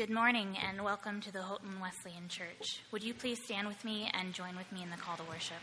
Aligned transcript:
Good 0.00 0.08
morning 0.08 0.56
and 0.66 0.82
welcome 0.82 1.20
to 1.20 1.30
the 1.30 1.42
Houghton 1.42 1.78
Wesleyan 1.78 2.28
Church. 2.28 2.80
Would 2.90 3.04
you 3.04 3.12
please 3.12 3.38
stand 3.44 3.68
with 3.68 3.84
me 3.84 4.10
and 4.14 4.32
join 4.32 4.56
with 4.56 4.72
me 4.72 4.82
in 4.82 4.88
the 4.88 4.96
call 4.96 5.18
to 5.18 5.22
worship? 5.24 5.58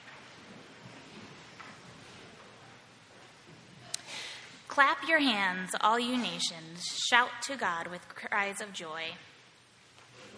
Clap 4.68 5.08
your 5.09 5.18
hands, 5.18 5.72
all 5.81 6.00
you 6.00 6.16
nations. 6.16 6.86
Shout 7.09 7.31
to 7.47 7.56
God 7.56 7.88
with 7.88 8.08
cries 8.09 8.62
of 8.62 8.74
joy. 8.74 9.06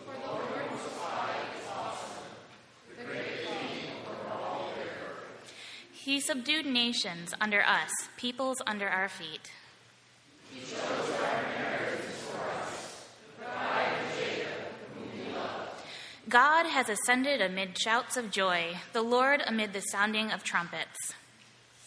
For 0.05 0.13
the 0.13 0.27
Lord 0.27 0.43
is 0.73 0.79
awesome, 1.75 2.23
the 2.97 3.03
great 3.03 3.45
King 3.45 3.89
over 4.09 4.33
all 4.33 4.69
the 4.77 4.81
earth. 4.83 5.53
He 5.91 6.21
subdued 6.21 6.65
nations 6.65 7.33
under 7.41 7.61
us, 7.61 7.91
peoples 8.15 8.61
under 8.65 8.87
our 8.87 9.09
feet. 9.09 9.51
He 10.53 10.61
chose 10.61 10.79
our 10.79 11.43
inheritance 11.43 12.15
for 12.31 12.49
us, 12.61 13.05
the 13.37 13.45
pride 13.45 13.93
of 13.99 14.17
Jacob, 14.17 14.47
whom 14.95 15.09
he 15.13 15.31
loved. 15.31 15.81
God 16.29 16.67
has 16.67 16.89
ascended 16.89 17.41
amid 17.41 17.75
shouts 17.75 18.15
of 18.15 18.29
joy, 18.29 18.77
the 18.93 19.01
Lord 19.01 19.41
amid 19.47 19.73
the 19.73 19.79
sounding 19.79 20.31
of 20.31 20.43
trumpets. 20.43 21.15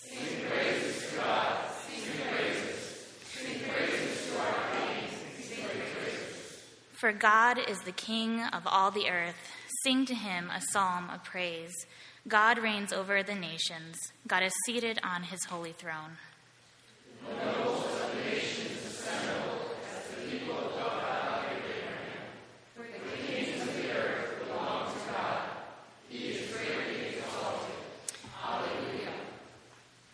Sing 0.00 0.19
praises 0.48 1.10
to 1.10 1.16
God. 1.16 1.58
Sing 1.86 2.03
praises. 2.26 3.06
Sing 3.25 3.60
praises 3.60 4.26
to 4.26 4.38
our 4.41 4.54
King. 4.72 5.08
Sing 5.41 5.64
praises. 5.64 6.62
For 6.94 7.12
God 7.12 7.58
is 7.69 7.82
the 7.82 7.92
King 7.92 8.42
of 8.53 8.62
all 8.66 8.91
the 8.91 9.08
earth. 9.08 9.53
Sing 9.84 10.06
to 10.06 10.14
him 10.14 10.50
a 10.50 10.60
psalm 10.72 11.09
of 11.09 11.22
praise. 11.22 11.86
God 12.26 12.59
reigns 12.59 12.92
over 12.92 13.22
the 13.22 13.36
nations. 13.36 13.94
God 14.26 14.42
is 14.42 14.53
seated 14.66 14.98
on 15.04 15.22
his 15.22 15.44
holy 15.44 15.72
throne. 15.72 16.16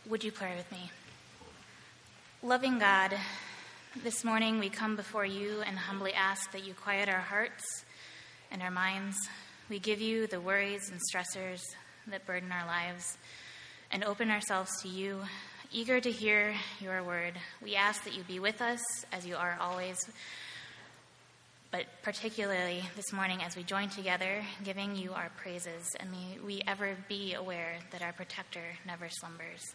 Would 0.09 0.25
you 0.25 0.33
pray 0.33 0.57
with 0.57 0.73
me? 0.73 0.91
Loving 2.43 2.79
God, 2.79 3.15
this 4.03 4.25
morning 4.25 4.59
we 4.59 4.71
come 4.71 4.97
before 4.97 5.27
you 5.27 5.61
and 5.67 5.77
humbly 5.77 6.15
ask 6.15 6.51
that 6.53 6.67
you 6.67 6.73
quiet 6.73 7.11
our 7.11 7.21
hearts 7.21 7.85
and 8.51 8.63
our 8.63 8.71
minds. 8.71 9.19
We 9.69 9.79
give 9.79 10.01
you 10.01 10.27
the 10.27 10.41
worries 10.41 10.91
and 10.91 10.99
stressors 11.13 11.61
that 12.07 12.25
burden 12.25 12.51
our 12.51 12.67
lives 12.67 13.19
and 13.91 14.03
open 14.03 14.31
ourselves 14.31 14.71
to 14.81 14.89
you, 14.89 15.21
eager 15.71 16.01
to 16.01 16.11
hear 16.11 16.55
your 16.81 17.03
word. 17.03 17.35
We 17.63 17.77
ask 17.77 18.03
that 18.05 18.17
you 18.17 18.23
be 18.23 18.41
with 18.41 18.63
us 18.63 18.81
as 19.13 19.27
you 19.27 19.37
are 19.37 19.59
always, 19.61 19.99
but 21.71 21.85
particularly 22.03 22.83
this 22.97 23.13
morning 23.13 23.43
as 23.43 23.57
we 23.57 23.63
join 23.63 23.91
together, 23.91 24.43
giving 24.65 24.97
you 24.97 25.13
our 25.13 25.31
praises, 25.37 25.87
and 26.01 26.11
may 26.11 26.39
we 26.43 26.63
ever 26.67 26.97
be 27.11 27.35
aware 27.35 27.77
that 27.91 28.01
our 28.01 28.15
protector 28.15 28.65
never 28.87 29.11
slumbers. 29.11 29.75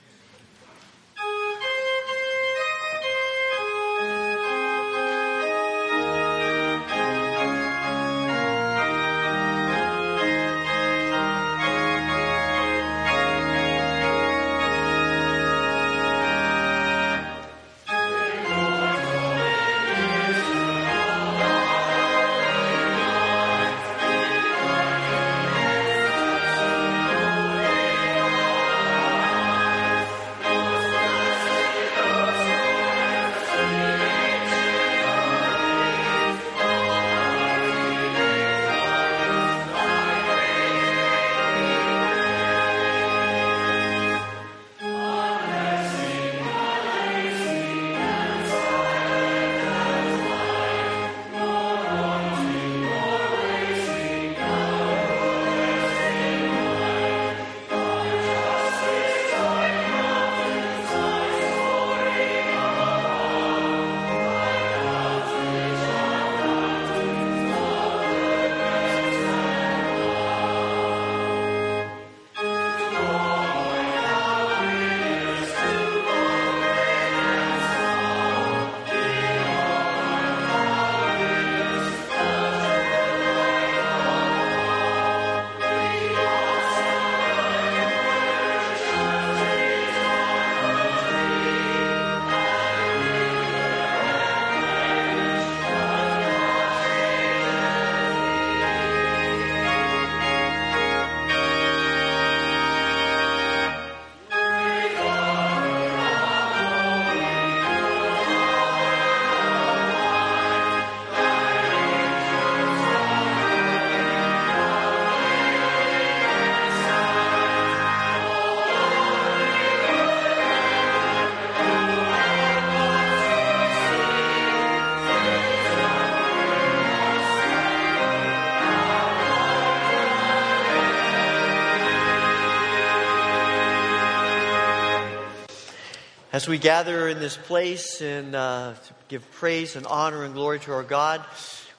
As 136.41 136.47
we 136.47 136.57
gather 136.57 137.07
in 137.07 137.19
this 137.19 137.37
place 137.37 138.01
and 138.01 138.33
uh, 138.33 138.73
give 139.09 139.29
praise 139.33 139.75
and 139.75 139.85
honor 139.85 140.23
and 140.23 140.33
glory 140.33 140.59
to 140.61 140.73
our 140.73 140.81
God, 140.81 141.23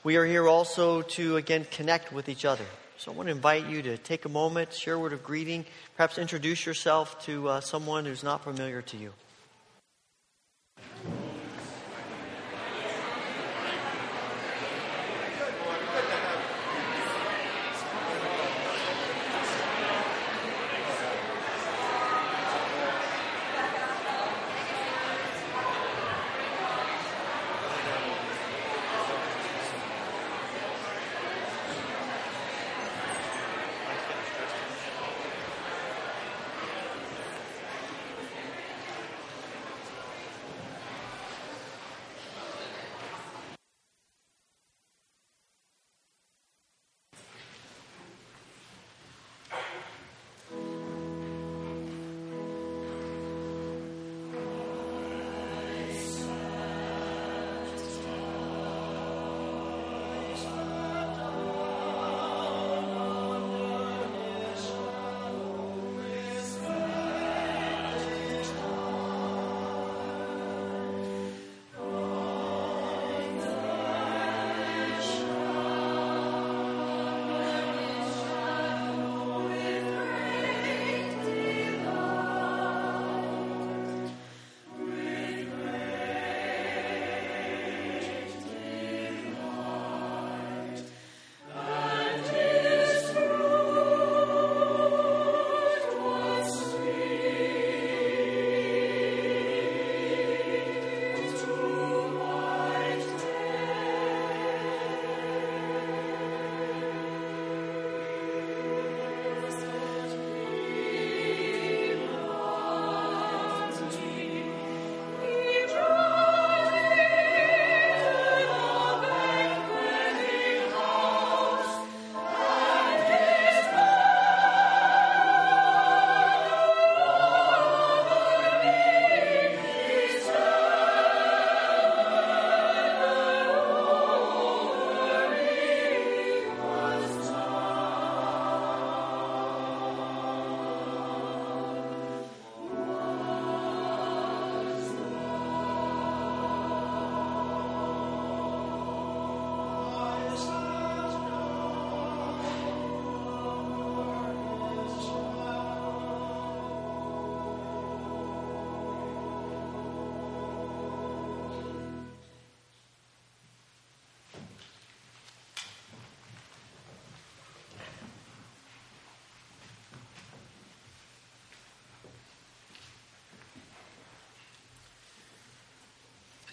we 0.04 0.14
are 0.14 0.24
here 0.24 0.46
also 0.46 1.02
to 1.02 1.36
again 1.36 1.66
connect 1.68 2.12
with 2.12 2.28
each 2.28 2.44
other. 2.44 2.64
So 2.96 3.10
I 3.10 3.16
want 3.16 3.26
to 3.26 3.32
invite 3.32 3.66
you 3.66 3.82
to 3.82 3.98
take 3.98 4.24
a 4.24 4.28
moment, 4.28 4.72
share 4.72 4.94
a 4.94 4.98
word 5.00 5.14
of 5.14 5.24
greeting, 5.24 5.66
perhaps 5.96 6.16
introduce 6.16 6.64
yourself 6.64 7.26
to 7.26 7.48
uh, 7.48 7.60
someone 7.60 8.04
who's 8.04 8.22
not 8.22 8.44
familiar 8.44 8.82
to 8.82 8.96
you. 8.96 9.12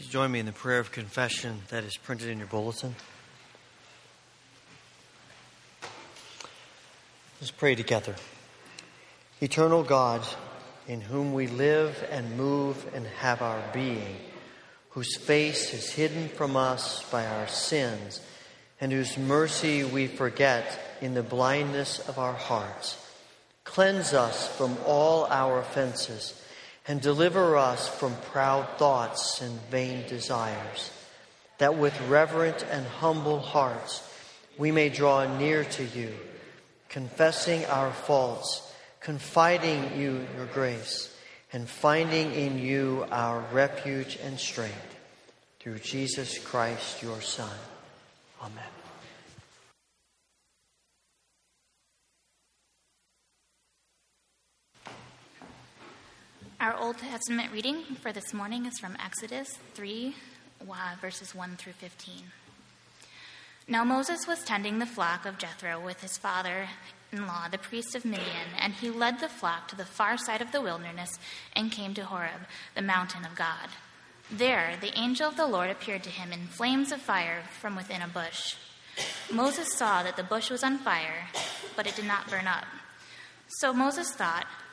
Join 0.09 0.31
me 0.31 0.39
in 0.39 0.47
the 0.47 0.51
prayer 0.51 0.79
of 0.79 0.91
confession 0.91 1.61
that 1.67 1.83
is 1.83 1.95
printed 1.95 2.29
in 2.29 2.39
your 2.39 2.47
bulletin? 2.47 2.95
Let's 7.39 7.51
pray 7.51 7.75
together. 7.75 8.15
Eternal 9.39 9.83
God, 9.83 10.25
in 10.87 11.01
whom 11.01 11.33
we 11.33 11.45
live 11.45 12.03
and 12.09 12.35
move 12.35 12.87
and 12.95 13.05
have 13.19 13.43
our 13.43 13.61
being, 13.71 14.15
whose 14.89 15.15
face 15.15 15.75
is 15.75 15.91
hidden 15.91 16.27
from 16.29 16.57
us 16.57 17.03
by 17.11 17.27
our 17.27 17.47
sins, 17.47 18.19
and 18.81 18.91
whose 18.91 19.15
mercy 19.15 19.83
we 19.83 20.07
forget 20.07 20.97
in 21.01 21.13
the 21.13 21.21
blindness 21.21 21.99
of 22.09 22.17
our 22.17 22.33
hearts. 22.33 22.97
Cleanse 23.63 24.13
us 24.13 24.47
from 24.57 24.75
all 24.87 25.25
our 25.25 25.59
offenses 25.59 26.38
and 26.89 26.99
deliver 27.01 27.55
us 27.55 27.87
from 27.87 28.15
proud 28.31 28.67
thoughts 28.79 29.41
and 29.41 29.61
vain 29.69 30.05
desires, 30.09 30.89
that 31.59 31.77
with 31.77 31.93
reverent 32.09 32.65
and 32.71 32.85
humble 32.85 33.39
hearts 33.39 34.01
we 34.57 34.71
may 34.71 34.89
draw 34.89 35.37
near 35.37 35.63
to 35.63 35.85
you, 35.85 36.11
confessing 36.89 37.63
our 37.65 37.91
faults, 37.91 38.73
confiding 39.01 39.97
you 39.99 40.25
your 40.35 40.47
grace, 40.47 41.15
and 41.53 41.69
finding 41.69 42.33
in 42.33 42.57
you 42.57 43.05
our 43.11 43.39
refuge 43.53 44.17
and 44.23 44.39
strength. 44.39 44.97
Through 45.59 45.79
Jesus 45.79 46.39
Christ, 46.39 47.03
your 47.03 47.21
Son. 47.21 47.55
Amen. 48.41 48.78
Our 56.61 56.75
Old 56.75 56.97
Testament 56.97 57.53
reading 57.53 57.83
for 58.01 58.11
this 58.11 58.33
morning 58.33 58.65
is 58.65 58.77
from 58.79 58.97
Exodus 59.01 59.47
3, 59.75 60.13
verses 60.99 61.33
1 61.33 61.55
through 61.55 61.71
15. 61.71 62.15
Now 63.65 63.85
Moses 63.85 64.27
was 64.27 64.43
tending 64.43 64.77
the 64.77 64.85
flock 64.85 65.25
of 65.25 65.37
Jethro 65.37 65.79
with 65.79 66.01
his 66.01 66.17
father 66.17 66.67
in 67.13 67.25
law, 67.25 67.47
the 67.47 67.57
priest 67.57 67.95
of 67.95 68.03
Midian, 68.03 68.51
and 68.59 68.73
he 68.73 68.89
led 68.89 69.19
the 69.19 69.29
flock 69.29 69.69
to 69.69 69.77
the 69.77 69.85
far 69.85 70.17
side 70.17 70.41
of 70.41 70.51
the 70.51 70.59
wilderness 70.59 71.17
and 71.55 71.71
came 71.71 71.93
to 71.93 72.03
Horeb, 72.03 72.41
the 72.75 72.81
mountain 72.81 73.23
of 73.23 73.35
God. 73.35 73.69
There, 74.29 74.73
the 74.81 74.99
angel 74.99 75.29
of 75.29 75.37
the 75.37 75.47
Lord 75.47 75.69
appeared 75.69 76.03
to 76.03 76.09
him 76.09 76.33
in 76.33 76.47
flames 76.47 76.91
of 76.91 76.99
fire 76.99 77.43
from 77.61 77.77
within 77.77 78.01
a 78.01 78.07
bush. 78.09 78.55
Moses 79.31 79.73
saw 79.77 80.03
that 80.03 80.17
the 80.17 80.23
bush 80.23 80.49
was 80.49 80.65
on 80.65 80.77
fire, 80.77 81.29
but 81.77 81.87
it 81.87 81.95
did 81.95 82.05
not 82.05 82.29
burn 82.29 82.47
up. 82.47 82.65
So 83.59 83.71
Moses 83.71 84.11
thought, 84.11 84.45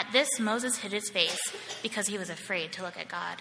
At 0.00 0.12
this, 0.12 0.40
Moses 0.40 0.78
hid 0.78 0.92
his 0.92 1.10
face 1.10 1.38
because 1.82 2.06
he 2.06 2.16
was 2.16 2.30
afraid 2.30 2.72
to 2.72 2.82
look 2.82 2.98
at 2.98 3.10
God. 3.10 3.36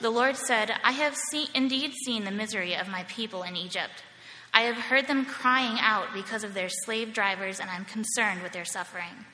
The 0.00 0.08
Lord 0.08 0.34
said, 0.34 0.72
I 0.82 0.92
have 0.92 1.14
see- 1.30 1.50
indeed 1.54 1.92
seen 2.06 2.24
the 2.24 2.30
misery 2.30 2.74
of 2.74 2.88
my 2.88 3.02
people 3.02 3.42
in 3.42 3.56
Egypt. 3.56 4.02
I 4.54 4.62
have 4.62 4.76
heard 4.76 5.06
them 5.06 5.26
crying 5.26 5.76
out 5.78 6.14
because 6.14 6.44
of 6.44 6.54
their 6.54 6.70
slave 6.70 7.12
drivers, 7.12 7.60
and 7.60 7.68
I'm 7.68 7.84
concerned 7.84 8.42
with 8.42 8.52
their 8.52 8.64
suffering. 8.64 9.26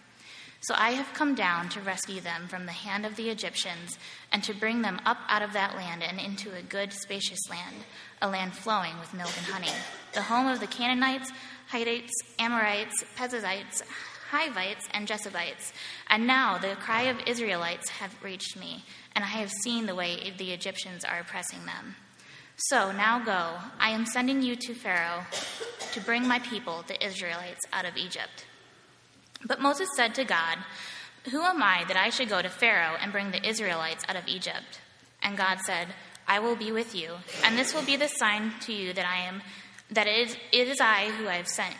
So 0.63 0.75
I 0.77 0.91
have 0.91 1.15
come 1.15 1.37
down 1.37 1.69
to 1.71 1.81
rescue 1.81 2.21
them 2.21 2.49
from 2.49 2.67
the 2.67 2.73
hand 2.73 3.07
of 3.07 3.15
the 3.15 3.31
Egyptians 3.31 3.97
and 4.33 4.43
to 4.43 4.53
bring 4.53 4.83
them 4.83 5.01
up 5.07 5.19
out 5.29 5.43
of 5.43 5.53
that 5.53 5.77
land 5.77 6.03
and 6.03 6.19
into 6.19 6.53
a 6.53 6.63
good, 6.63 6.93
spacious 6.93 7.49
land, 7.49 7.77
a 8.21 8.29
land 8.29 8.55
flowing 8.55 8.99
with 8.99 9.15
milk 9.15 9.31
and 9.37 9.47
honey, 9.47 9.73
the 10.13 10.23
home 10.23 10.49
of 10.49 10.59
the 10.59 10.67
Canaanites, 10.67 11.31
Hittites, 11.71 12.13
Amorites, 12.41 13.05
Perizzites, 13.15 13.85
Hivites, 14.33 14.89
and 14.93 15.07
Jebusites. 15.07 15.75
And 16.09 16.27
now 16.27 16.57
the 16.57 16.75
cry 16.77 17.03
of 17.03 17.21
Israelites 17.27 17.91
have 17.91 18.25
reached 18.25 18.59
me, 18.59 18.83
and 19.15 19.23
I 19.23 19.29
have 19.29 19.51
seen 19.51 19.85
the 19.85 19.95
way 19.95 20.33
the 20.39 20.53
Egyptians 20.53 21.05
are 21.05 21.21
oppressing 21.21 21.67
them. 21.67 21.97
So 22.57 22.93
now 22.93 23.23
go. 23.23 23.57
I 23.79 23.91
am 23.91 24.07
sending 24.07 24.41
you 24.41 24.57
to 24.57 24.75
Pharaoh 24.75 25.25
to 25.93 26.01
bring 26.01 26.27
my 26.27 26.39
people, 26.39 26.83
the 26.87 27.05
Israelites, 27.07 27.61
out 27.75 27.85
of 27.85 27.99
Egypt. 27.99 28.47
But 29.45 29.61
Moses 29.61 29.89
said 29.97 30.15
to 30.15 30.25
God, 30.25 30.57
Who 31.31 31.43
am 31.43 31.63
I 31.63 31.85
that 31.87 31.99
I 31.99 32.09
should 32.09 32.31
go 32.31 32.41
to 32.41 32.49
Pharaoh 32.49 32.97
and 33.03 33.13
bring 33.13 33.33
the 33.33 33.47
Israelites 33.47 34.05
out 34.09 34.17
of 34.17 34.27
Egypt? 34.27 34.81
And 35.23 35.37
God 35.37 35.59
said, 35.61 35.89
I 36.27 36.39
will 36.39 36.57
be 36.57 36.73
with 36.73 36.95
you, 36.95 37.17
and 37.45 37.59
this 37.59 37.75
will 37.75 37.85
be 37.85 37.97
the 37.97 38.09
sign 38.09 38.53
to 38.63 38.73
you 38.73 38.95
that 38.95 39.05
I 39.05 39.27
am 39.27 39.43
that 39.91 40.07
it 40.07 40.29
is, 40.29 40.37
it 40.53 40.69
is 40.69 40.81
I 40.81 41.11
who 41.11 41.29
I 41.29 41.35
have 41.35 41.49
sent. 41.49 41.77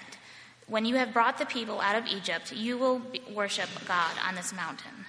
When 0.67 0.85
you 0.85 0.97
have 0.97 1.13
brought 1.13 1.39
the 1.39 1.47
people 1.47 1.81
out 1.81 1.97
of 1.97 2.07
Egypt, 2.07 2.53
you 2.53 2.79
will 2.79 3.03
worship 3.35 3.69
God 3.87 4.13
on 4.27 4.35
this 4.35 4.53
mountain. 4.53 5.07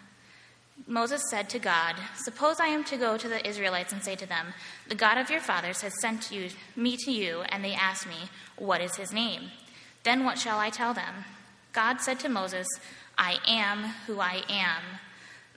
Moses 0.88 1.22
said 1.30 1.50
to 1.50 1.60
God, 1.60 1.96
Suppose 2.16 2.60
I 2.60 2.68
am 2.68 2.84
to 2.86 2.98
go 2.98 3.18
to 3.18 3.30
the 3.30 3.48
Israelites 3.48 3.94
and 3.94 4.04
say 4.04 4.16
to 4.16 4.26
them, 4.26 4.48
The 4.88 4.96
God 4.96 5.18
of 5.18 5.30
your 5.30 5.40
fathers 5.40 5.82
has 5.82 5.94
sent 6.02 6.32
you, 6.32 6.50
me 6.76 6.98
to 7.06 7.12
you, 7.12 7.42
and 7.50 7.64
they 7.64 7.74
ask 7.74 8.08
me, 8.08 8.30
What 8.58 8.82
is 8.82 8.96
his 8.96 9.14
name? 9.14 9.52
Then 10.04 10.26
what 10.26 10.38
shall 10.38 10.60
I 10.60 10.70
tell 10.70 10.94
them? 10.94 11.26
God 11.72 12.02
said 12.02 12.20
to 12.20 12.30
Moses, 12.30 12.68
I 13.18 13.38
am 13.48 13.84
who 14.08 14.20
I 14.20 14.44
am. 14.50 14.82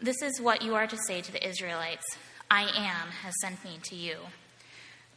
This 0.01 0.21
is 0.23 0.41
what 0.41 0.63
you 0.63 0.75
are 0.75 0.87
to 0.87 0.97
say 1.07 1.21
to 1.23 1.33
the 1.33 1.47
Israelites 1.47 2.05
I 2.51 2.63
am 2.63 3.09
has 3.23 3.35
sent 3.41 3.65
me 3.65 3.79
to 3.85 3.97
you. 3.97 4.19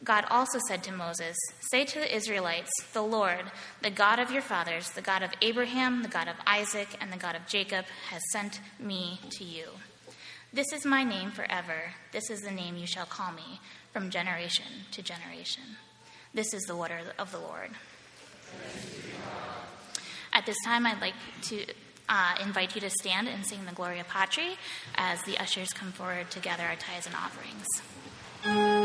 God 0.02 0.24
also 0.30 0.58
said 0.66 0.82
to 0.84 0.92
Moses, 0.92 1.36
Say 1.70 1.84
to 1.84 1.98
the 2.00 2.14
Israelites, 2.14 2.70
The 2.92 3.02
Lord, 3.02 3.50
the 3.82 3.90
God 3.90 4.18
of 4.18 4.30
your 4.30 4.42
fathers, 4.42 4.90
the 4.90 5.02
God 5.02 5.22
of 5.22 5.30
Abraham, 5.42 6.02
the 6.02 6.08
God 6.08 6.26
of 6.26 6.36
Isaac, 6.46 6.88
and 7.00 7.12
the 7.12 7.18
God 7.18 7.36
of 7.36 7.46
Jacob, 7.46 7.84
has 8.08 8.22
sent 8.32 8.60
me 8.78 9.20
to 9.30 9.44
you. 9.44 9.66
This 10.52 10.72
is 10.72 10.86
my 10.86 11.04
name 11.04 11.30
forever. 11.30 11.94
This 12.12 12.30
is 12.30 12.40
the 12.40 12.50
name 12.50 12.76
you 12.76 12.86
shall 12.86 13.06
call 13.06 13.32
me 13.32 13.60
from 13.92 14.10
generation 14.10 14.66
to 14.92 15.02
generation. 15.02 15.62
This 16.32 16.54
is 16.54 16.62
the 16.62 16.76
word 16.76 16.92
of 17.18 17.30
the 17.30 17.38
Lord. 17.38 17.70
At 20.32 20.46
this 20.46 20.56
time, 20.64 20.86
I'd 20.86 21.00
like 21.00 21.14
to 21.42 21.66
uh, 22.08 22.34
invite 22.42 22.74
you 22.74 22.80
to 22.80 22.90
stand 22.90 23.28
and 23.28 23.44
sing 23.44 23.66
the 23.66 23.74
Gloria 23.74 24.04
Patri 24.04 24.56
as 24.94 25.22
the 25.22 25.38
ushers 25.38 25.72
come 25.72 25.92
forward 25.92 26.30
to 26.30 26.40
gather 26.40 26.64
our 26.64 26.76
tithes 26.76 27.06
and 27.06 27.14
offerings. 27.14 28.79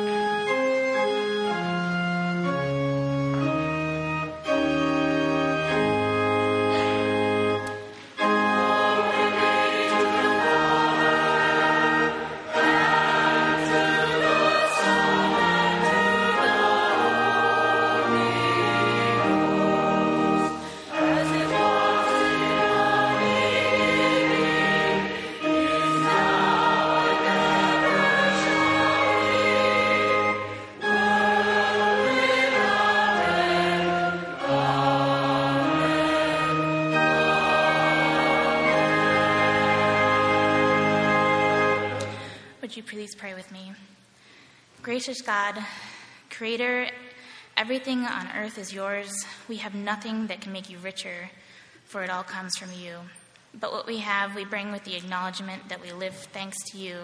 You 42.76 42.84
please 42.84 43.16
pray 43.16 43.34
with 43.34 43.54
me? 43.54 43.72
Gracious 44.82 45.22
God, 45.22 45.58
Creator, 46.30 46.90
everything 47.56 48.00
on 48.00 48.28
earth 48.36 48.58
is 48.58 48.74
yours. 48.74 49.14
We 49.48 49.58
have 49.58 49.74
nothing 49.74 50.28
that 50.28 50.42
can 50.42 50.52
make 50.52 50.70
you 50.70 50.78
richer, 50.80 51.30
for 51.86 52.04
it 52.04 52.10
all 52.10 52.24
comes 52.24 52.58
from 52.58 52.74
you. 52.74 52.98
But 53.58 53.72
what 53.72 53.88
we 53.88 54.00
have, 54.00 54.36
we 54.36 54.44
bring 54.44 54.74
with 54.74 54.84
the 54.84 54.98
acknowledgement 54.98 55.70
that 55.70 55.82
we 55.82 55.94
live 55.94 56.16
thanks 56.34 56.58
to 56.72 56.78
you, 56.78 56.98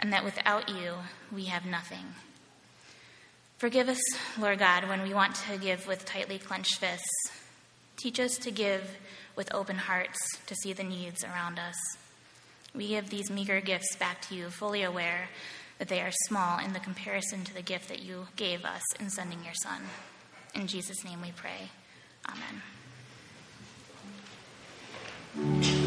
and 0.00 0.14
that 0.14 0.24
without 0.24 0.70
you, 0.70 0.94
we 1.30 1.44
have 1.44 1.66
nothing. 1.66 2.14
Forgive 3.58 3.90
us, 3.90 4.00
Lord 4.40 4.60
God, 4.60 4.88
when 4.88 5.02
we 5.02 5.12
want 5.12 5.34
to 5.34 5.58
give 5.58 5.86
with 5.86 6.06
tightly 6.06 6.38
clenched 6.38 6.78
fists. 6.78 7.30
Teach 7.98 8.18
us 8.18 8.38
to 8.38 8.50
give 8.50 8.96
with 9.36 9.52
open 9.52 9.76
hearts 9.76 10.18
to 10.46 10.54
see 10.54 10.72
the 10.72 10.84
needs 10.84 11.22
around 11.22 11.58
us. 11.58 11.76
We 12.74 12.88
give 12.88 13.10
these 13.10 13.30
meager 13.30 13.60
gifts 13.60 13.96
back 13.96 14.22
to 14.28 14.34
you, 14.34 14.48
fully 14.48 14.82
aware 14.82 15.28
that 15.78 15.88
they 15.88 16.00
are 16.00 16.12
small 16.28 16.58
in 16.58 16.72
the 16.72 16.80
comparison 16.80 17.44
to 17.44 17.54
the 17.54 17.62
gift 17.62 17.88
that 17.88 18.02
you 18.02 18.28
gave 18.36 18.64
us 18.64 18.82
in 18.98 19.10
sending 19.10 19.44
your 19.44 19.54
Son. 19.54 19.82
In 20.54 20.66
Jesus' 20.66 21.04
name 21.04 21.20
we 21.20 21.32
pray. 21.32 21.70
Amen. 25.34 25.82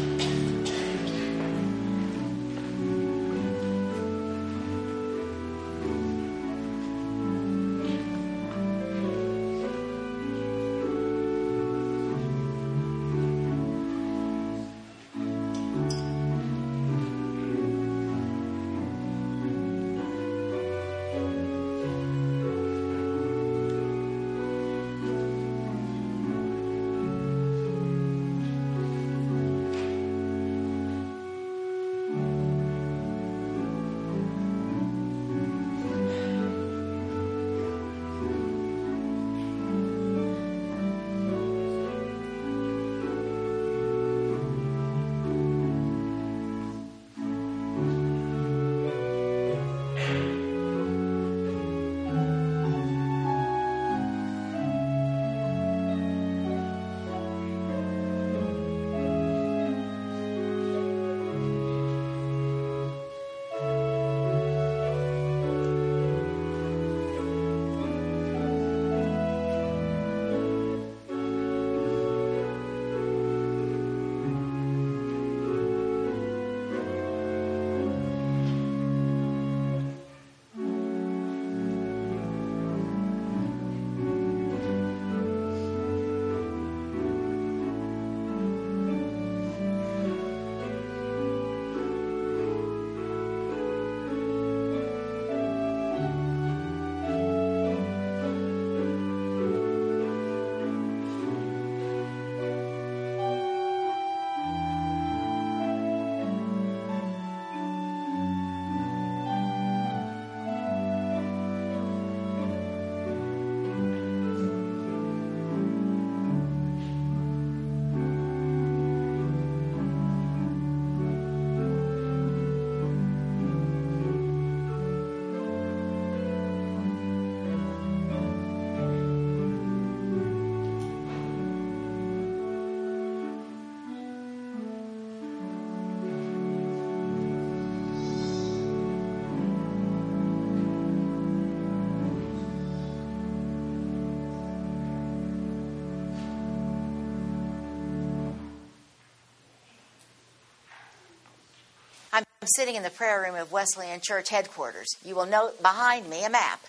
I'm 152.46 152.50
sitting 152.54 152.76
in 152.76 152.84
the 152.84 152.90
prayer 152.90 153.22
room 153.22 153.34
of 153.34 153.50
Wesleyan 153.50 153.98
Church 154.00 154.28
headquarters. 154.28 154.86
You 155.04 155.16
will 155.16 155.26
note 155.26 155.60
behind 155.60 156.08
me 156.08 156.24
a 156.24 156.30
map 156.30 156.60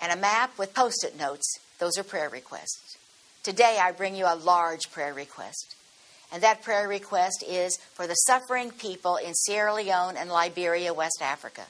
and 0.00 0.10
a 0.10 0.16
map 0.16 0.56
with 0.58 0.72
post 0.72 1.04
it 1.04 1.18
notes. 1.18 1.58
Those 1.78 1.98
are 1.98 2.02
prayer 2.02 2.30
requests. 2.30 2.96
Today 3.42 3.78
I 3.78 3.92
bring 3.92 4.16
you 4.16 4.24
a 4.24 4.34
large 4.34 4.90
prayer 4.90 5.12
request. 5.12 5.76
And 6.32 6.42
that 6.42 6.62
prayer 6.62 6.88
request 6.88 7.44
is 7.46 7.76
for 7.92 8.06
the 8.06 8.14
suffering 8.14 8.70
people 8.70 9.16
in 9.16 9.34
Sierra 9.34 9.74
Leone 9.74 10.16
and 10.16 10.30
Liberia, 10.30 10.94
West 10.94 11.20
Africa. 11.20 11.66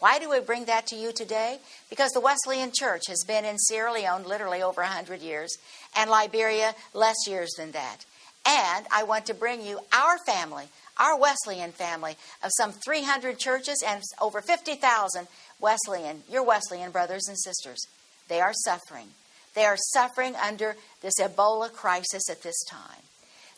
Why 0.00 0.18
do 0.18 0.28
we 0.28 0.40
bring 0.40 0.64
that 0.64 0.88
to 0.88 0.96
you 0.96 1.12
today? 1.12 1.60
Because 1.88 2.10
the 2.10 2.20
Wesleyan 2.20 2.72
Church 2.74 3.02
has 3.06 3.22
been 3.24 3.44
in 3.44 3.58
Sierra 3.58 3.92
Leone 3.92 4.24
literally 4.24 4.60
over 4.60 4.80
100 4.80 5.20
years, 5.20 5.56
and 5.96 6.10
Liberia 6.10 6.74
less 6.94 7.28
years 7.28 7.52
than 7.56 7.70
that. 7.70 7.98
And 8.46 8.86
I 8.92 9.04
want 9.04 9.26
to 9.26 9.34
bring 9.34 9.64
you 9.64 9.80
our 9.92 10.18
family 10.26 10.68
our 10.98 11.18
Wesleyan 11.18 11.72
family 11.72 12.16
of 12.42 12.50
some 12.56 12.72
300 12.72 13.38
churches 13.38 13.82
and 13.86 14.02
over 14.20 14.40
50,000 14.40 15.26
Wesleyan, 15.60 16.22
your 16.30 16.44
Wesleyan 16.44 16.90
brothers 16.90 17.26
and 17.28 17.38
sisters. 17.38 17.86
They 18.28 18.40
are 18.40 18.52
suffering. 18.64 19.08
They 19.54 19.64
are 19.64 19.76
suffering 19.92 20.34
under 20.36 20.76
this 21.00 21.14
Ebola 21.20 21.72
crisis 21.72 22.28
at 22.30 22.42
this 22.42 22.62
time. 22.64 23.02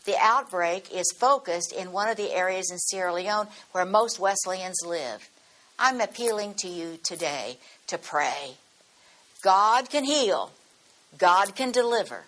The 0.06 0.16
outbreak 0.20 0.92
is 0.92 1.14
focused 1.18 1.72
in 1.72 1.92
one 1.92 2.08
of 2.08 2.16
the 2.16 2.32
areas 2.32 2.70
in 2.70 2.78
Sierra 2.78 3.14
Leone 3.14 3.48
where 3.72 3.86
most 3.86 4.18
Wesleyans 4.18 4.80
live. 4.84 5.28
I'm 5.78 6.00
appealing 6.00 6.54
to 6.58 6.68
you 6.68 6.98
today 7.02 7.58
to 7.88 7.98
pray. 7.98 8.56
God 9.42 9.90
can 9.90 10.04
heal, 10.04 10.50
God 11.18 11.54
can 11.54 11.72
deliver. 11.72 12.24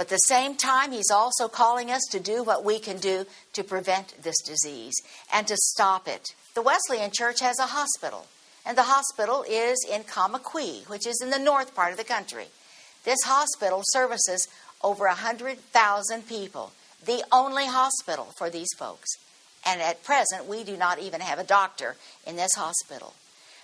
But 0.00 0.06
at 0.06 0.16
the 0.16 0.34
same 0.34 0.54
time, 0.54 0.92
he's 0.92 1.10
also 1.10 1.46
calling 1.46 1.90
us 1.90 2.00
to 2.10 2.18
do 2.18 2.42
what 2.42 2.64
we 2.64 2.78
can 2.78 2.96
do 2.96 3.26
to 3.52 3.62
prevent 3.62 4.22
this 4.22 4.40
disease 4.40 4.94
and 5.30 5.46
to 5.46 5.54
stop 5.58 6.08
it. 6.08 6.26
The 6.54 6.62
Wesleyan 6.62 7.10
Church 7.10 7.38
has 7.40 7.58
a 7.58 7.66
hospital, 7.66 8.26
and 8.64 8.78
the 8.78 8.84
hospital 8.84 9.44
is 9.46 9.76
in 9.92 10.04
Kamakwie, 10.04 10.88
which 10.88 11.06
is 11.06 11.20
in 11.22 11.28
the 11.28 11.38
north 11.38 11.74
part 11.74 11.92
of 11.92 11.98
the 11.98 12.04
country. 12.04 12.46
This 13.04 13.18
hospital 13.26 13.82
services 13.88 14.48
over 14.82 15.04
100,000 15.04 16.26
people, 16.26 16.72
the 17.04 17.22
only 17.30 17.66
hospital 17.66 18.28
for 18.38 18.48
these 18.48 18.72
folks. 18.78 19.10
And 19.66 19.82
at 19.82 20.02
present, 20.02 20.46
we 20.46 20.64
do 20.64 20.78
not 20.78 20.98
even 20.98 21.20
have 21.20 21.38
a 21.38 21.44
doctor 21.44 21.96
in 22.26 22.36
this 22.36 22.54
hospital. 22.56 23.12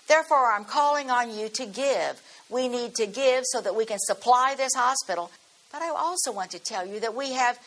Therefore, 0.07 0.53
I'm 0.53 0.67
calling 0.67 1.11
on 1.11 1.35
you 1.35 1.49
to 1.49 1.65
give. 1.65 2.21
We 2.51 2.69
need 2.69 2.95
to 2.97 3.07
give 3.07 3.45
so 3.47 3.63
that 3.63 3.75
we 3.75 3.87
can 3.87 3.99
supply 4.01 4.55
this 4.55 4.75
hospital 4.77 5.31
but 5.79 5.85
I 5.85 5.91
also 5.91 6.33
want 6.33 6.53
to 6.53 6.59
tell 6.59 6.87
you 6.87 7.01
that 7.01 7.15
we 7.15 7.33
have 7.33 7.59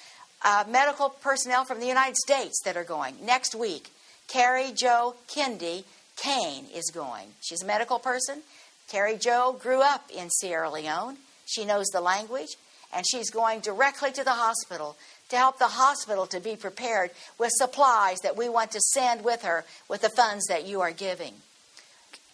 uh, 0.44 0.64
medical 0.68 1.10
personnel 1.10 1.64
from 1.64 1.80
the 1.80 1.86
United 1.86 2.16
States 2.16 2.60
that 2.66 2.76
are 2.76 2.84
going. 2.84 3.14
Next 3.24 3.54
week, 3.54 3.92
Carrie 4.28 4.72
Joe 4.74 5.14
Kendi 5.28 5.84
Kane 6.16 6.66
is 6.74 6.90
going. 6.92 7.28
She's 7.40 7.62
a 7.62 7.68
medical 7.68 8.00
person. 8.00 8.42
Carrie 8.90 9.18
Joe 9.18 9.56
grew 9.62 9.84
up 9.84 10.10
in 10.10 10.32
Sierra 10.32 10.72
Leone. 10.72 11.18
She 11.46 11.66
knows 11.66 11.86
the 11.90 12.02
language, 12.02 12.58
and 12.92 13.06
she's 13.08 13.30
going 13.30 13.60
directly 13.60 14.12
to 14.14 14.24
the 14.24 14.32
hospital 14.32 14.98
to 15.30 15.38
help 15.38 15.60
the 15.60 15.68
hospital 15.68 16.26
to 16.28 16.40
be 16.40 16.56
prepared 16.56 17.12
with 17.38 17.52
supplies 17.54 18.18
that 18.24 18.36
we 18.36 18.50
want 18.50 18.72
to 18.72 18.80
send 18.80 19.24
with 19.24 19.44
her 19.44 19.66
with 19.88 20.02
the 20.02 20.10
funds 20.10 20.48
that 20.48 20.66
you 20.66 20.82
are 20.82 20.92
giving. 20.92 21.34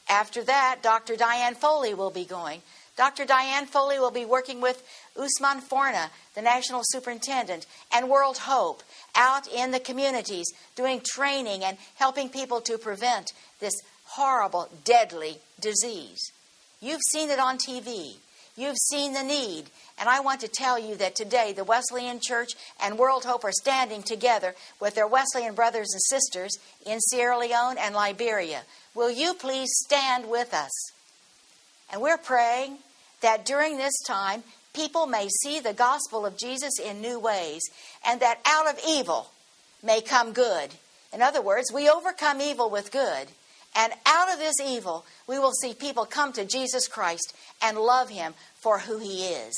After 0.07 0.41
that, 0.41 0.77
Dr. 0.81 1.17
Diane 1.17 1.55
Foley 1.55 1.93
will 1.93 2.11
be 2.11 2.23
going. 2.23 2.61
Dr. 2.95 3.25
Diane 3.25 3.65
Foley 3.65 3.99
will 3.99 4.11
be 4.11 4.23
working 4.23 4.61
with 4.61 4.81
Usman 5.17 5.61
Forna, 5.61 6.09
the 6.33 6.41
national 6.41 6.81
superintendent, 6.83 7.65
and 7.93 8.09
World 8.09 8.39
Hope 8.39 8.83
out 9.15 9.47
in 9.47 9.71
the 9.71 9.79
communities 9.79 10.47
doing 10.75 11.01
training 11.03 11.63
and 11.63 11.77
helping 11.95 12.29
people 12.29 12.61
to 12.61 12.77
prevent 12.77 13.33
this 13.59 13.73
horrible, 14.05 14.69
deadly 14.83 15.39
disease. 15.59 16.31
You've 16.81 17.01
seen 17.11 17.29
it 17.29 17.39
on 17.39 17.57
TV. 17.57 18.15
You've 18.57 18.77
seen 18.77 19.13
the 19.13 19.23
need. 19.23 19.65
And 19.97 20.07
I 20.07 20.19
want 20.19 20.41
to 20.41 20.47
tell 20.47 20.77
you 20.77 20.95
that 20.95 21.15
today 21.15 21.53
the 21.53 21.63
Wesleyan 21.63 22.19
Church 22.21 22.51
and 22.81 22.97
World 22.97 23.25
Hope 23.25 23.43
are 23.43 23.51
standing 23.51 24.03
together 24.03 24.55
with 24.79 24.95
their 24.95 25.07
Wesleyan 25.07 25.55
brothers 25.55 25.89
and 25.93 26.01
sisters 26.01 26.57
in 26.85 26.99
Sierra 26.99 27.37
Leone 27.37 27.77
and 27.77 27.95
Liberia. 27.95 28.63
Will 28.93 29.11
you 29.11 29.33
please 29.33 29.69
stand 29.85 30.29
with 30.29 30.53
us? 30.53 30.71
And 31.91 32.01
we're 32.01 32.17
praying 32.17 32.77
that 33.21 33.45
during 33.45 33.77
this 33.77 33.99
time, 34.05 34.43
people 34.75 35.07
may 35.07 35.27
see 35.41 35.59
the 35.59 35.73
gospel 35.73 36.25
of 36.25 36.37
Jesus 36.37 36.79
in 36.79 37.01
new 37.01 37.19
ways, 37.19 37.61
and 38.05 38.19
that 38.19 38.41
out 38.45 38.67
of 38.67 38.79
evil 38.87 39.31
may 39.81 40.01
come 40.01 40.33
good. 40.33 40.71
In 41.13 41.21
other 41.21 41.41
words, 41.41 41.71
we 41.73 41.89
overcome 41.89 42.41
evil 42.41 42.69
with 42.69 42.91
good. 42.91 43.27
And 43.75 43.93
out 44.05 44.31
of 44.31 44.39
this 44.39 44.55
evil, 44.63 45.05
we 45.27 45.39
will 45.39 45.51
see 45.51 45.73
people 45.73 46.05
come 46.05 46.31
to 46.33 46.45
Jesus 46.45 46.87
Christ 46.87 47.35
and 47.61 47.77
love 47.77 48.09
him 48.09 48.33
for 48.61 48.79
who 48.79 48.99
he 48.99 49.25
is. 49.25 49.53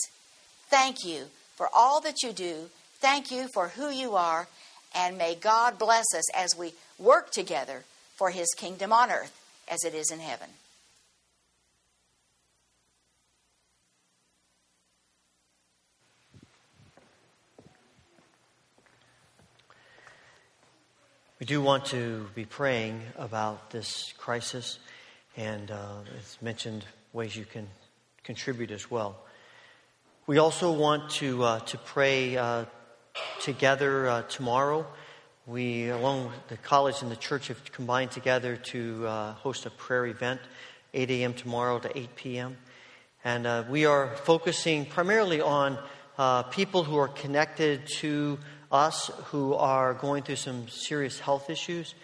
Thank 0.69 1.06
you 1.06 1.25
for 1.56 1.69
all 1.73 2.01
that 2.01 2.23
you 2.23 2.32
do. 2.32 2.69
Thank 2.99 3.32
you 3.32 3.47
for 3.53 3.69
who 3.69 3.89
you 3.89 4.15
are. 4.15 4.47
And 4.95 5.17
may 5.17 5.36
God 5.36 5.77
bless 5.77 6.06
us 6.15 6.34
as 6.36 6.56
we 6.58 6.73
work 6.97 7.32
together 7.32 7.84
for 8.15 8.32
his 8.32 8.47
kingdom 8.58 8.91
on 8.91 9.12
earth 9.12 9.39
as 9.67 9.84
it 9.84 9.93
is 9.93 10.12
in 10.12 10.19
heaven. 10.19 10.49
We 21.39 21.45
do 21.45 21.62
want 21.62 21.86
to 21.88 22.28
be 22.34 22.45
praying 22.45 23.00
about 23.15 23.69
this 23.69 24.12
crisis, 24.17 24.80
and 25.36 25.69
uh, 25.69 26.00
it's 26.17 26.41
mentioned 26.41 26.84
ways 27.13 27.36
you 27.36 27.45
can 27.45 27.67
contribute 28.23 28.71
as 28.71 28.89
well. 28.89 29.19
We 30.26 30.39
also 30.39 30.71
want 30.71 31.12
to 31.21 31.43
uh, 31.43 31.60
to 31.60 31.78
pray 31.78 32.38
uh, 32.38 32.65
together 33.39 34.10
uh, 34.10 34.21
tomorrow. 34.23 34.88
We, 35.45 35.89
along 35.89 36.30
with 36.30 36.47
the 36.47 36.58
college 36.58 37.04
and 37.04 37.12
the 37.12 37.15
church, 37.15 37.50
have 37.50 37.71
combined 37.71 38.10
together 38.10 38.56
to 38.71 39.06
uh, 39.06 39.34
host 39.34 39.67
a 39.67 39.69
prayer 39.69 40.08
event, 40.08 40.41
8 40.95 41.12
a.m. 41.12 41.36
tomorrow 41.36 41.78
to 41.78 41.95
8 41.95 42.15
p.m. 42.15 42.58
And 43.23 43.45
uh, 43.45 43.63
we 43.69 43.86
are 43.86 44.15
focusing 44.23 44.88
primarily 44.88 45.41
on 45.41 45.78
people 46.50 46.84
who 46.84 46.97
are 46.97 47.10
connected 47.10 47.86
to 48.00 48.39
us 48.71 49.12
who 49.25 49.53
are 49.53 49.93
going 49.93 50.23
through 50.23 50.36
some 50.36 50.67
serious 50.67 51.19
health 51.19 51.49
issues. 51.49 51.95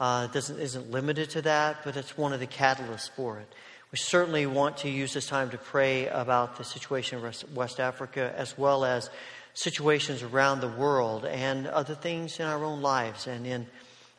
Uh, 0.00 0.28
doesn't, 0.28 0.58
isn't 0.58 0.90
limited 0.90 1.30
to 1.30 1.42
that, 1.42 1.78
but 1.84 1.96
it's 1.96 2.16
one 2.16 2.32
of 2.32 2.40
the 2.40 2.46
catalysts 2.46 3.10
for 3.10 3.38
it. 3.38 3.52
We 3.90 3.98
certainly 3.98 4.46
want 4.46 4.76
to 4.78 4.90
use 4.90 5.14
this 5.14 5.26
time 5.26 5.50
to 5.50 5.58
pray 5.58 6.08
about 6.08 6.56
the 6.56 6.64
situation 6.64 7.18
in 7.18 7.32
West 7.54 7.80
Africa 7.80 8.34
as 8.36 8.56
well 8.58 8.84
as 8.84 9.08
situations 9.54 10.22
around 10.22 10.60
the 10.60 10.68
world 10.68 11.24
and 11.24 11.66
other 11.66 11.94
things 11.94 12.38
in 12.38 12.46
our 12.46 12.62
own 12.64 12.82
lives 12.82 13.26
and 13.26 13.46
in 13.46 13.66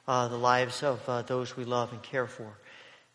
uh, 0.08 0.28
the 0.28 0.38
lives 0.38 0.82
of 0.82 1.08
uh, 1.08 1.22
those 1.22 1.56
we 1.56 1.66
love 1.66 1.94
and 1.94 2.02
care 2.02 2.28
for. 2.28 2.52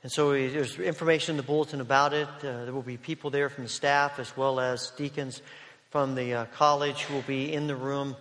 And 0.04 0.12
so 0.12 0.30
we, 0.30 0.46
there's 0.46 0.78
information 0.78 1.32
in 1.32 1.36
the 1.38 1.42
bulletin 1.42 1.80
about 1.80 2.12
it. 2.12 2.28
Uh, 2.38 2.64
there 2.64 2.72
will 2.72 2.82
be 2.82 2.98
people 2.98 3.30
there 3.30 3.48
from 3.48 3.64
the 3.64 3.70
staff 3.70 4.18
as 4.18 4.36
well 4.36 4.60
as 4.60 4.92
deacons 4.96 5.42
from 5.90 6.14
the 6.14 6.34
uh, 6.34 6.44
college 6.46 7.02
who 7.02 7.14
will 7.14 7.22
be 7.22 7.52
in 7.52 7.66
the 7.66 7.74
room 7.76 8.14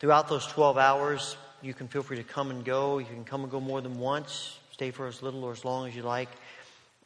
Throughout 0.00 0.28
those 0.28 0.46
12 0.46 0.78
hours, 0.78 1.36
you 1.60 1.74
can 1.74 1.86
feel 1.86 2.02
free 2.02 2.16
to 2.16 2.22
come 2.22 2.50
and 2.50 2.64
go. 2.64 2.96
You 2.96 3.04
can 3.04 3.24
come 3.24 3.42
and 3.42 3.50
go 3.50 3.60
more 3.60 3.82
than 3.82 3.98
once, 3.98 4.58
stay 4.72 4.92
for 4.92 5.06
as 5.06 5.22
little 5.22 5.44
or 5.44 5.52
as 5.52 5.62
long 5.62 5.86
as 5.86 5.94
you 5.94 6.02
like. 6.02 6.30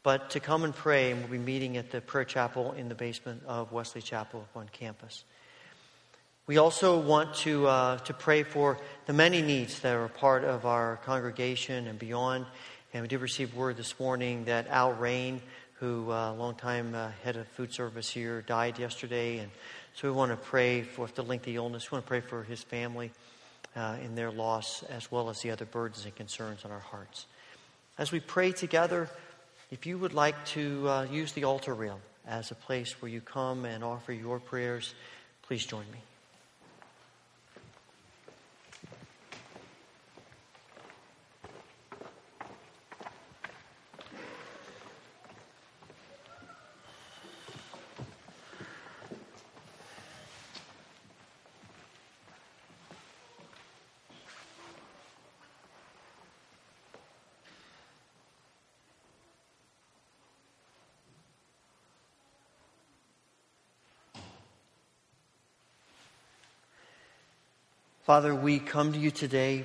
But 0.04 0.30
to 0.30 0.38
come 0.38 0.62
and 0.62 0.72
pray, 0.72 1.10
and 1.10 1.20
we'll 1.20 1.32
be 1.32 1.38
meeting 1.38 1.76
at 1.76 1.90
the 1.90 2.00
prayer 2.00 2.24
chapel 2.24 2.70
in 2.70 2.88
the 2.88 2.94
basement 2.94 3.42
of 3.48 3.72
Wesley 3.72 4.00
Chapel 4.00 4.46
on 4.54 4.68
campus. 4.68 5.24
We 6.46 6.58
also 6.58 7.00
want 7.00 7.34
to, 7.38 7.66
uh, 7.66 7.98
to 7.98 8.14
pray 8.14 8.44
for 8.44 8.78
the 9.06 9.12
many 9.12 9.42
needs 9.42 9.80
that 9.80 9.96
are 9.96 10.06
part 10.06 10.44
of 10.44 10.64
our 10.64 11.00
congregation 11.04 11.88
and 11.88 11.98
beyond. 11.98 12.46
And 12.92 13.02
we 13.02 13.08
did 13.08 13.20
receive 13.20 13.56
word 13.56 13.76
this 13.76 13.98
morning 13.98 14.44
that 14.44 14.68
Al 14.68 14.92
Rain, 14.92 15.42
who 15.80 16.12
a 16.12 16.30
uh, 16.30 16.34
long 16.34 16.54
time 16.54 16.94
uh, 16.94 17.10
head 17.24 17.36
of 17.36 17.48
food 17.48 17.72
service 17.72 18.08
here, 18.08 18.40
died 18.42 18.78
yesterday. 18.78 19.38
And 19.38 19.50
so 19.94 20.08
we 20.08 20.16
want 20.16 20.32
to 20.32 20.36
pray 20.36 20.82
for 20.82 21.08
the 21.14 21.22
lengthy 21.22 21.56
illness. 21.56 21.90
We 21.90 21.96
want 21.96 22.04
to 22.04 22.08
pray 22.08 22.20
for 22.20 22.42
his 22.42 22.62
family 22.62 23.12
uh, 23.76 23.96
in 24.04 24.14
their 24.14 24.30
loss, 24.30 24.82
as 24.84 25.10
well 25.10 25.30
as 25.30 25.40
the 25.40 25.50
other 25.50 25.64
burdens 25.64 26.04
and 26.04 26.14
concerns 26.14 26.64
on 26.64 26.70
our 26.70 26.80
hearts. 26.80 27.26
As 27.96 28.10
we 28.10 28.18
pray 28.20 28.52
together, 28.52 29.08
if 29.70 29.86
you 29.86 29.98
would 29.98 30.12
like 30.12 30.44
to 30.46 30.88
uh, 30.88 31.06
use 31.10 31.32
the 31.32 31.44
altar 31.44 31.74
rail 31.74 32.00
as 32.26 32.50
a 32.50 32.54
place 32.54 33.00
where 33.00 33.10
you 33.10 33.20
come 33.20 33.64
and 33.64 33.84
offer 33.84 34.12
your 34.12 34.40
prayers, 34.40 34.94
please 35.42 35.64
join 35.64 35.84
me. 35.92 35.98
Father, 68.04 68.34
we 68.34 68.58
come 68.58 68.92
to 68.92 68.98
you 68.98 69.10
today 69.10 69.64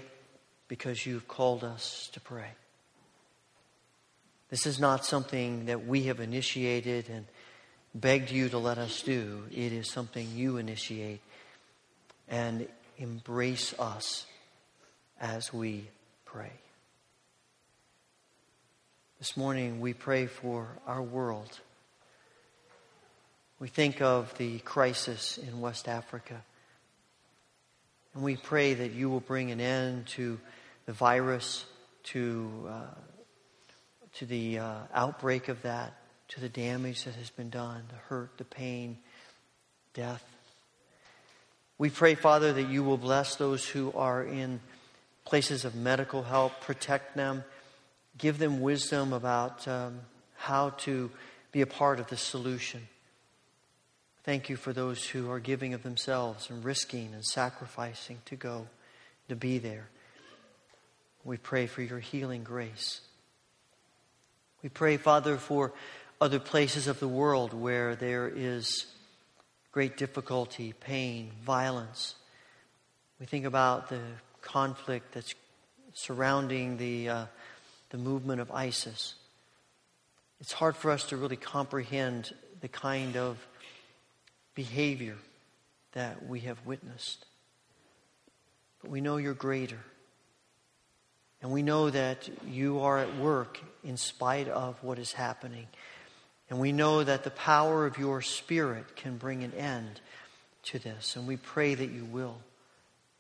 because 0.69 1.05
you've 1.05 1.27
called 1.27 1.61
us 1.61 2.09
to 2.13 2.21
pray. 2.21 2.47
This 4.49 4.65
is 4.65 4.79
not 4.79 5.03
something 5.03 5.65
that 5.65 5.85
we 5.85 6.03
have 6.03 6.21
initiated 6.21 7.09
and 7.09 7.25
begged 7.93 8.31
you 8.31 8.47
to 8.47 8.57
let 8.57 8.77
us 8.77 9.01
do. 9.01 9.43
It 9.51 9.73
is 9.73 9.91
something 9.91 10.25
you 10.33 10.55
initiate 10.55 11.19
and 12.29 12.65
embrace 12.97 13.77
us 13.77 14.25
as 15.19 15.51
we 15.51 15.89
pray. 16.23 16.53
This 19.17 19.35
morning 19.35 19.81
we 19.81 19.93
pray 19.93 20.27
for 20.27 20.69
our 20.87 21.01
world. 21.01 21.59
We 23.59 23.67
think 23.67 24.01
of 24.01 24.33
the 24.37 24.59
crisis 24.59 25.37
in 25.37 25.59
West 25.59 25.89
Africa. 25.89 26.41
And 28.13 28.23
we 28.23 28.35
pray 28.35 28.73
that 28.73 28.91
you 28.91 29.09
will 29.09 29.19
bring 29.19 29.51
an 29.51 29.61
end 29.61 30.07
to 30.07 30.39
the 30.85 30.93
virus, 30.93 31.65
to, 32.05 32.67
uh, 32.69 32.95
to 34.15 34.25
the 34.25 34.59
uh, 34.59 34.75
outbreak 34.93 35.47
of 35.47 35.61
that, 35.61 35.93
to 36.29 36.39
the 36.39 36.49
damage 36.49 37.03
that 37.03 37.15
has 37.15 37.29
been 37.29 37.49
done, 37.49 37.83
the 37.89 37.95
hurt, 37.95 38.37
the 38.37 38.43
pain, 38.43 38.97
death. 39.93 40.23
We 41.77 41.89
pray, 41.89 42.15
Father, 42.15 42.51
that 42.53 42.69
you 42.69 42.83
will 42.83 42.97
bless 42.97 43.35
those 43.35 43.67
who 43.67 43.91
are 43.93 44.23
in 44.23 44.59
places 45.25 45.63
of 45.63 45.75
medical 45.75 46.23
help, 46.23 46.59
protect 46.61 47.15
them, 47.15 47.43
give 48.17 48.39
them 48.39 48.61
wisdom 48.61 49.13
about 49.13 49.67
um, 49.67 49.99
how 50.35 50.71
to 50.71 51.11
be 51.51 51.61
a 51.61 51.67
part 51.67 51.99
of 51.99 52.07
the 52.07 52.17
solution. 52.17 52.87
Thank 54.29 54.47
you 54.47 54.57
for 54.57 54.73
those 54.73 55.03
who 55.07 55.31
are 55.31 55.39
giving 55.39 55.73
of 55.73 55.81
themselves 55.81 56.51
and 56.51 56.63
risking 56.63 57.15
and 57.15 57.25
sacrificing 57.25 58.21
to 58.25 58.35
go, 58.35 58.67
to 59.27 59.35
be 59.35 59.57
there. 59.57 59.89
We 61.23 61.37
pray 61.37 61.65
for 61.65 61.81
your 61.81 61.97
healing 61.97 62.43
grace. 62.43 63.01
We 64.61 64.69
pray, 64.69 64.97
Father, 64.97 65.37
for 65.37 65.73
other 66.21 66.37
places 66.37 66.85
of 66.85 66.99
the 66.99 67.07
world 67.07 67.55
where 67.55 67.95
there 67.95 68.27
is 68.27 68.85
great 69.71 69.97
difficulty, 69.97 70.73
pain, 70.79 71.31
violence. 71.43 72.13
We 73.19 73.25
think 73.25 73.45
about 73.45 73.89
the 73.89 74.01
conflict 74.41 75.15
that's 75.15 75.33
surrounding 75.93 76.77
the, 76.77 77.09
uh, 77.09 77.25
the 77.89 77.97
movement 77.97 78.41
of 78.41 78.51
ISIS. 78.51 79.15
It's 80.39 80.53
hard 80.53 80.75
for 80.75 80.91
us 80.91 81.05
to 81.05 81.17
really 81.17 81.35
comprehend 81.35 82.31
the 82.61 82.67
kind 82.67 83.17
of 83.17 83.43
behavior 84.59 85.15
that 85.93 86.27
we 86.27 86.41
have 86.41 86.57
witnessed. 86.65 87.25
But 88.81 88.91
we 88.91 88.99
know 88.99 89.15
you're 89.15 89.33
greater. 89.33 89.79
And 91.41 91.49
we 91.49 91.63
know 91.63 91.89
that 91.89 92.29
you 92.45 92.81
are 92.81 92.99
at 92.99 93.15
work 93.15 93.57
in 93.85 93.95
spite 93.95 94.49
of 94.49 94.75
what 94.83 94.99
is 94.99 95.13
happening. 95.13 95.67
And 96.49 96.59
we 96.59 96.73
know 96.73 97.05
that 97.05 97.23
the 97.23 97.29
power 97.29 97.85
of 97.85 97.97
your 97.97 98.21
Spirit 98.21 98.97
can 98.97 99.15
bring 99.15 99.45
an 99.45 99.53
end 99.53 100.01
to 100.63 100.77
this. 100.77 101.15
And 101.15 101.25
we 101.25 101.37
pray 101.37 101.73
that 101.73 101.91
you 101.91 102.03
will. 102.03 102.35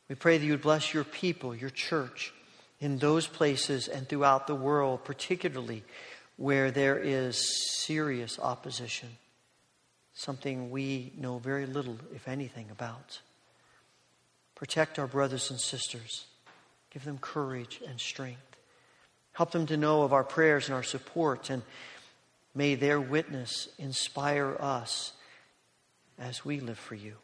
We 0.09 0.15
pray 0.15 0.39
that 0.39 0.45
you 0.45 0.51
would 0.51 0.61
bless 0.61 0.93
your 0.93 1.05
people, 1.05 1.55
your 1.55 1.69
church, 1.69 2.33
in 2.81 2.97
those 2.97 3.27
places 3.27 3.87
and 3.87 4.09
throughout 4.09 4.45
the 4.45 4.55
world, 4.55 5.05
particularly 5.05 5.85
where 6.35 6.69
there 6.69 6.99
is 6.99 7.41
serious 7.77 8.37
opposition 8.39 9.07
something 10.19 10.69
we 10.69 11.13
know 11.17 11.37
very 11.37 11.65
little, 11.65 11.97
if 12.13 12.27
anything, 12.27 12.67
about. 12.71 13.21
Protect 14.53 14.99
our 14.99 15.07
brothers 15.07 15.49
and 15.49 15.57
sisters. 15.57 16.25
Give 16.91 17.05
them 17.05 17.19
courage 17.19 17.79
and 17.87 17.97
strength. 17.97 18.57
Help 19.31 19.51
them 19.51 19.65
to 19.67 19.77
know 19.77 20.03
of 20.03 20.11
our 20.11 20.25
prayers 20.25 20.65
and 20.65 20.75
our 20.75 20.83
support, 20.83 21.49
and 21.49 21.63
may 22.53 22.75
their 22.75 22.99
witness 22.99 23.69
inspire 23.77 24.57
us 24.59 25.13
as 26.17 26.43
we 26.43 26.59
live 26.59 26.77
for 26.77 26.95
you. 26.95 27.15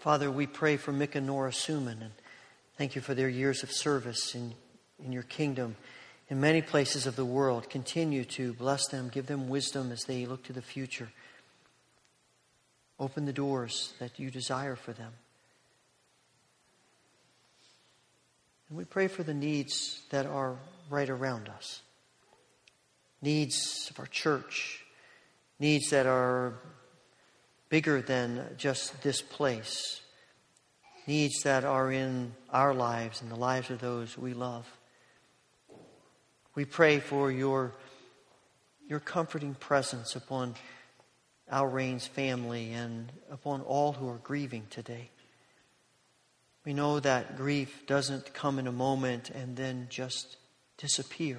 Father, 0.00 0.28
we 0.28 0.48
pray 0.48 0.76
for 0.76 0.92
Mick 0.92 1.14
and 1.14 1.28
Nora 1.28 1.52
Suman, 1.52 2.02
and 2.02 2.12
thank 2.76 2.96
you 2.96 3.00
for 3.00 3.14
their 3.14 3.28
years 3.28 3.62
of 3.62 3.70
service 3.70 4.34
in, 4.34 4.54
in 5.04 5.12
your 5.12 5.22
kingdom 5.22 5.76
in 6.28 6.40
many 6.40 6.62
places 6.62 7.06
of 7.06 7.16
the 7.16 7.24
world. 7.24 7.68
Continue 7.68 8.24
to 8.24 8.52
bless 8.54 8.88
them, 8.88 9.08
give 9.08 9.26
them 9.26 9.48
wisdom 9.48 9.92
as 9.92 10.04
they 10.04 10.26
look 10.26 10.44
to 10.44 10.52
the 10.52 10.62
future. 10.62 11.10
Open 12.98 13.24
the 13.24 13.32
doors 13.32 13.92
that 13.98 14.18
you 14.18 14.30
desire 14.30 14.76
for 14.76 14.92
them. 14.92 15.12
And 18.68 18.78
we 18.78 18.84
pray 18.84 19.08
for 19.08 19.22
the 19.22 19.34
needs 19.34 20.02
that 20.10 20.26
are 20.26 20.56
right 20.90 21.10
around 21.10 21.48
us 21.48 21.82
needs 23.24 23.88
of 23.90 23.98
our 23.98 24.06
church, 24.06 24.84
needs 25.58 25.90
that 25.90 26.06
are 26.06 26.54
bigger 27.70 28.02
than 28.02 28.46
just 28.58 29.02
this 29.02 29.22
place, 29.22 30.02
needs 31.06 31.42
that 31.42 31.64
are 31.64 31.90
in 31.90 32.32
our 32.50 32.74
lives 32.74 33.22
and 33.22 33.30
the 33.30 33.36
lives 33.36 33.70
of 33.70 33.80
those 33.80 34.16
we 34.18 34.34
love. 34.34 34.70
We 36.54 36.64
pray 36.64 37.00
for 37.00 37.32
your, 37.32 37.72
your 38.88 39.00
comforting 39.00 39.54
presence 39.54 40.14
upon 40.14 40.54
Al 41.50 41.66
Rain's 41.66 42.06
family 42.06 42.72
and 42.72 43.10
upon 43.28 43.60
all 43.62 43.92
who 43.92 44.08
are 44.08 44.18
grieving 44.18 44.66
today. 44.70 45.10
We 46.64 46.72
know 46.72 47.00
that 47.00 47.36
grief 47.36 47.86
doesn't 47.88 48.34
come 48.34 48.60
in 48.60 48.68
a 48.68 48.72
moment 48.72 49.30
and 49.30 49.56
then 49.56 49.88
just 49.90 50.36
disappear. 50.78 51.38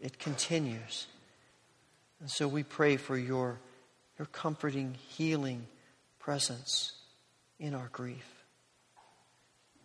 It 0.00 0.18
continues. 0.18 1.06
And 2.20 2.30
so 2.30 2.48
we 2.48 2.62
pray 2.62 2.96
for 2.96 3.18
your, 3.18 3.58
your 4.18 4.26
comforting, 4.26 4.94
healing 5.06 5.66
presence 6.18 6.94
in 7.60 7.74
our 7.74 7.90
grief. 7.92 8.26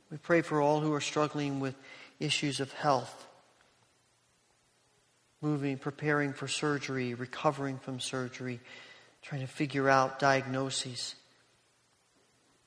We 0.10 0.18
pray 0.18 0.44
for 0.44 0.62
all 0.62 0.80
who 0.80 0.94
are 0.94 1.02
struggling 1.02 1.60
with 1.60 1.76
issues 2.22 2.62
of 2.62 2.72
health 2.72 3.28
moving, 5.44 5.78
preparing 5.78 6.32
for 6.32 6.48
surgery, 6.48 7.14
recovering 7.14 7.78
from 7.78 8.00
surgery, 8.00 8.62
trying 9.22 9.42
to 9.42 9.48
figure 9.48 9.90
out 9.90 10.18
diagnoses. 10.18 11.16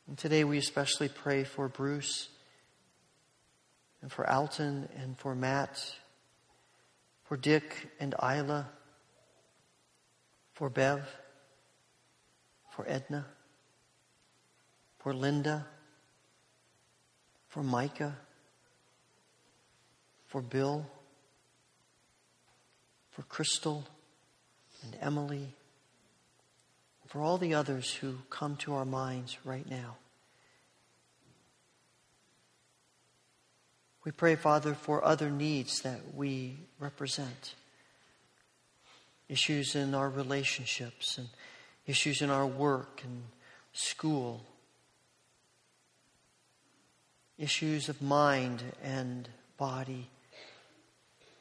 And 0.06 0.18
today 0.18 0.44
we 0.44 0.58
especially 0.58 1.08
pray 1.08 1.44
for 1.44 1.68
Bruce 1.68 2.28
and 4.02 4.12
for 4.12 4.28
Alton 4.28 4.90
and 5.00 5.18
for 5.18 5.34
Matt, 5.34 5.96
for 7.24 7.38
Dick 7.38 7.88
and 7.98 8.14
Isla, 8.22 8.68
for 10.52 10.68
Bev, 10.68 11.08
for 12.70 12.84
Edna, 12.86 13.24
for 14.98 15.14
Linda, 15.14 15.66
for 17.48 17.62
Micah, 17.62 18.18
for 20.26 20.42
Bill 20.42 20.86
for 23.16 23.22
Crystal 23.22 23.82
and 24.82 24.94
Emily, 25.00 25.54
for 27.06 27.22
all 27.22 27.38
the 27.38 27.54
others 27.54 27.94
who 27.94 28.16
come 28.28 28.56
to 28.56 28.74
our 28.74 28.84
minds 28.84 29.38
right 29.42 29.66
now. 29.70 29.96
We 34.04 34.12
pray, 34.12 34.36
Father, 34.36 34.74
for 34.74 35.02
other 35.02 35.30
needs 35.30 35.80
that 35.80 36.14
we 36.14 36.58
represent. 36.78 37.54
Issues 39.30 39.74
in 39.74 39.94
our 39.94 40.10
relationships 40.10 41.16
and 41.16 41.28
issues 41.86 42.20
in 42.20 42.28
our 42.28 42.46
work 42.46 43.00
and 43.02 43.22
school, 43.72 44.44
issues 47.38 47.88
of 47.88 48.02
mind 48.02 48.62
and 48.84 49.26
body 49.56 50.10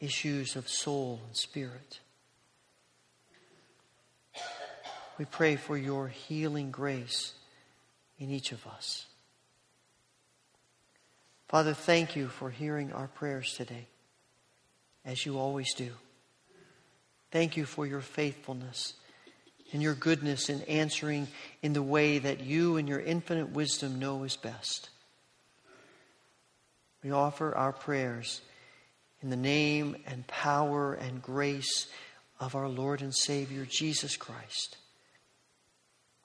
issues 0.06 0.56
of 0.56 0.70
soul 0.70 1.20
and 1.26 1.36
spirit. 1.36 2.00
We 5.18 5.26
pray 5.26 5.56
for 5.56 5.76
your 5.76 6.08
healing 6.08 6.70
grace 6.70 7.34
in 8.20 8.30
each 8.30 8.52
of 8.52 8.65
us. 8.68 9.08
Father, 11.48 11.74
thank 11.74 12.15
you 12.15 12.28
for 12.28 12.50
hearing 12.50 12.94
our 12.94 13.08
prayers 13.08 13.54
today, 13.54 13.88
as 15.04 15.26
you 15.26 15.39
always 15.39 15.74
do. 15.74 15.91
Thank 17.32 17.58
you 17.58 17.65
for 17.65 17.88
your 17.88 18.02
faithfulness 18.02 18.94
and 19.74 19.82
your 19.82 19.96
goodness 19.96 20.50
in 20.50 20.62
answering 20.63 21.28
in 21.63 21.74
the 21.74 21.82
way 21.82 22.20
that 22.20 22.41
you 22.41 22.78
and 22.78 22.88
your 22.88 23.00
infinite 23.00 23.50
wisdom 23.50 24.00
know 24.00 24.24
is 24.24 24.36
best. 24.36 24.89
We 27.04 27.12
offer 27.12 27.56
our 27.56 27.74
prayers 27.74 28.41
in 29.26 29.32
the 29.32 29.36
name 29.36 29.96
and 30.06 30.28
power 30.28 30.94
and 30.94 31.20
grace 31.20 31.88
of 32.40 32.54
our 32.54 32.70
Lord 32.70 33.02
and 33.02 33.14
Savior, 33.14 33.66
Jesus 33.68 34.16
Christ, 34.16 34.78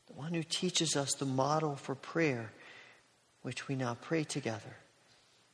the 0.07 0.13
one 0.13 0.35
who 0.35 0.43
teaches 0.43 0.97
us 0.97 1.15
the 1.15 1.25
model 1.25 1.77
for 1.77 1.95
prayer, 1.95 2.53
which 3.41 3.69
we 3.69 3.75
now 3.75 3.97
pray 4.03 4.23
together. 4.23 4.77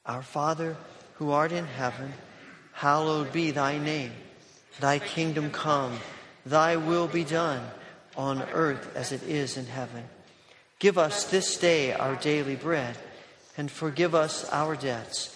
Our 0.05 0.23
Father, 0.23 0.77
who 1.15 1.31
art 1.31 1.53
in 1.53 1.67
heaven, 1.67 2.15
hallowed 2.73 3.33
be 3.33 3.53
thy 3.53 3.79
name. 3.79 4.11
Thy 4.81 4.99
kingdom 4.99 5.53
come, 5.53 6.01
thy 6.45 6.75
will 6.75 7.07
be 7.07 7.23
done 7.23 7.65
on 8.17 8.43
earth 8.55 8.91
as 8.97 9.13
it 9.13 9.23
is 9.23 9.57
in 9.57 9.67
heaven. 9.67 10.03
Give 10.81 10.99
us 10.99 11.23
this 11.31 11.57
day 11.59 11.93
our 11.93 12.17
daily 12.17 12.57
bread, 12.57 12.99
and 13.57 13.71
forgive 13.71 14.17
us 14.17 14.51
our 14.51 14.75
debts 14.75 15.36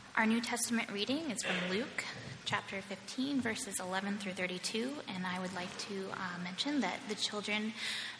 Our 0.17 0.25
New 0.25 0.41
Testament 0.41 0.91
reading 0.91 1.31
is 1.31 1.41
from 1.41 1.55
Luke 1.69 2.03
chapter 2.43 2.81
15, 2.81 3.39
verses 3.39 3.79
11 3.79 4.17
through 4.17 4.33
32. 4.33 4.91
And 5.07 5.25
I 5.25 5.39
would 5.39 5.53
like 5.55 5.75
to 5.87 6.09
uh, 6.11 6.43
mention 6.43 6.81
that 6.81 6.99
the 7.07 7.15
children 7.15 7.71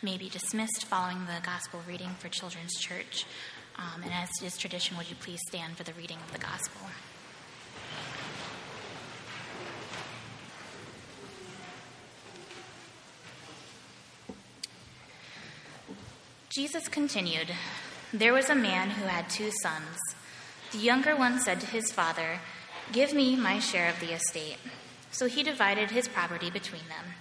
may 0.01 0.17
be 0.17 0.29
dismissed 0.29 0.85
following 0.85 1.25
the 1.25 1.45
gospel 1.45 1.81
reading 1.85 2.11
for 2.17 2.29
Children's 2.29 2.77
Church. 2.79 3.25
Um, 3.77 4.03
and 4.03 4.11
as 4.13 4.29
is 4.41 4.57
tradition, 4.57 4.95
would 4.97 5.09
you 5.09 5.17
please 5.17 5.41
stand 5.49 5.75
for 5.75 5.83
the 5.83 5.91
reading 5.93 6.17
of 6.25 6.31
the 6.31 6.39
gospel? 6.39 6.87
Jesus 16.49 16.87
continued 16.87 17.51
There 18.13 18.33
was 18.33 18.49
a 18.49 18.55
man 18.55 18.91
who 18.91 19.05
had 19.05 19.29
two 19.29 19.51
sons. 19.61 19.97
The 20.71 20.77
younger 20.77 21.17
one 21.17 21.39
said 21.39 21.59
to 21.59 21.67
his 21.67 21.91
father, 21.91 22.39
Give 22.93 23.13
me 23.13 23.35
my 23.35 23.59
share 23.59 23.89
of 23.89 23.99
the 23.99 24.13
estate. 24.13 24.57
So 25.11 25.27
he 25.27 25.43
divided 25.43 25.91
his 25.91 26.07
property 26.07 26.49
between 26.49 26.87
them. 26.87 27.13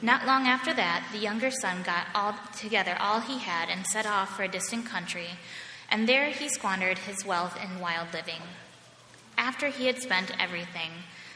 Not 0.00 0.26
long 0.26 0.46
after 0.46 0.72
that, 0.74 1.08
the 1.10 1.18
younger 1.18 1.50
son 1.50 1.82
got 1.82 2.06
all 2.14 2.34
together 2.56 2.96
all 3.00 3.20
he 3.20 3.38
had 3.38 3.68
and 3.68 3.84
set 3.84 4.06
off 4.06 4.36
for 4.36 4.44
a 4.44 4.48
distant 4.48 4.86
country, 4.86 5.30
and 5.90 6.08
there 6.08 6.30
he 6.30 6.48
squandered 6.48 6.98
his 6.98 7.24
wealth 7.24 7.58
in 7.60 7.80
wild 7.80 8.12
living. 8.12 8.42
After 9.36 9.68
he 9.68 9.86
had 9.86 10.00
spent 10.00 10.30
everything, 10.38 10.90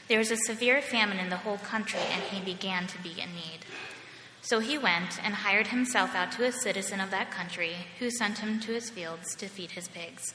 there 0.06 0.18
was 0.18 0.30
a 0.30 0.36
severe 0.36 0.80
famine 0.80 1.18
in 1.18 1.28
the 1.28 1.38
whole 1.38 1.58
country, 1.58 2.00
and 2.12 2.22
he 2.22 2.44
began 2.44 2.86
to 2.86 3.02
be 3.02 3.20
in 3.20 3.34
need. 3.34 3.66
So 4.42 4.60
he 4.60 4.78
went 4.78 5.18
and 5.24 5.34
hired 5.34 5.68
himself 5.68 6.14
out 6.14 6.30
to 6.32 6.44
a 6.44 6.52
citizen 6.52 7.00
of 7.00 7.10
that 7.10 7.32
country, 7.32 7.74
who 7.98 8.10
sent 8.10 8.38
him 8.38 8.60
to 8.60 8.72
his 8.72 8.90
fields 8.90 9.34
to 9.36 9.48
feed 9.48 9.72
his 9.72 9.88
pigs. 9.88 10.34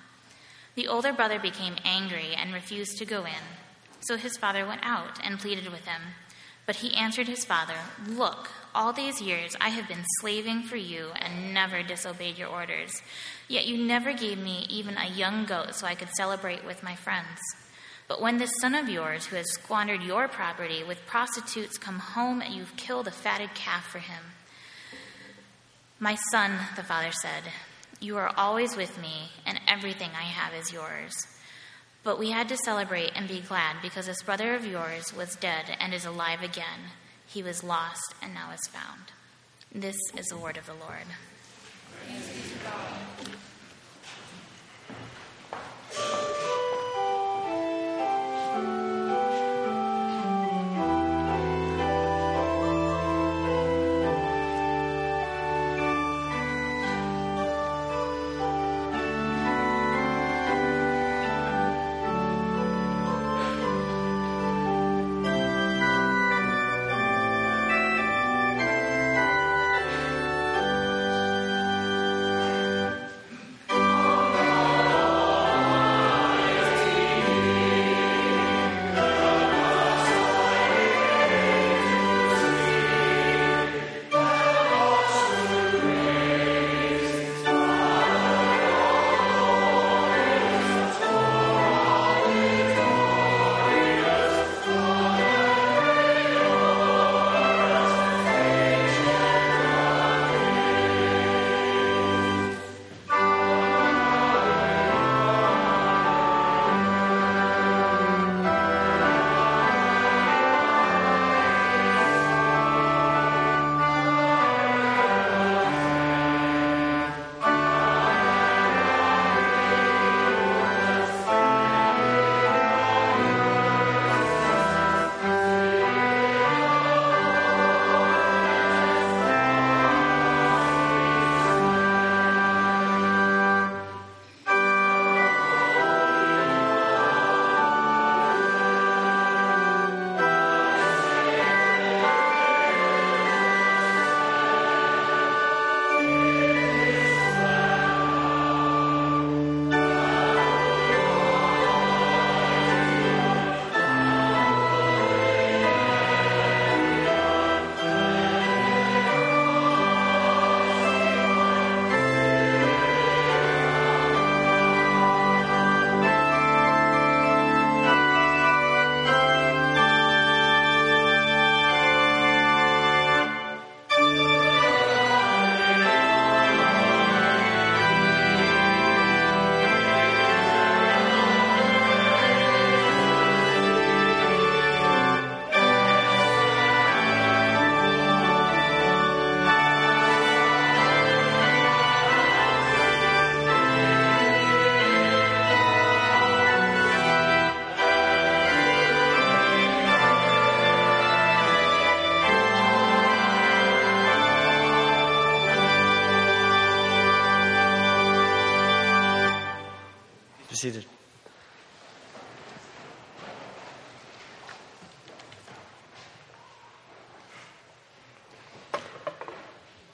The 0.75 0.87
older 0.87 1.11
brother 1.11 1.39
became 1.39 1.75
angry 1.83 2.33
and 2.35 2.53
refused 2.53 2.97
to 2.97 3.05
go 3.05 3.25
in. 3.25 3.43
So 3.99 4.17
his 4.17 4.37
father 4.37 4.65
went 4.65 4.81
out 4.83 5.19
and 5.23 5.39
pleaded 5.39 5.71
with 5.71 5.85
him. 5.85 6.01
But 6.65 6.77
he 6.77 6.95
answered 6.95 7.27
his 7.27 7.43
father, 7.43 7.75
Look, 8.07 8.49
all 8.73 8.93
these 8.93 9.21
years 9.21 9.55
I 9.59 9.69
have 9.69 9.87
been 9.87 10.05
slaving 10.19 10.63
for 10.63 10.77
you 10.77 11.09
and 11.15 11.53
never 11.53 11.83
disobeyed 11.83 12.37
your 12.37 12.47
orders. 12.47 13.01
Yet 13.47 13.67
you 13.67 13.77
never 13.77 14.13
gave 14.13 14.37
me 14.37 14.65
even 14.69 14.95
a 14.97 15.09
young 15.09 15.45
goat 15.45 15.75
so 15.75 15.85
I 15.85 15.95
could 15.95 16.09
celebrate 16.15 16.65
with 16.65 16.83
my 16.83 16.95
friends. 16.95 17.39
But 18.07 18.21
when 18.21 18.37
this 18.37 18.51
son 18.59 18.75
of 18.75 18.89
yours, 18.89 19.25
who 19.25 19.35
has 19.35 19.51
squandered 19.51 20.03
your 20.03 20.27
property 20.27 20.83
with 20.83 21.05
prostitutes, 21.05 21.77
come 21.77 21.99
home 21.99 22.41
and 22.41 22.53
you've 22.53 22.75
killed 22.75 23.07
a 23.07 23.11
fatted 23.11 23.53
calf 23.53 23.85
for 23.85 23.99
him. 23.99 24.23
My 25.99 26.15
son, 26.31 26.51
the 26.75 26.83
father 26.83 27.11
said, 27.11 27.43
you 28.01 28.17
are 28.17 28.33
always 28.35 28.75
with 28.75 28.99
me, 28.99 29.29
and 29.45 29.61
everything 29.67 30.09
I 30.15 30.23
have 30.23 30.53
is 30.53 30.73
yours. 30.73 31.13
But 32.03 32.17
we 32.17 32.31
had 32.31 32.49
to 32.49 32.57
celebrate 32.57 33.11
and 33.15 33.27
be 33.27 33.41
glad 33.41 33.77
because 33.81 34.07
this 34.07 34.23
brother 34.23 34.55
of 34.55 34.65
yours 34.65 35.15
was 35.15 35.35
dead 35.35 35.77
and 35.79 35.93
is 35.93 36.03
alive 36.03 36.41
again. 36.41 36.93
He 37.27 37.43
was 37.43 37.63
lost 37.63 38.15
and 38.21 38.33
now 38.33 38.51
is 38.51 38.67
found. 38.67 39.11
This 39.73 39.97
is 40.17 40.25
the 40.25 40.37
word 40.37 40.57
of 40.57 40.65
the 40.65 40.73
Lord. 40.73 41.05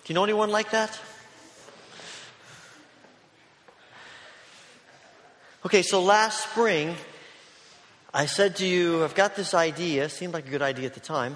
You 0.08 0.16
know 0.16 0.24
anyone 0.24 0.52
like 0.52 0.72
that? 0.72 0.98
Okay, 5.66 5.82
so 5.82 6.02
last 6.02 6.50
spring, 6.50 6.96
I 8.14 8.26
said 8.26 8.56
to 8.58 8.66
you, 8.66 9.04
I've 9.04 9.16
got 9.16 9.36
this 9.36 9.54
idea, 9.54 10.08
seemed 10.08 10.34
like 10.34 10.48
a 10.48 10.50
good 10.50 10.62
idea 10.62 10.86
at 10.86 10.94
the 10.94 11.02
time, 11.02 11.36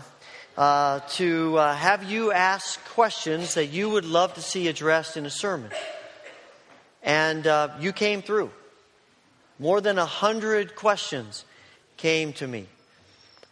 uh, 0.57 1.01
to 1.15 1.57
uh, 1.57 1.75
have 1.75 2.09
you 2.09 2.31
ask 2.31 2.81
questions 2.85 3.55
that 3.55 3.65
you 3.65 3.89
would 3.89 4.05
love 4.05 4.35
to 4.35 4.41
see 4.41 4.69
addressed 4.69 5.17
in 5.17 5.25
a 5.25 5.29
sermon. 5.29 5.69
And 7.03 7.45
uh, 7.45 7.71
you 7.81 7.91
came 7.91 8.21
through. 8.21 8.51
More 9.59 9.81
than 9.81 9.97
a 9.97 10.05
hundred 10.05 10.77
questions 10.77 11.43
came 11.97 12.31
to 12.33 12.47
me. 12.47 12.67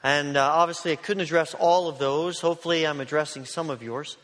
And 0.01 0.37
uh, 0.37 0.49
obviously, 0.49 0.93
I 0.93 0.95
couldn't 0.95 1.23
address 1.23 1.53
all 1.55 1.89
of 1.89 1.99
those. 1.99 2.39
Hopefully, 2.39 2.87
I'm 2.87 3.01
addressing 3.01 3.43
some 3.43 3.69
of 3.69 3.83
yours. 3.83 4.15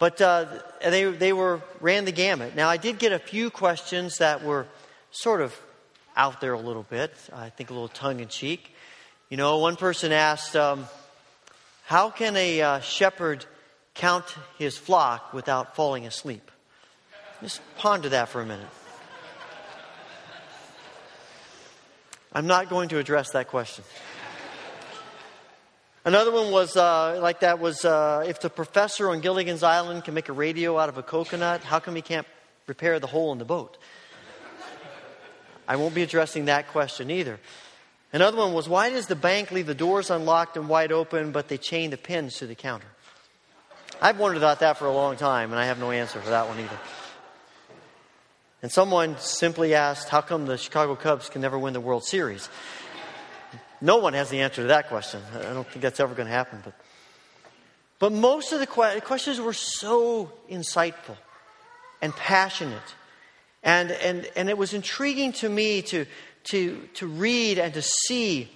But 0.00 0.20
uh, 0.22 0.46
they, 0.82 1.04
they 1.04 1.34
were, 1.34 1.60
ran 1.78 2.06
the 2.06 2.12
gamut. 2.12 2.56
Now, 2.56 2.70
I 2.70 2.78
did 2.78 2.98
get 2.98 3.12
a 3.12 3.18
few 3.18 3.50
questions 3.50 4.16
that 4.16 4.42
were 4.42 4.66
sort 5.10 5.42
of 5.42 5.54
out 6.16 6.40
there 6.40 6.54
a 6.54 6.58
little 6.58 6.84
bit, 6.84 7.12
I 7.34 7.50
think 7.50 7.68
a 7.68 7.74
little 7.74 7.88
tongue 7.88 8.20
in 8.20 8.28
cheek. 8.28 8.74
You 9.28 9.36
know, 9.36 9.58
one 9.58 9.76
person 9.76 10.10
asked, 10.10 10.56
um, 10.56 10.86
How 11.84 12.08
can 12.08 12.34
a 12.34 12.62
uh, 12.62 12.80
shepherd 12.80 13.44
count 13.94 14.24
his 14.58 14.78
flock 14.78 15.34
without 15.34 15.76
falling 15.76 16.06
asleep? 16.06 16.50
Just 17.42 17.60
ponder 17.76 18.08
that 18.08 18.30
for 18.30 18.40
a 18.40 18.46
minute. 18.46 18.66
I'm 22.32 22.46
not 22.46 22.70
going 22.70 22.88
to 22.88 22.98
address 22.98 23.32
that 23.32 23.48
question. 23.48 23.84
Another 26.04 26.30
one 26.30 26.50
was 26.50 26.76
uh, 26.76 27.18
like 27.20 27.40
that 27.40 27.58
was 27.58 27.84
uh, 27.84 28.24
if 28.26 28.40
the 28.40 28.48
professor 28.48 29.10
on 29.10 29.20
Gilligan's 29.20 29.62
Island 29.62 30.04
can 30.04 30.14
make 30.14 30.30
a 30.30 30.32
radio 30.32 30.78
out 30.78 30.88
of 30.88 30.96
a 30.96 31.02
coconut, 31.02 31.62
how 31.62 31.78
come 31.78 31.94
he 31.94 32.00
can't 32.00 32.26
repair 32.66 32.98
the 32.98 33.06
hole 33.06 33.32
in 33.32 33.38
the 33.38 33.44
boat? 33.44 33.76
I 35.68 35.76
won't 35.76 35.94
be 35.94 36.02
addressing 36.02 36.46
that 36.46 36.68
question 36.68 37.10
either. 37.10 37.38
Another 38.12 38.38
one 38.38 38.54
was 38.54 38.68
why 38.68 38.90
does 38.90 39.06
the 39.06 39.14
bank 39.14 39.52
leave 39.52 39.66
the 39.66 39.74
doors 39.74 40.10
unlocked 40.10 40.56
and 40.56 40.68
wide 40.68 40.90
open, 40.90 41.32
but 41.32 41.48
they 41.48 41.58
chain 41.58 41.90
the 41.90 41.96
pins 41.96 42.38
to 42.38 42.46
the 42.46 42.54
counter? 42.54 42.88
I've 44.00 44.18
wondered 44.18 44.38
about 44.38 44.60
that 44.60 44.78
for 44.78 44.86
a 44.86 44.92
long 44.92 45.16
time, 45.16 45.52
and 45.52 45.60
I 45.60 45.66
have 45.66 45.78
no 45.78 45.90
answer 45.90 46.20
for 46.20 46.30
that 46.30 46.48
one 46.48 46.58
either. 46.58 46.78
And 48.62 48.72
someone 48.72 49.18
simply 49.18 49.74
asked, 49.74 50.08
how 50.08 50.22
come 50.22 50.46
the 50.46 50.56
Chicago 50.56 50.96
Cubs 50.96 51.28
can 51.28 51.42
never 51.42 51.58
win 51.58 51.72
the 51.72 51.80
World 51.80 52.04
Series? 52.04 52.48
No 53.80 53.96
one 53.96 54.12
has 54.14 54.30
the 54.30 54.40
answer 54.40 54.62
to 54.62 54.68
that 54.68 54.88
question. 54.88 55.20
I 55.34 55.52
don't 55.52 55.66
think 55.66 55.82
that's 55.82 56.00
ever 56.00 56.14
going 56.14 56.26
to 56.26 56.32
happen. 56.32 56.60
But, 56.64 56.74
but 57.98 58.12
most 58.12 58.52
of 58.52 58.60
the 58.60 58.66
questions 58.66 59.40
were 59.40 59.52
so 59.52 60.32
insightful 60.50 61.16
and 62.02 62.14
passionate 62.14 62.94
and, 63.62 63.90
and, 63.90 64.28
and 64.36 64.48
it 64.48 64.56
was 64.56 64.74
intriguing 64.74 65.32
to 65.34 65.48
me 65.48 65.82
to, 65.82 66.06
to, 66.44 66.88
to 66.94 67.06
read 67.06 67.58
and 67.58 67.74
to 67.74 67.82
see 67.82 68.50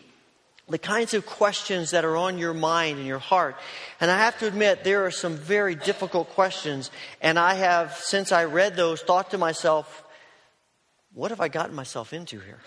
the 0.68 0.78
kinds 0.78 1.12
of 1.12 1.26
questions 1.26 1.90
that 1.90 2.06
are 2.06 2.16
on 2.16 2.38
your 2.38 2.54
mind 2.54 2.98
and 2.98 3.06
your 3.06 3.18
heart. 3.18 3.56
And 4.00 4.10
I 4.10 4.18
have 4.18 4.38
to 4.38 4.46
admit, 4.46 4.82
there 4.82 5.04
are 5.04 5.10
some 5.10 5.36
very 5.36 5.74
difficult 5.74 6.30
questions. 6.30 6.90
And 7.20 7.38
I 7.38 7.54
have, 7.54 7.96
since 7.96 8.32
I 8.32 8.44
read 8.44 8.76
those, 8.76 9.02
thought 9.02 9.30
to 9.32 9.38
myself, 9.38 10.04
what 11.12 11.30
have 11.30 11.40
I 11.40 11.48
gotten 11.48 11.74
myself 11.74 12.14
into 12.14 12.40
here? 12.40 12.60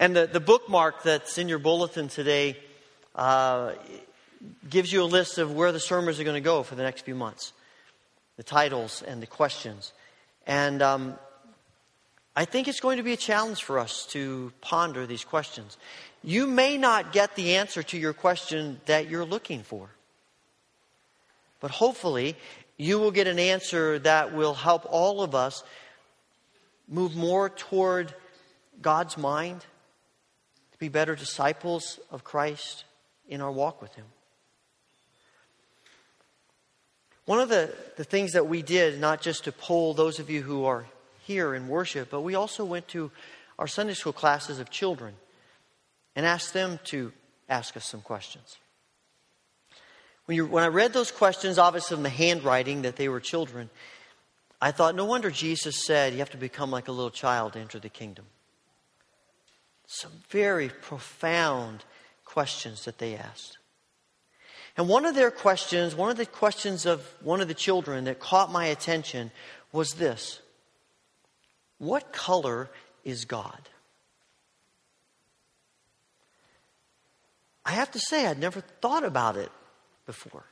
And 0.00 0.16
the, 0.16 0.26
the 0.26 0.40
bookmark 0.40 1.02
that's 1.02 1.36
in 1.36 1.50
your 1.50 1.58
bulletin 1.58 2.08
today 2.08 2.56
uh, 3.14 3.72
gives 4.68 4.90
you 4.90 5.02
a 5.02 5.04
list 5.04 5.36
of 5.36 5.52
where 5.52 5.72
the 5.72 5.78
sermons 5.78 6.18
are 6.18 6.24
going 6.24 6.34
to 6.34 6.40
go 6.40 6.62
for 6.62 6.74
the 6.74 6.82
next 6.82 7.02
few 7.02 7.14
months 7.14 7.52
the 8.38 8.42
titles 8.42 9.02
and 9.02 9.20
the 9.20 9.26
questions. 9.26 9.92
And 10.46 10.80
um, 10.80 11.18
I 12.34 12.46
think 12.46 12.66
it's 12.66 12.80
going 12.80 12.96
to 12.96 13.02
be 13.02 13.12
a 13.12 13.18
challenge 13.18 13.62
for 13.62 13.78
us 13.78 14.06
to 14.12 14.50
ponder 14.62 15.04
these 15.04 15.24
questions. 15.24 15.76
You 16.24 16.46
may 16.46 16.78
not 16.78 17.12
get 17.12 17.36
the 17.36 17.56
answer 17.56 17.82
to 17.82 17.98
your 17.98 18.14
question 18.14 18.80
that 18.86 19.10
you're 19.10 19.26
looking 19.26 19.62
for, 19.62 19.90
but 21.60 21.70
hopefully 21.70 22.34
you 22.78 22.98
will 22.98 23.10
get 23.10 23.26
an 23.26 23.38
answer 23.38 23.98
that 23.98 24.34
will 24.34 24.54
help 24.54 24.86
all 24.88 25.20
of 25.20 25.34
us 25.34 25.62
move 26.88 27.14
more 27.14 27.50
toward 27.50 28.14
God's 28.80 29.18
mind, 29.18 29.66
be 30.80 30.88
better 30.88 31.14
disciples 31.14 32.00
of 32.10 32.24
Christ 32.24 32.84
in 33.28 33.40
our 33.40 33.52
walk 33.52 33.80
with 33.80 33.94
Him. 33.94 34.06
One 37.26 37.38
of 37.38 37.48
the, 37.48 37.72
the 37.96 38.02
things 38.02 38.32
that 38.32 38.48
we 38.48 38.62
did, 38.62 38.98
not 38.98 39.20
just 39.20 39.44
to 39.44 39.52
poll 39.52 39.94
those 39.94 40.18
of 40.18 40.30
you 40.30 40.42
who 40.42 40.64
are 40.64 40.86
here 41.22 41.54
in 41.54 41.68
worship, 41.68 42.10
but 42.10 42.22
we 42.22 42.34
also 42.34 42.64
went 42.64 42.88
to 42.88 43.12
our 43.58 43.68
Sunday 43.68 43.94
school 43.94 44.12
classes 44.12 44.58
of 44.58 44.70
children 44.70 45.14
and 46.16 46.26
asked 46.26 46.54
them 46.54 46.80
to 46.84 47.12
ask 47.48 47.76
us 47.76 47.84
some 47.84 48.00
questions. 48.00 48.56
When, 50.24 50.34
you, 50.36 50.46
when 50.46 50.64
I 50.64 50.68
read 50.68 50.92
those 50.92 51.12
questions, 51.12 51.58
obviously 51.58 51.98
in 51.98 52.02
the 52.02 52.08
handwriting 52.08 52.82
that 52.82 52.96
they 52.96 53.08
were 53.08 53.20
children, 53.20 53.70
I 54.60 54.70
thought, 54.72 54.94
no 54.94 55.04
wonder 55.04 55.30
Jesus 55.30 55.86
said 55.86 56.14
you 56.14 56.18
have 56.20 56.30
to 56.30 56.36
become 56.36 56.70
like 56.70 56.88
a 56.88 56.92
little 56.92 57.10
child 57.10 57.52
to 57.52 57.60
enter 57.60 57.78
the 57.78 57.88
kingdom. 57.88 58.24
Some 59.92 60.12
very 60.28 60.68
profound 60.68 61.82
questions 62.24 62.84
that 62.84 62.98
they 62.98 63.16
asked. 63.16 63.58
And 64.76 64.88
one 64.88 65.04
of 65.04 65.16
their 65.16 65.32
questions, 65.32 65.96
one 65.96 66.12
of 66.12 66.16
the 66.16 66.26
questions 66.26 66.86
of 66.86 67.04
one 67.20 67.40
of 67.40 67.48
the 67.48 67.54
children 67.54 68.04
that 68.04 68.20
caught 68.20 68.52
my 68.52 68.66
attention 68.66 69.32
was 69.72 69.94
this 69.94 70.38
What 71.78 72.12
color 72.12 72.70
is 73.02 73.24
God? 73.24 73.68
I 77.64 77.72
have 77.72 77.90
to 77.90 77.98
say, 77.98 78.26
I'd 78.26 78.38
never 78.38 78.60
thought 78.60 79.02
about 79.02 79.36
it 79.36 79.50
before. 80.06 80.44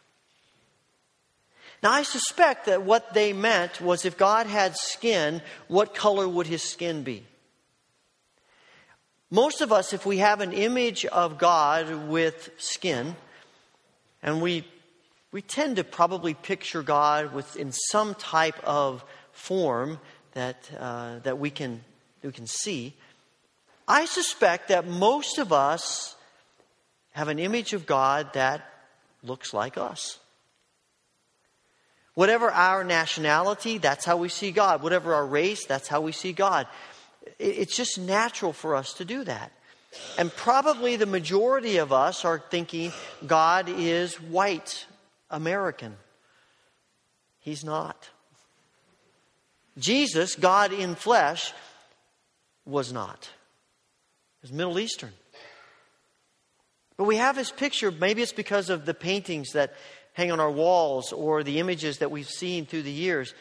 Now, 1.81 1.93
I 1.93 2.03
suspect 2.03 2.67
that 2.67 2.83
what 2.83 3.15
they 3.15 3.33
meant 3.33 3.81
was 3.81 4.05
if 4.05 4.19
God 4.19 4.49
had 4.49 4.77
skin, 4.77 5.43
what 5.69 5.95
color 5.95 6.29
would 6.29 6.49
his 6.49 6.65
skin 6.65 7.05
be? 7.05 7.23
Most 9.31 9.61
of 9.61 9.73
us, 9.73 9.93
if 9.93 10.07
we 10.07 10.19
have 10.19 10.41
an 10.41 10.53
image 10.53 11.05
of 11.05 11.37
God 11.37 12.09
with 12.09 12.51
skin, 12.57 13.15
and 14.23 14.41
we, 14.41 14.65
we 15.33 15.43
tend 15.43 15.77
to 15.77 15.85
probably 15.85 16.33
picture 16.33 16.83
God 16.83 17.35
with, 17.35 17.57
in 17.57 17.73
some 17.73 18.15
type 18.15 18.59
of 18.65 19.05
form 19.33 20.01
that, 20.33 20.71
uh, 20.79 21.19
that 21.21 21.39
we, 21.39 21.51
can, 21.51 21.83
we 22.23 22.33
can 22.33 22.47
see. 22.47 22.95
I 23.87 24.07
suspect 24.07 24.69
that 24.69 24.87
most 24.87 25.39
of 25.39 25.53
us 25.53 26.17
have 27.13 27.29
an 27.29 27.39
image 27.39 27.75
of 27.75 27.85
God 27.85 28.33
that 28.33 28.63
looks 29.23 29.53
like 29.53 29.77
us. 29.77 30.19
Whatever 32.15 32.51
our 32.51 32.83
nationality, 32.83 33.79
that's 33.79 34.05
how 34.05 34.17
we 34.17 34.29
see 34.29 34.51
God. 34.51 34.83
Whatever 34.83 35.15
our 35.15 35.27
race, 35.27 35.67
that's 35.67 35.87
how 35.87 36.01
we 36.01 36.13
see 36.13 36.33
God. 36.33 36.67
It's 37.39 37.77
just 37.77 37.99
natural 37.99 38.53
for 38.53 38.75
us 38.75 38.95
to 38.95 39.05
do 39.05 39.25
that. 39.25 39.53
And 40.19 40.31
probably 40.35 40.97
the 40.97 41.07
majority 41.07 41.79
of 41.79 41.93
us 41.93 42.25
are 42.25 42.43
thinking 42.51 42.93
God 43.27 43.69
is 43.69 44.21
white 44.21 44.87
American. 45.31 45.97
He's 47.41 47.65
not. 47.65 48.09
Jesus, 49.79 50.35
God 50.35 50.73
in 50.73 50.95
flesh, 50.95 51.53
was 52.67 52.93
not. 52.93 53.31
He 54.41 54.45
was 54.45 54.53
Middle 54.53 54.79
Eastern. 54.79 55.13
But 56.97 57.05
we 57.05 57.17
have 57.17 57.37
this 57.37 57.53
picture, 57.53 57.91
maybe 57.91 58.23
it's 58.23 58.33
because 58.33 58.71
of 58.71 58.85
the 58.85 58.95
paintings 58.95 59.53
that 59.53 59.75
hang 60.15 60.33
on 60.33 60.41
our 60.41 60.51
walls 60.51 61.13
or 61.13 61.45
the 61.45 61.61
images 61.61 61.99
that 61.99 62.11
we've 62.11 62.29
seen 62.29 62.67
through 62.67 62.83
the 62.83 62.91
years. 62.91 63.35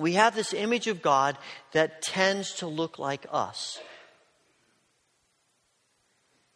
We 0.00 0.14
have 0.14 0.34
this 0.34 0.54
image 0.54 0.86
of 0.86 1.02
God 1.02 1.36
that 1.72 2.00
tends 2.00 2.54
to 2.54 2.66
look 2.66 2.98
like 2.98 3.26
us. 3.30 3.78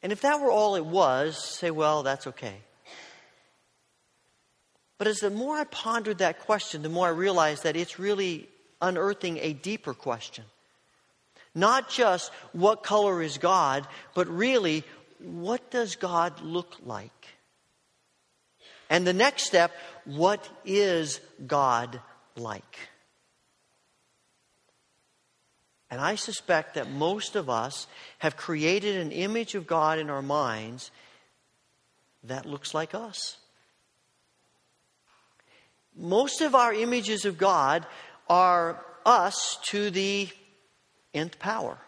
And 0.02 0.12
if 0.12 0.22
that 0.22 0.40
were 0.40 0.50
all 0.50 0.76
it 0.76 0.86
was, 0.86 1.36
say, 1.36 1.70
well, 1.70 2.02
that's 2.02 2.26
okay. 2.26 2.56
But 4.96 5.08
as 5.08 5.18
the 5.18 5.28
more 5.28 5.56
I 5.56 5.64
pondered 5.64 6.18
that 6.18 6.40
question, 6.40 6.80
the 6.80 6.88
more 6.88 7.06
I 7.06 7.10
realized 7.10 7.64
that 7.64 7.76
it's 7.76 7.98
really 7.98 8.48
unearthing 8.80 9.38
a 9.42 9.52
deeper 9.52 9.92
question. 9.92 10.44
Not 11.54 11.90
just 11.90 12.32
what 12.52 12.82
color 12.82 13.20
is 13.20 13.36
God, 13.36 13.86
but 14.14 14.26
really, 14.26 14.84
what 15.18 15.70
does 15.70 15.96
God 15.96 16.40
look 16.40 16.76
like? 16.82 17.28
And 18.88 19.06
the 19.06 19.12
next 19.12 19.44
step, 19.44 19.70
what 20.06 20.48
is 20.64 21.20
God 21.46 22.00
like? 22.36 22.88
And 25.94 26.02
I 26.02 26.16
suspect 26.16 26.74
that 26.74 26.90
most 26.90 27.36
of 27.36 27.48
us 27.48 27.86
have 28.18 28.36
created 28.36 28.96
an 28.96 29.12
image 29.12 29.54
of 29.54 29.64
God 29.64 30.00
in 30.00 30.10
our 30.10 30.22
minds 30.22 30.90
that 32.24 32.46
looks 32.46 32.74
like 32.74 32.96
us. 32.96 33.36
most 35.96 36.40
of 36.40 36.56
our 36.56 36.74
images 36.74 37.24
of 37.24 37.38
God 37.38 37.86
are 38.28 38.84
us 39.06 39.56
to 39.66 39.88
the 39.90 40.28
nth 41.14 41.38
power. 41.38 41.78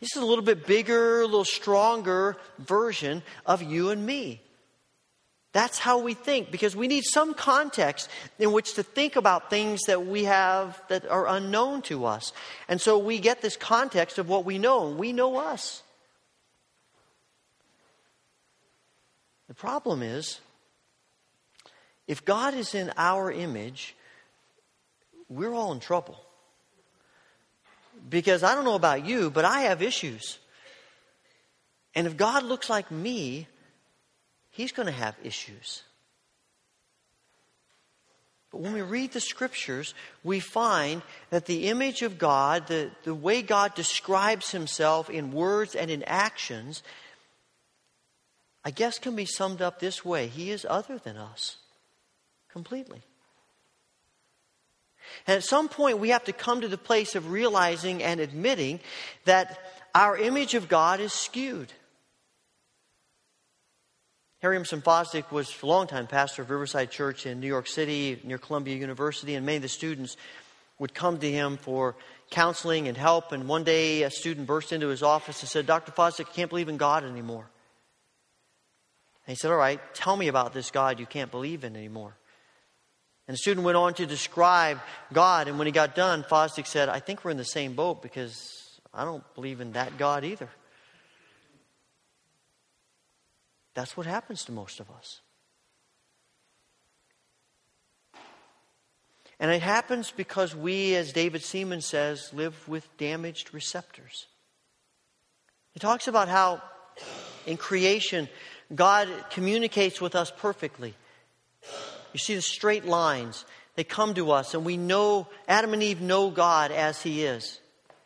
This 0.00 0.16
is 0.16 0.22
a 0.22 0.26
little 0.26 0.44
bit 0.44 0.66
bigger, 0.66 1.20
a 1.20 1.26
little 1.26 1.44
stronger 1.44 2.38
version 2.58 3.22
of 3.46 3.62
you 3.62 3.90
and 3.90 4.04
me. 4.04 4.42
That's 5.52 5.78
how 5.78 5.98
we 5.98 6.14
think 6.14 6.50
because 6.50 6.76
we 6.76 6.88
need 6.88 7.04
some 7.04 7.32
context 7.32 8.10
in 8.38 8.52
which 8.52 8.74
to 8.74 8.82
think 8.82 9.16
about 9.16 9.48
things 9.48 9.82
that 9.86 10.06
we 10.06 10.24
have 10.24 10.80
that 10.88 11.08
are 11.08 11.26
unknown 11.26 11.82
to 11.82 12.04
us. 12.04 12.32
And 12.68 12.80
so 12.80 12.98
we 12.98 13.18
get 13.18 13.40
this 13.40 13.56
context 13.56 14.18
of 14.18 14.28
what 14.28 14.44
we 14.44 14.58
know. 14.58 14.90
We 14.90 15.12
know 15.12 15.38
us. 15.38 15.82
The 19.48 19.54
problem 19.54 20.02
is 20.02 20.40
if 22.06 22.24
God 22.24 22.54
is 22.54 22.74
in 22.74 22.92
our 22.96 23.32
image, 23.32 23.96
we're 25.30 25.54
all 25.54 25.72
in 25.72 25.80
trouble. 25.80 26.20
Because 28.08 28.42
I 28.42 28.54
don't 28.54 28.64
know 28.64 28.74
about 28.74 29.04
you, 29.04 29.30
but 29.30 29.44
I 29.44 29.62
have 29.62 29.82
issues. 29.82 30.38
And 31.94 32.06
if 32.06 32.16
God 32.16 32.44
looks 32.44 32.70
like 32.70 32.90
me, 32.90 33.48
he's 34.58 34.72
going 34.72 34.86
to 34.86 34.92
have 34.92 35.14
issues. 35.22 35.84
But 38.50 38.60
when 38.60 38.72
we 38.72 38.82
read 38.82 39.12
the 39.12 39.20
scriptures, 39.20 39.94
we 40.24 40.40
find 40.40 41.02
that 41.30 41.46
the 41.46 41.68
image 41.68 42.02
of 42.02 42.18
God, 42.18 42.66
the, 42.66 42.90
the 43.04 43.14
way 43.14 43.40
God 43.40 43.76
describes 43.76 44.50
himself 44.50 45.08
in 45.08 45.30
words 45.30 45.76
and 45.76 45.92
in 45.92 46.02
actions, 46.02 46.82
I 48.64 48.72
guess 48.72 48.98
can 48.98 49.14
be 49.14 49.26
summed 49.26 49.62
up 49.62 49.78
this 49.78 50.04
way 50.04 50.26
He 50.26 50.50
is 50.50 50.66
other 50.68 50.98
than 50.98 51.16
us 51.16 51.58
completely. 52.50 53.02
And 55.28 55.36
at 55.36 55.44
some 55.44 55.68
point, 55.68 56.00
we 56.00 56.08
have 56.08 56.24
to 56.24 56.32
come 56.32 56.62
to 56.62 56.68
the 56.68 56.76
place 56.76 57.14
of 57.14 57.30
realizing 57.30 58.02
and 58.02 58.18
admitting 58.18 58.80
that 59.24 59.56
our 59.94 60.18
image 60.18 60.54
of 60.54 60.68
God 60.68 60.98
is 60.98 61.12
skewed. 61.12 61.72
Harry 64.40 64.54
Emerson 64.54 64.80
Fosdick 64.80 65.32
was 65.32 65.52
a 65.62 65.66
long 65.66 65.88
time 65.88 66.06
pastor 66.06 66.42
of 66.42 66.50
Riverside 66.50 66.92
Church 66.92 67.26
in 67.26 67.40
New 67.40 67.48
York 67.48 67.66
City 67.66 68.20
near 68.22 68.38
Columbia 68.38 68.76
University, 68.76 69.34
and 69.34 69.44
many 69.44 69.56
of 69.56 69.62
the 69.62 69.68
students 69.68 70.16
would 70.78 70.94
come 70.94 71.18
to 71.18 71.30
him 71.30 71.56
for 71.56 71.96
counseling 72.30 72.86
and 72.86 72.96
help. 72.96 73.32
And 73.32 73.48
one 73.48 73.64
day, 73.64 74.04
a 74.04 74.10
student 74.10 74.46
burst 74.46 74.72
into 74.72 74.86
his 74.88 75.02
office 75.02 75.40
and 75.40 75.48
said, 75.48 75.66
Dr. 75.66 75.90
Fosdick, 75.90 76.28
I 76.28 76.32
can't 76.32 76.50
believe 76.50 76.68
in 76.68 76.76
God 76.76 77.02
anymore. 77.02 77.50
And 79.26 79.32
he 79.32 79.34
said, 79.34 79.50
All 79.50 79.56
right, 79.56 79.80
tell 79.92 80.16
me 80.16 80.28
about 80.28 80.54
this 80.54 80.70
God 80.70 81.00
you 81.00 81.06
can't 81.06 81.32
believe 81.32 81.64
in 81.64 81.74
anymore. 81.74 82.14
And 83.26 83.34
the 83.34 83.38
student 83.38 83.66
went 83.66 83.76
on 83.76 83.92
to 83.94 84.06
describe 84.06 84.78
God, 85.12 85.48
and 85.48 85.58
when 85.58 85.66
he 85.66 85.72
got 85.72 85.96
done, 85.96 86.22
Fosdick 86.22 86.68
said, 86.68 86.88
I 86.88 87.00
think 87.00 87.24
we're 87.24 87.32
in 87.32 87.36
the 87.38 87.44
same 87.44 87.74
boat 87.74 88.02
because 88.02 88.78
I 88.94 89.04
don't 89.04 89.24
believe 89.34 89.60
in 89.60 89.72
that 89.72 89.98
God 89.98 90.24
either. 90.24 90.48
That's 93.78 93.96
what 93.96 94.06
happens 94.06 94.44
to 94.46 94.50
most 94.50 94.80
of 94.80 94.90
us. 94.90 95.20
And 99.38 99.52
it 99.52 99.62
happens 99.62 100.10
because 100.10 100.52
we, 100.52 100.96
as 100.96 101.12
David 101.12 101.42
Seamands 101.42 101.84
says, 101.84 102.32
live 102.32 102.68
with 102.68 102.84
damaged 102.96 103.54
receptors. 103.54 104.26
He 105.74 105.78
talks 105.78 106.08
about 106.08 106.26
how 106.26 106.60
in 107.46 107.56
creation, 107.56 108.28
God 108.74 109.08
communicates 109.30 110.00
with 110.00 110.16
us 110.16 110.32
perfectly. 110.36 110.94
You 112.12 112.18
see 112.18 112.34
the 112.34 112.42
straight 112.42 112.84
lines. 112.84 113.44
They 113.76 113.84
come 113.84 114.12
to 114.14 114.32
us, 114.32 114.54
and 114.54 114.64
we 114.64 114.76
know, 114.76 115.28
Adam 115.46 115.72
and 115.72 115.84
Eve 115.84 116.00
know 116.00 116.30
God 116.30 116.72
as 116.72 117.00
He 117.00 117.22
is, 117.22 117.60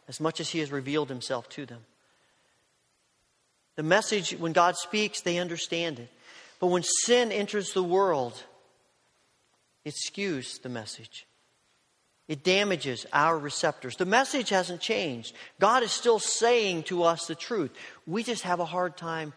as 0.06 0.20
much 0.20 0.38
as 0.38 0.50
He 0.50 0.58
has 0.58 0.70
revealed 0.70 1.08
Himself 1.08 1.48
to 1.48 1.64
them. 1.64 1.86
The 3.76 3.82
message, 3.82 4.32
when 4.32 4.52
God 4.52 4.76
speaks, 4.76 5.20
they 5.20 5.38
understand 5.38 5.98
it. 5.98 6.08
But 6.60 6.68
when 6.68 6.82
sin 6.82 7.32
enters 7.32 7.72
the 7.72 7.82
world, 7.82 8.42
it 9.84 9.94
skews 9.94 10.60
the 10.62 10.68
message. 10.68 11.26
It 12.28 12.44
damages 12.44 13.04
our 13.12 13.38
receptors. 13.38 13.96
The 13.96 14.06
message 14.06 14.50
hasn't 14.50 14.80
changed. 14.80 15.34
God 15.58 15.82
is 15.82 15.90
still 15.90 16.18
saying 16.18 16.84
to 16.84 17.02
us 17.02 17.26
the 17.26 17.34
truth. 17.34 17.72
We 18.06 18.22
just 18.22 18.44
have 18.44 18.60
a 18.60 18.64
hard 18.64 18.96
time 18.96 19.32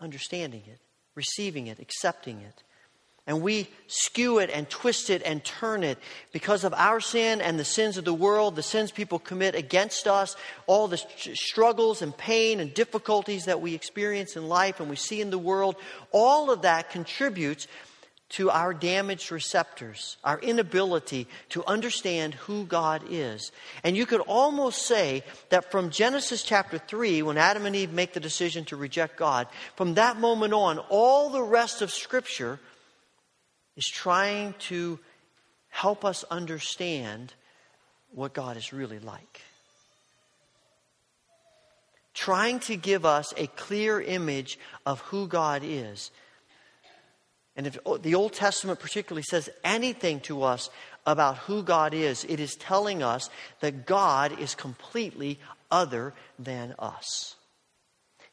understanding 0.00 0.62
it, 0.66 0.78
receiving 1.14 1.66
it, 1.66 1.80
accepting 1.80 2.40
it. 2.40 2.62
And 3.26 3.40
we 3.40 3.68
skew 3.86 4.40
it 4.40 4.50
and 4.52 4.68
twist 4.68 5.08
it 5.08 5.22
and 5.24 5.44
turn 5.44 5.84
it 5.84 5.98
because 6.32 6.64
of 6.64 6.74
our 6.74 6.98
sin 6.98 7.40
and 7.40 7.56
the 7.56 7.64
sins 7.64 7.96
of 7.96 8.04
the 8.04 8.12
world, 8.12 8.56
the 8.56 8.64
sins 8.64 8.90
people 8.90 9.20
commit 9.20 9.54
against 9.54 10.08
us, 10.08 10.34
all 10.66 10.88
the 10.88 10.96
struggles 11.34 12.02
and 12.02 12.16
pain 12.16 12.58
and 12.58 12.74
difficulties 12.74 13.44
that 13.44 13.60
we 13.60 13.74
experience 13.74 14.34
in 14.36 14.48
life 14.48 14.80
and 14.80 14.90
we 14.90 14.96
see 14.96 15.20
in 15.20 15.30
the 15.30 15.38
world. 15.38 15.76
All 16.10 16.50
of 16.50 16.62
that 16.62 16.90
contributes 16.90 17.68
to 18.30 18.50
our 18.50 18.72
damaged 18.72 19.30
receptors, 19.30 20.16
our 20.24 20.40
inability 20.40 21.28
to 21.50 21.64
understand 21.66 22.34
who 22.34 22.64
God 22.64 23.02
is. 23.10 23.52
And 23.84 23.94
you 23.94 24.06
could 24.06 24.22
almost 24.22 24.86
say 24.86 25.22
that 25.50 25.70
from 25.70 25.90
Genesis 25.90 26.42
chapter 26.42 26.78
3, 26.78 27.22
when 27.22 27.36
Adam 27.36 27.66
and 27.66 27.76
Eve 27.76 27.92
make 27.92 28.14
the 28.14 28.20
decision 28.20 28.64
to 28.64 28.76
reject 28.76 29.18
God, 29.18 29.48
from 29.76 29.94
that 29.94 30.16
moment 30.16 30.54
on, 30.54 30.78
all 30.88 31.28
the 31.28 31.42
rest 31.42 31.82
of 31.82 31.92
Scripture 31.92 32.58
is 33.76 33.86
trying 33.86 34.54
to 34.58 34.98
help 35.68 36.04
us 36.04 36.24
understand 36.30 37.32
what 38.12 38.34
God 38.34 38.56
is 38.56 38.72
really 38.72 38.98
like. 38.98 39.40
Trying 42.14 42.60
to 42.60 42.76
give 42.76 43.06
us 43.06 43.32
a 43.36 43.46
clear 43.46 44.00
image 44.00 44.58
of 44.84 45.00
who 45.00 45.26
God 45.26 45.62
is. 45.64 46.10
And 47.56 47.66
if 47.66 47.78
the 48.00 48.14
Old 48.14 48.34
Testament 48.34 48.80
particularly 48.80 49.22
says 49.22 49.48
anything 49.64 50.20
to 50.20 50.42
us 50.42 50.70
about 51.06 51.38
who 51.38 51.62
God 51.62 51.94
is, 51.94 52.24
it 52.24 52.38
is 52.38 52.54
telling 52.54 53.02
us 53.02 53.30
that 53.60 53.86
God 53.86 54.38
is 54.38 54.54
completely 54.54 55.38
other 55.70 56.14
than 56.38 56.74
us. 56.78 57.36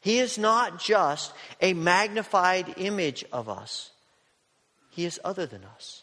He 0.00 0.18
is 0.18 0.38
not 0.38 0.80
just 0.80 1.32
a 1.60 1.74
magnified 1.74 2.74
image 2.76 3.24
of 3.32 3.48
us. 3.48 3.89
He 4.90 5.04
is 5.04 5.20
other 5.24 5.46
than 5.46 5.64
us. 5.64 6.02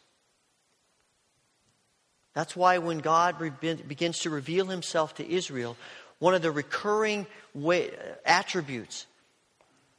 That's 2.34 2.56
why 2.56 2.78
when 2.78 3.00
God 3.00 3.38
begins 3.60 4.20
to 4.20 4.30
reveal 4.30 4.68
himself 4.68 5.16
to 5.16 5.30
Israel, 5.30 5.76
one 6.20 6.34
of 6.34 6.42
the 6.42 6.52
recurring 6.52 7.28
way, 7.54 7.92
attributes, 8.26 9.08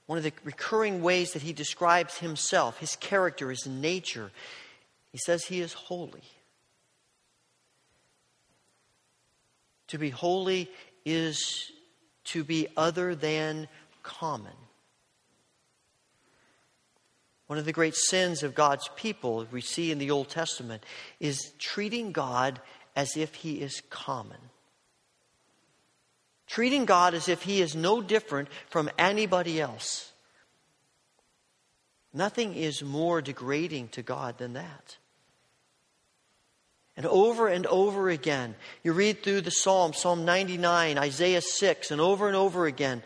one 0.06 0.18
of 0.18 0.24
the 0.24 0.32
recurring 0.44 1.02
ways 1.02 1.32
that 1.32 1.42
he 1.42 1.52
describes 1.52 2.16
himself, 2.18 2.78
his 2.78 2.96
character, 2.96 3.50
his 3.50 3.66
nature, 3.66 4.30
he 5.12 5.18
says 5.18 5.44
he 5.44 5.60
is 5.60 5.72
holy. 5.72 6.22
To 9.88 9.98
be 9.98 10.10
holy 10.10 10.70
is 11.04 11.72
to 12.24 12.44
be 12.44 12.68
other 12.76 13.14
than 13.14 13.68
common. 14.02 14.52
One 17.48 17.58
of 17.58 17.64
the 17.64 17.72
great 17.72 17.96
sins 17.96 18.42
of 18.42 18.54
God's 18.54 18.88
people, 18.94 19.46
we 19.50 19.62
see 19.62 19.90
in 19.90 19.98
the 19.98 20.10
Old 20.10 20.28
Testament, 20.28 20.84
is 21.18 21.52
treating 21.58 22.12
God 22.12 22.60
as 22.94 23.16
if 23.16 23.34
he 23.34 23.60
is 23.60 23.82
common. 23.88 24.38
Treating 26.46 26.84
God 26.84 27.14
as 27.14 27.28
if 27.28 27.42
he 27.42 27.62
is 27.62 27.74
no 27.74 28.02
different 28.02 28.48
from 28.68 28.90
anybody 28.98 29.60
else. 29.60 30.12
Nothing 32.12 32.54
is 32.54 32.82
more 32.82 33.22
degrading 33.22 33.88
to 33.88 34.02
God 34.02 34.36
than 34.36 34.52
that. 34.52 34.98
And 36.98 37.06
over 37.06 37.48
and 37.48 37.64
over 37.66 38.10
again, 38.10 38.56
you 38.82 38.92
read 38.92 39.22
through 39.22 39.42
the 39.42 39.50
Psalm, 39.50 39.94
Psalm 39.94 40.24
99, 40.26 40.98
Isaiah 40.98 41.40
6, 41.40 41.92
and 41.92 42.00
over 42.00 42.26
and 42.26 42.36
over 42.36 42.66
again, 42.66 43.02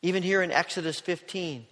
even 0.00 0.22
here 0.22 0.40
in 0.40 0.52
Exodus 0.52 1.00
15. 1.00 1.66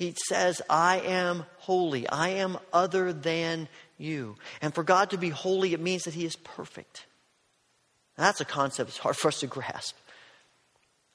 He 0.00 0.14
says, 0.28 0.62
I 0.70 1.00
am 1.00 1.44
holy. 1.58 2.08
I 2.08 2.30
am 2.30 2.56
other 2.72 3.12
than 3.12 3.68
you. 3.98 4.36
And 4.62 4.74
for 4.74 4.82
God 4.82 5.10
to 5.10 5.18
be 5.18 5.28
holy, 5.28 5.74
it 5.74 5.80
means 5.80 6.04
that 6.04 6.14
He 6.14 6.24
is 6.24 6.36
perfect. 6.36 7.04
that's 8.16 8.40
a 8.40 8.46
concept 8.46 8.88
that's 8.88 8.98
hard 8.98 9.14
for 9.14 9.28
us 9.28 9.40
to 9.40 9.46
grasp. 9.46 9.94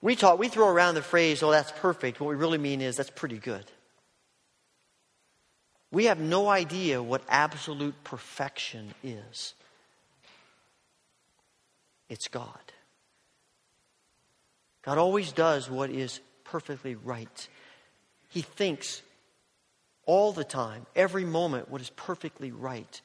We 0.03 0.15
talk, 0.15 0.37
we 0.37 0.49
throw 0.49 0.67
around 0.67 0.93
the 0.93 1.01
phrase, 1.01 1.41
oh, 1.41 1.49
that's 1.49 1.71
perfect. 1.71 2.19
What 2.19 2.29
we 2.29 2.35
really 2.35 2.59
mean 2.59 2.79
is 2.79 2.97
that's 2.97 3.09
pretty 3.09 3.39
good. 3.39 3.65
We 5.91 6.05
have 6.05 6.19
no 6.19 6.47
idea 6.47 7.01
what 7.01 7.23
absolute 7.27 7.95
perfection 8.03 8.93
is. 9.03 9.55
It's 12.07 12.27
God. 12.27 12.71
God 14.83 14.99
always 14.99 15.31
does 15.31 15.71
what 15.71 15.89
is 15.89 16.19
perfectly 16.43 16.93
right. 16.93 17.47
He 18.35 18.41
thinks 18.41 19.01
all 20.05 20.33
the 20.33 20.43
time, 20.43 20.85
every 20.93 21.23
moment, 21.23 21.71
what 21.71 21.79
is 21.79 21.89
perfectly 21.91 22.51
right. 22.51 23.01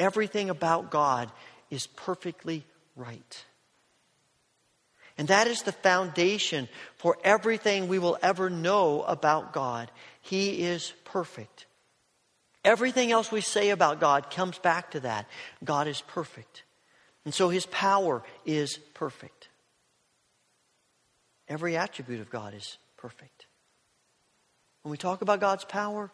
Everything 0.00 0.50
about 0.50 0.90
God 0.90 1.30
is 1.70 1.86
perfectly 1.86 2.64
right. 2.96 3.44
And 5.16 5.28
that 5.28 5.46
is 5.46 5.62
the 5.62 5.70
foundation 5.70 6.68
for 6.96 7.16
everything 7.22 7.86
we 7.86 8.00
will 8.00 8.18
ever 8.20 8.50
know 8.50 9.04
about 9.04 9.52
God. 9.52 9.92
He 10.22 10.62
is 10.64 10.92
perfect. 11.04 11.66
Everything 12.64 13.12
else 13.12 13.30
we 13.30 13.42
say 13.42 13.70
about 13.70 14.00
God 14.00 14.28
comes 14.28 14.58
back 14.58 14.90
to 14.90 15.00
that. 15.00 15.28
God 15.62 15.86
is 15.86 16.00
perfect. 16.00 16.64
And 17.24 17.32
so 17.32 17.48
his 17.48 17.66
power 17.66 18.24
is 18.44 18.78
perfect. 18.94 19.50
Every 21.46 21.76
attribute 21.76 22.20
of 22.20 22.28
God 22.28 22.52
is 22.52 22.78
perfect. 22.96 23.35
When 24.86 24.92
we 24.92 24.98
talk 24.98 25.20
about 25.20 25.40
God's 25.40 25.64
power, 25.64 26.12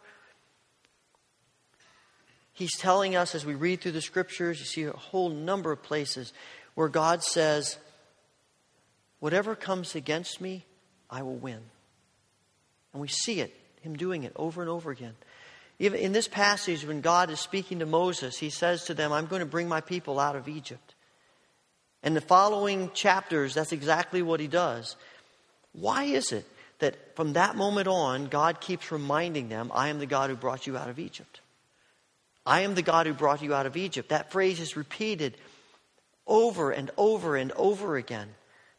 he's 2.53 2.75
telling 2.75 3.15
us 3.15 3.35
as 3.35 3.45
we 3.45 3.53
read 3.53 3.81
through 3.81 3.91
the 3.91 4.01
scriptures, 4.01 4.57
you 4.57 4.65
see 4.65 4.83
a 4.85 4.91
whole 4.93 5.29
number 5.29 5.71
of 5.71 5.83
places 5.83 6.33
where 6.73 6.87
God 6.87 7.21
says, 7.21 7.77
Whatever 9.19 9.55
comes 9.55 9.93
against 9.93 10.41
me, 10.41 10.65
I 11.07 11.21
will 11.21 11.35
win. 11.35 11.59
And 12.93 12.99
we 12.99 13.09
see 13.09 13.41
it, 13.41 13.53
him 13.81 13.95
doing 13.95 14.23
it 14.23 14.33
over 14.35 14.61
and 14.61 14.71
over 14.71 14.89
again. 14.89 15.13
Even 15.77 15.99
in 15.99 16.11
this 16.11 16.27
passage, 16.27 16.83
when 16.83 17.01
God 17.01 17.29
is 17.29 17.39
speaking 17.39 17.77
to 17.77 17.85
Moses, 17.85 18.39
he 18.39 18.49
says 18.49 18.85
to 18.85 18.95
them, 18.95 19.11
I'm 19.11 19.27
going 19.27 19.41
to 19.41 19.45
bring 19.45 19.69
my 19.69 19.81
people 19.81 20.19
out 20.19 20.35
of 20.35 20.47
Egypt. 20.47 20.95
And 22.01 22.15
the 22.15 22.21
following 22.21 22.89
chapters, 22.95 23.53
that's 23.53 23.71
exactly 23.71 24.23
what 24.23 24.39
he 24.39 24.47
does. 24.47 24.95
Why 25.73 26.05
is 26.05 26.31
it 26.31 26.47
that 26.79 27.15
from 27.15 27.33
that 27.33 27.55
moment 27.55 27.87
on, 27.87 28.27
God 28.27 28.59
keeps 28.61 28.91
reminding 28.91 29.49
them, 29.49 29.71
I 29.73 29.89
am 29.89 29.99
the 29.99 30.05
God 30.05 30.29
who 30.29 30.35
brought 30.35 30.67
you 30.67 30.77
out 30.77 30.89
of 30.89 30.99
Egypt? 30.99 31.41
I 32.45 32.61
am 32.61 32.75
the 32.75 32.81
God 32.81 33.05
who 33.05 33.13
brought 33.13 33.41
you 33.41 33.53
out 33.53 33.65
of 33.65 33.77
Egypt. 33.77 34.09
That 34.09 34.31
phrase 34.31 34.59
is 34.59 34.75
repeated 34.75 35.37
over 36.27 36.71
and 36.71 36.91
over 36.97 37.35
and 37.37 37.51
over 37.53 37.95
again. 37.95 38.29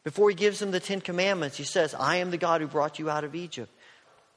Before 0.03 0.29
he 0.29 0.35
gives 0.35 0.59
them 0.59 0.71
the 0.71 0.79
Ten 0.79 1.01
Commandments, 1.01 1.57
he 1.57 1.63
says, 1.63 1.95
I 1.95 2.17
am 2.17 2.29
the 2.29 2.37
God 2.37 2.61
who 2.61 2.67
brought 2.67 2.99
you 2.99 3.09
out 3.09 3.23
of 3.23 3.33
Egypt. 3.33 3.71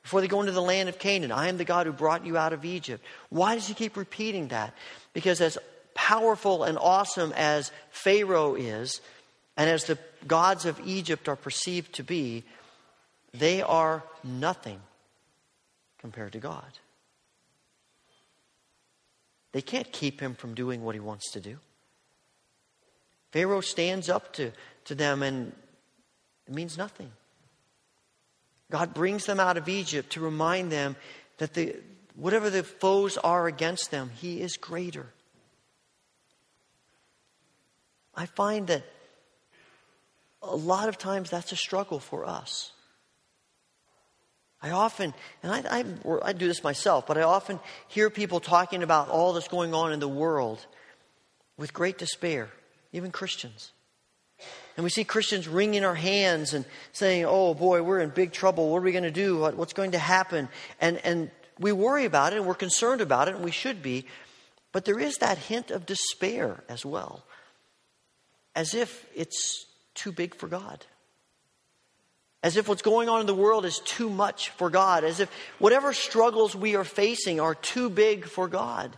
Before 0.02 0.22
they 0.22 0.28
go 0.28 0.40
into 0.40 0.52
the 0.52 0.62
land 0.62 0.88
of 0.88 0.98
Canaan, 0.98 1.32
I 1.32 1.48
am 1.48 1.58
the 1.58 1.64
God 1.64 1.84
who 1.84 1.92
brought 1.92 2.24
you 2.24 2.38
out 2.38 2.54
of 2.54 2.64
Egypt. 2.64 3.04
Why 3.28 3.54
does 3.54 3.66
he 3.66 3.74
keep 3.74 3.96
repeating 3.96 4.48
that? 4.48 4.72
Because 5.12 5.42
as 5.42 5.58
powerful 5.94 6.64
and 6.64 6.78
awesome 6.78 7.34
as 7.36 7.70
Pharaoh 7.90 8.54
is, 8.54 9.02
and 9.58 9.68
as 9.68 9.84
the 9.84 9.98
gods 10.26 10.64
of 10.64 10.80
Egypt 10.86 11.28
are 11.28 11.36
perceived 11.36 11.92
to 11.96 12.04
be, 12.04 12.44
they 13.32 13.62
are 13.62 14.02
nothing 14.24 14.80
compared 15.98 16.32
to 16.32 16.38
God. 16.38 16.78
They 19.52 19.62
can't 19.62 19.90
keep 19.92 20.20
him 20.20 20.34
from 20.34 20.54
doing 20.54 20.84
what 20.84 20.94
he 20.94 21.00
wants 21.00 21.30
to 21.32 21.40
do. 21.40 21.58
Pharaoh 23.32 23.60
stands 23.60 24.08
up 24.08 24.32
to 24.34 24.52
to 24.88 24.94
them, 24.94 25.22
and 25.22 25.52
it 26.46 26.54
means 26.54 26.78
nothing. 26.78 27.12
God 28.70 28.94
brings 28.94 29.26
them 29.26 29.38
out 29.38 29.58
of 29.58 29.68
Egypt 29.68 30.12
to 30.12 30.20
remind 30.20 30.72
them 30.72 30.96
that 31.36 31.52
the, 31.54 31.76
whatever 32.16 32.48
the 32.48 32.62
foes 32.62 33.18
are 33.18 33.46
against 33.46 33.90
them, 33.90 34.10
He 34.16 34.40
is 34.40 34.56
greater. 34.56 35.06
I 38.14 38.26
find 38.26 38.66
that 38.68 38.82
a 40.42 40.56
lot 40.56 40.88
of 40.88 40.96
times 40.96 41.30
that's 41.30 41.52
a 41.52 41.56
struggle 41.56 42.00
for 42.00 42.26
us. 42.26 42.72
I 44.60 44.70
often, 44.70 45.14
and 45.42 45.52
I, 45.52 45.78
I, 45.80 45.84
I, 46.22 46.32
do 46.32 46.48
this 46.48 46.64
myself, 46.64 47.06
but 47.06 47.16
I 47.16 47.22
often 47.22 47.60
hear 47.86 48.10
people 48.10 48.40
talking 48.40 48.82
about 48.82 49.08
all 49.08 49.32
that's 49.32 49.46
going 49.46 49.72
on 49.72 49.92
in 49.92 50.00
the 50.00 50.08
world 50.08 50.66
with 51.56 51.72
great 51.72 51.96
despair, 51.96 52.50
even 52.92 53.12
Christians. 53.12 53.70
And 54.76 54.84
we 54.84 54.90
see 54.90 55.04
Christians 55.04 55.46
wringing 55.46 55.84
our 55.84 55.94
hands 55.94 56.54
and 56.54 56.64
saying, 56.92 57.24
oh 57.24 57.54
boy, 57.54 57.82
we're 57.82 58.00
in 58.00 58.10
big 58.10 58.32
trouble. 58.32 58.70
What 58.70 58.78
are 58.78 58.82
we 58.82 58.92
going 58.92 59.04
to 59.04 59.10
do? 59.10 59.38
What's 59.38 59.72
going 59.72 59.92
to 59.92 59.98
happen? 59.98 60.48
And, 60.80 60.98
and 60.98 61.30
we 61.58 61.72
worry 61.72 62.04
about 62.04 62.32
it 62.32 62.36
and 62.36 62.46
we're 62.46 62.54
concerned 62.54 63.00
about 63.00 63.28
it, 63.28 63.34
and 63.34 63.44
we 63.44 63.50
should 63.50 63.82
be. 63.82 64.06
But 64.72 64.84
there 64.84 64.98
is 64.98 65.16
that 65.18 65.38
hint 65.38 65.70
of 65.70 65.86
despair 65.86 66.62
as 66.68 66.84
well, 66.84 67.24
as 68.54 68.74
if 68.74 69.06
it's 69.14 69.66
too 69.94 70.12
big 70.12 70.34
for 70.34 70.46
God. 70.46 70.84
As 72.42 72.56
if 72.56 72.68
what's 72.68 72.82
going 72.82 73.08
on 73.08 73.20
in 73.20 73.26
the 73.26 73.34
world 73.34 73.64
is 73.64 73.80
too 73.80 74.08
much 74.08 74.50
for 74.50 74.70
God. 74.70 75.04
As 75.04 75.20
if 75.20 75.30
whatever 75.58 75.92
struggles 75.92 76.54
we 76.54 76.76
are 76.76 76.84
facing 76.84 77.40
are 77.40 77.54
too 77.54 77.90
big 77.90 78.26
for 78.26 78.46
God. 78.46 78.96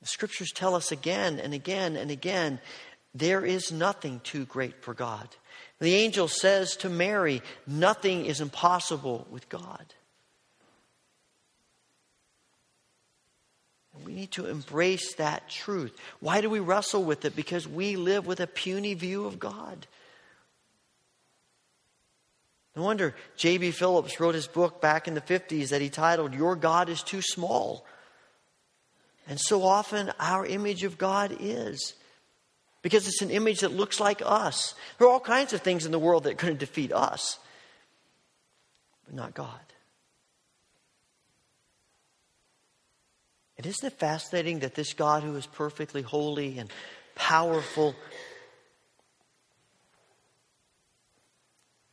The 0.00 0.08
scriptures 0.08 0.52
tell 0.52 0.74
us 0.74 0.92
again 0.92 1.38
and 1.38 1.54
again 1.54 1.96
and 1.96 2.10
again 2.10 2.60
there 3.14 3.44
is 3.44 3.70
nothing 3.70 4.20
too 4.24 4.44
great 4.46 4.82
for 4.82 4.94
God. 4.94 5.28
The 5.80 5.94
angel 5.94 6.28
says 6.28 6.76
to 6.76 6.88
Mary, 6.88 7.42
Nothing 7.66 8.26
is 8.26 8.40
impossible 8.40 9.26
with 9.30 9.48
God. 9.48 9.94
We 14.04 14.14
need 14.14 14.30
to 14.32 14.46
embrace 14.46 15.14
that 15.14 15.48
truth. 15.48 15.96
Why 16.20 16.40
do 16.40 16.48
we 16.48 16.60
wrestle 16.60 17.04
with 17.04 17.24
it? 17.24 17.36
Because 17.36 17.68
we 17.68 17.96
live 17.96 18.26
with 18.26 18.40
a 18.40 18.46
puny 18.46 18.94
view 18.94 19.26
of 19.26 19.38
God. 19.38 19.86
No 22.74 22.82
wonder 22.82 23.14
J.B. 23.36 23.72
Phillips 23.72 24.18
wrote 24.18 24.34
his 24.34 24.46
book 24.46 24.80
back 24.80 25.06
in 25.06 25.14
the 25.14 25.20
50s 25.20 25.68
that 25.68 25.82
he 25.82 25.90
titled, 25.90 26.34
Your 26.34 26.56
God 26.56 26.88
is 26.88 27.02
Too 27.02 27.20
Small. 27.20 27.84
And 29.28 29.38
so 29.38 29.62
often 29.62 30.10
our 30.18 30.46
image 30.46 30.82
of 30.82 30.98
God 30.98 31.36
is 31.38 31.94
because 32.80 33.06
it's 33.06 33.22
an 33.22 33.30
image 33.30 33.60
that 33.60 33.72
looks 33.72 34.00
like 34.00 34.20
us. 34.24 34.74
There 34.98 35.06
are 35.06 35.10
all 35.10 35.20
kinds 35.20 35.52
of 35.52 35.60
things 35.60 35.86
in 35.86 35.92
the 35.92 35.98
world 35.98 36.24
that 36.24 36.38
could 36.38 36.58
defeat 36.58 36.92
us, 36.92 37.38
but 39.04 39.14
not 39.14 39.34
God. 39.34 39.60
And 43.56 43.66
isn't 43.66 43.86
it 43.86 43.98
fascinating 43.98 44.60
that 44.60 44.74
this 44.74 44.92
God 44.92 45.22
who 45.22 45.36
is 45.36 45.46
perfectly 45.46 46.02
holy 46.02 46.58
and 46.58 46.68
powerful 47.14 47.94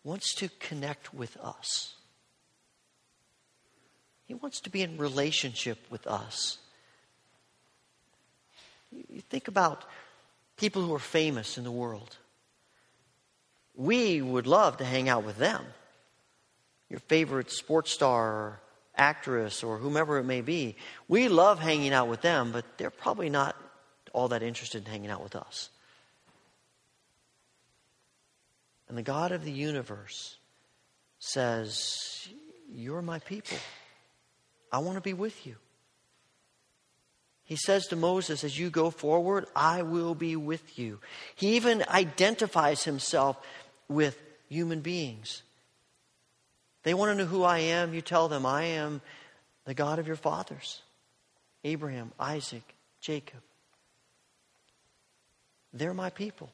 wants 0.04 0.34
to 0.36 0.50
connect 0.60 1.14
with 1.14 1.38
us? 1.38 1.96
He 4.26 4.34
wants 4.34 4.62
to 4.62 4.70
be 4.70 4.82
in 4.82 4.98
relationship 4.98 5.80
with 5.90 6.06
us. 6.06 6.60
You 8.92 9.22
think 9.22 9.48
about 9.48 9.86
people 10.58 10.84
who 10.84 10.94
are 10.94 11.00
famous 11.00 11.58
in 11.58 11.64
the 11.64 11.72
world. 11.72 12.18
We 13.76 14.22
would 14.22 14.46
love 14.46 14.78
to 14.78 14.86
hang 14.86 15.10
out 15.10 15.24
with 15.24 15.38
them. 15.38 15.64
Your 16.90 17.00
favorite 17.00 17.52
sports 17.52 17.92
star 17.92 18.28
or 18.28 18.60
actress 18.96 19.64
or 19.64 19.78
whomever 19.78 20.18
it 20.18 20.26
may 20.26 20.42
be. 20.42 20.76
We 21.08 21.28
love 21.28 21.60
hanging 21.60 21.94
out 21.94 22.08
with 22.08 22.22
them, 22.22 22.52
but 22.52 22.66
they're 22.78 22.90
probably 22.90 23.30
not 23.30 23.56
all 24.14 24.28
that 24.30 24.44
interested 24.44 24.86
in 24.86 24.92
hanging 24.92 25.10
out 25.10 25.24
with 25.24 25.36
us. 25.36 25.70
And 28.90 28.98
the 28.98 29.04
God 29.04 29.32
of 29.32 29.46
the 29.46 29.52
universe 29.52 30.38
says, 31.20 32.28
You're 32.74 33.04
my 33.04 33.20
people. 33.20 33.58
I 34.72 34.80
want 34.80 34.98
to 34.98 35.02
be 35.02 35.14
with 35.14 35.46
you. 35.46 35.56
He 37.44 37.56
says 37.56 37.88
to 37.88 37.96
Moses, 37.96 38.44
As 38.44 38.60
you 38.60 38.70
go 38.70 38.90
forward, 38.90 39.46
I 39.56 39.84
will 39.84 40.16
be 40.16 40.36
with 40.36 40.78
you. 40.78 41.00
He 41.36 41.56
even 41.56 41.84
identifies 41.88 42.84
himself 42.84 43.38
with 43.88 44.20
human 44.50 44.82
beings. 44.82 45.44
They 46.84 46.94
want 46.94 47.12
to 47.12 47.24
know 47.24 47.30
who 47.30 47.44
I 47.44 47.60
am. 47.60 47.94
You 47.94 48.02
tell 48.02 48.28
them, 48.28 48.46
I 48.46 48.64
am 48.64 49.02
the 49.66 49.74
God 49.74 50.00
of 50.00 50.08
your 50.08 50.16
fathers 50.16 50.82
Abraham, 51.64 52.12
Isaac, 52.20 52.64
Jacob. 53.02 53.42
They're 55.74 55.94
my 55.94 56.10
people. 56.10 56.50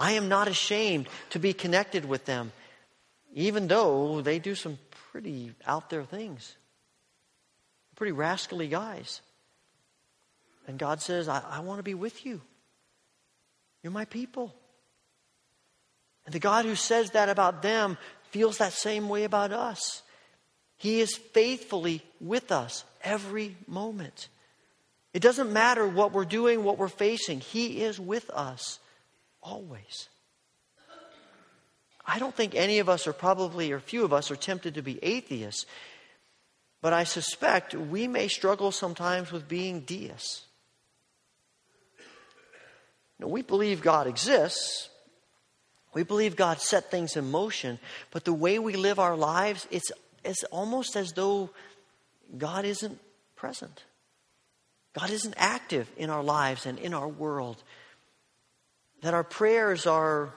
I 0.00 0.12
am 0.12 0.30
not 0.30 0.48
ashamed 0.48 1.08
to 1.28 1.38
be 1.38 1.52
connected 1.52 2.06
with 2.06 2.24
them, 2.24 2.52
even 3.34 3.68
though 3.68 4.22
they 4.22 4.38
do 4.38 4.54
some 4.54 4.78
pretty 5.12 5.52
out 5.66 5.90
there 5.90 6.04
things. 6.04 6.56
Pretty 7.96 8.12
rascally 8.12 8.66
guys. 8.66 9.20
And 10.66 10.78
God 10.78 11.02
says, 11.02 11.28
I, 11.28 11.42
I 11.46 11.60
want 11.60 11.80
to 11.80 11.82
be 11.82 11.92
with 11.92 12.24
you. 12.24 12.40
You're 13.82 13.92
my 13.92 14.06
people. 14.06 14.54
And 16.24 16.34
the 16.34 16.38
God 16.38 16.64
who 16.64 16.76
says 16.76 17.10
that 17.10 17.28
about 17.28 17.60
them 17.60 17.98
feels 18.30 18.56
that 18.56 18.72
same 18.72 19.10
way 19.10 19.24
about 19.24 19.52
us. 19.52 20.02
He 20.78 21.00
is 21.00 21.14
faithfully 21.14 22.02
with 22.22 22.52
us 22.52 22.84
every 23.04 23.54
moment. 23.66 24.28
It 25.12 25.20
doesn't 25.20 25.52
matter 25.52 25.86
what 25.86 26.12
we're 26.12 26.24
doing, 26.24 26.64
what 26.64 26.78
we're 26.78 26.88
facing, 26.88 27.40
He 27.40 27.82
is 27.82 28.00
with 28.00 28.30
us 28.30 28.78
always. 29.42 30.08
I 32.06 32.18
don't 32.18 32.34
think 32.34 32.54
any 32.54 32.78
of 32.78 32.88
us 32.88 33.06
are 33.06 33.12
probably, 33.12 33.72
or 33.72 33.80
few 33.80 34.04
of 34.04 34.12
us, 34.12 34.30
are 34.30 34.36
tempted 34.36 34.74
to 34.74 34.82
be 34.82 34.98
atheists. 35.02 35.66
But 36.82 36.92
I 36.92 37.04
suspect 37.04 37.74
we 37.74 38.08
may 38.08 38.28
struggle 38.28 38.72
sometimes 38.72 39.30
with 39.30 39.48
being 39.48 39.80
deists. 39.80 40.46
Now, 43.18 43.28
we 43.28 43.42
believe 43.42 43.82
God 43.82 44.06
exists. 44.06 44.88
We 45.92 46.04
believe 46.04 46.36
God 46.36 46.60
set 46.60 46.90
things 46.90 47.16
in 47.16 47.30
motion, 47.30 47.78
but 48.12 48.24
the 48.24 48.32
way 48.32 48.58
we 48.58 48.74
live 48.74 48.98
our 48.98 49.16
lives, 49.16 49.66
it's, 49.70 49.90
it's 50.24 50.44
almost 50.44 50.96
as 50.96 51.12
though 51.12 51.50
God 52.38 52.64
isn't 52.64 52.98
present. 53.34 53.84
God 54.94 55.10
isn't 55.10 55.34
active 55.36 55.90
in 55.96 56.08
our 56.08 56.22
lives 56.22 56.64
and 56.64 56.78
in 56.78 56.94
our 56.94 57.08
world. 57.08 57.62
That 59.02 59.14
our 59.14 59.24
prayers 59.24 59.86
are 59.86 60.34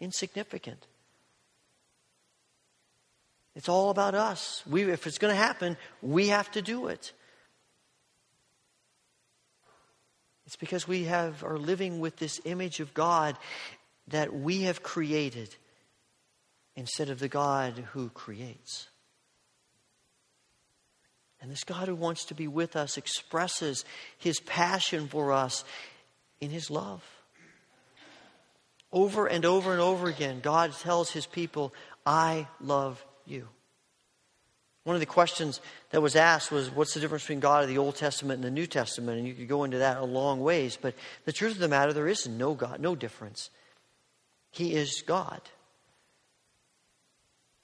insignificant. 0.00 0.86
It's 3.54 3.68
all 3.68 3.90
about 3.90 4.14
us. 4.14 4.62
We, 4.68 4.84
if 4.84 5.06
it's 5.06 5.18
going 5.18 5.34
to 5.34 5.40
happen, 5.40 5.76
we 6.00 6.28
have 6.28 6.50
to 6.52 6.62
do 6.62 6.86
it. 6.86 7.12
It's 10.46 10.56
because 10.56 10.88
we 10.88 11.04
have, 11.04 11.44
are 11.44 11.58
living 11.58 12.00
with 12.00 12.16
this 12.16 12.40
image 12.44 12.80
of 12.80 12.94
God 12.94 13.36
that 14.06 14.32
we 14.32 14.62
have 14.62 14.82
created 14.82 15.54
instead 16.74 17.10
of 17.10 17.18
the 17.18 17.28
God 17.28 17.84
who 17.92 18.08
creates. 18.10 18.86
And 21.42 21.50
this 21.50 21.64
God 21.64 21.88
who 21.88 21.94
wants 21.94 22.24
to 22.26 22.34
be 22.34 22.48
with 22.48 22.76
us 22.76 22.96
expresses 22.96 23.84
his 24.16 24.40
passion 24.40 25.08
for 25.08 25.32
us 25.32 25.64
in 26.40 26.50
his 26.50 26.70
love. 26.70 27.02
Over 28.92 29.26
and 29.26 29.44
over 29.44 29.72
and 29.72 29.80
over 29.80 30.08
again, 30.08 30.40
God 30.40 30.72
tells 30.80 31.10
his 31.10 31.26
people, 31.26 31.74
I 32.06 32.46
love 32.60 33.04
you. 33.26 33.48
One 34.84 34.96
of 34.96 35.00
the 35.00 35.06
questions 35.06 35.60
that 35.90 36.00
was 36.00 36.16
asked 36.16 36.50
was, 36.50 36.70
What's 36.70 36.94
the 36.94 37.00
difference 37.00 37.24
between 37.24 37.40
God 37.40 37.62
of 37.62 37.68
the 37.68 37.76
Old 37.76 37.96
Testament 37.96 38.36
and 38.36 38.44
the 38.44 38.50
New 38.50 38.66
Testament? 38.66 39.18
And 39.18 39.28
you 39.28 39.34
could 39.34 39.48
go 39.48 39.64
into 39.64 39.78
that 39.78 39.98
a 39.98 40.04
long 40.04 40.40
ways. 40.40 40.78
But 40.80 40.94
the 41.26 41.32
truth 41.32 41.52
of 41.52 41.58
the 41.58 41.68
matter, 41.68 41.92
there 41.92 42.08
is 42.08 42.26
no 42.26 42.54
God, 42.54 42.80
no 42.80 42.96
difference. 42.96 43.50
He 44.50 44.74
is 44.74 45.02
God. 45.06 45.42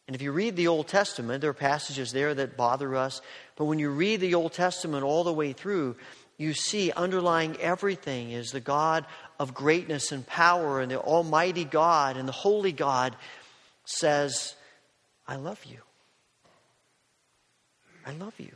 And 0.07 0.14
if 0.14 0.20
you 0.20 0.33
read 0.33 0.57
the 0.57 0.68
Old 0.68 0.87
Testament, 0.87 1.41
there 1.41 1.49
are 1.49 1.55
passages 1.55 2.12
there 2.12 2.35
that 2.35 2.59
bother 2.59 2.95
us. 2.95 3.22
But 3.57 3.64
when 3.64 3.79
you 3.79 3.89
read 3.89 4.20
the 4.20 4.35
Old 4.35 4.53
Testament 4.53 5.03
all 5.03 5.25
the 5.25 5.33
way 5.33 5.55
through, 5.55 5.97
you 6.37 6.53
see 6.53 6.91
underlying 6.93 7.57
everything 7.61 8.32
is 8.32 8.51
the 8.51 8.61
God 8.61 9.07
of 9.39 9.55
greatness 9.55 10.12
and 10.12 10.26
power, 10.26 10.80
and 10.80 10.91
the 10.91 11.01
Almighty 11.01 11.64
God 11.64 12.16
and 12.16 12.28
the 12.28 12.32
Holy 12.32 12.72
God 12.72 13.16
says, 13.85 14.55
I 15.26 15.37
love 15.37 15.64
you. 15.64 15.78
I 18.07 18.12
love 18.12 18.35
you. 18.39 18.53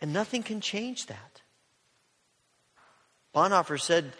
And 0.00 0.12
nothing 0.12 0.42
can 0.42 0.60
change 0.60 1.06
that. 1.06 1.40
Bonhoeffer 3.34 3.80
said, 3.80 4.12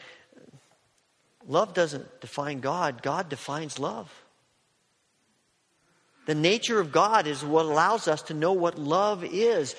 Love 1.47 1.73
doesn't 1.73 2.21
define 2.21 2.61
God, 2.61 3.03
God 3.03 3.29
defines 3.29 3.79
love. 3.79 4.13
The 6.27 6.35
nature 6.35 6.79
of 6.79 6.93
God 6.93 7.27
is 7.27 7.43
what 7.43 7.65
allows 7.65 8.07
us 8.07 8.21
to 8.23 8.35
know 8.35 8.53
what 8.53 8.79
love 8.79 9.25
is. 9.25 9.75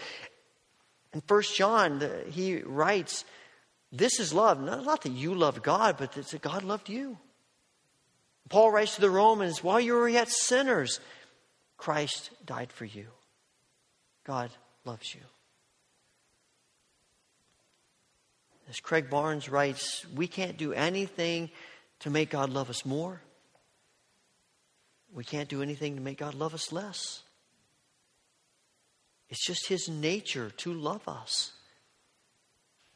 In 1.13 1.21
1 1.27 1.41
John, 1.55 2.03
he 2.29 2.61
writes, 2.61 3.25
This 3.91 4.19
is 4.19 4.33
love. 4.33 4.61
Not 4.61 5.01
that 5.01 5.11
you 5.11 5.33
loved 5.33 5.63
God, 5.63 5.97
but 5.97 6.11
that 6.13 6.41
God 6.41 6.63
loved 6.63 6.89
you. 6.89 7.17
Paul 8.49 8.71
writes 8.71 8.95
to 8.95 9.01
the 9.01 9.09
Romans, 9.09 9.63
While 9.63 9.79
you 9.79 9.93
were 9.93 10.09
yet 10.09 10.29
sinners, 10.29 10.99
Christ 11.77 12.31
died 12.45 12.71
for 12.71 12.85
you. 12.85 13.07
God 14.25 14.51
loves 14.85 15.13
you. 15.13 15.21
As 18.69 18.79
Craig 18.79 19.09
Barnes 19.09 19.49
writes, 19.49 20.05
we 20.15 20.27
can't 20.27 20.57
do 20.57 20.73
anything 20.73 21.49
to 22.01 22.11
make 22.11 22.29
God 22.29 22.51
love 22.51 22.69
us 22.69 22.85
more. 22.85 23.19
We 25.11 25.23
can't 25.23 25.49
do 25.49 25.63
anything 25.63 25.95
to 25.95 26.01
make 26.01 26.19
God 26.19 26.35
love 26.35 26.53
us 26.53 26.71
less. 26.71 27.23
It's 29.29 29.45
just 29.45 29.67
His 29.67 29.87
nature 29.87 30.51
to 30.57 30.73
love 30.73 31.07
us. 31.07 31.51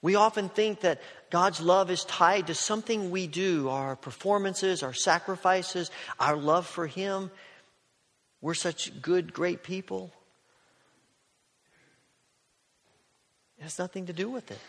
We 0.01 0.15
often 0.15 0.49
think 0.49 0.81
that 0.81 1.01
God's 1.29 1.61
love 1.61 1.89
is 1.89 2.03
tied 2.03 2.47
to 2.47 2.55
something 2.55 3.09
we 3.09 3.25
do, 3.25 3.69
our 3.69 3.95
performances, 3.95 4.83
our 4.83 4.93
sacrifices, 4.93 5.91
our 6.19 6.35
love 6.35 6.67
for 6.67 6.87
Him. 6.87 7.31
We're 8.41 8.53
such 8.53 9.01
good, 9.01 9.31
great 9.31 9.63
people. 9.63 10.11
It 13.57 13.63
has 13.63 13.79
nothing 13.79 14.07
to 14.07 14.13
do 14.13 14.29
with 14.29 14.51
it. 14.51 14.59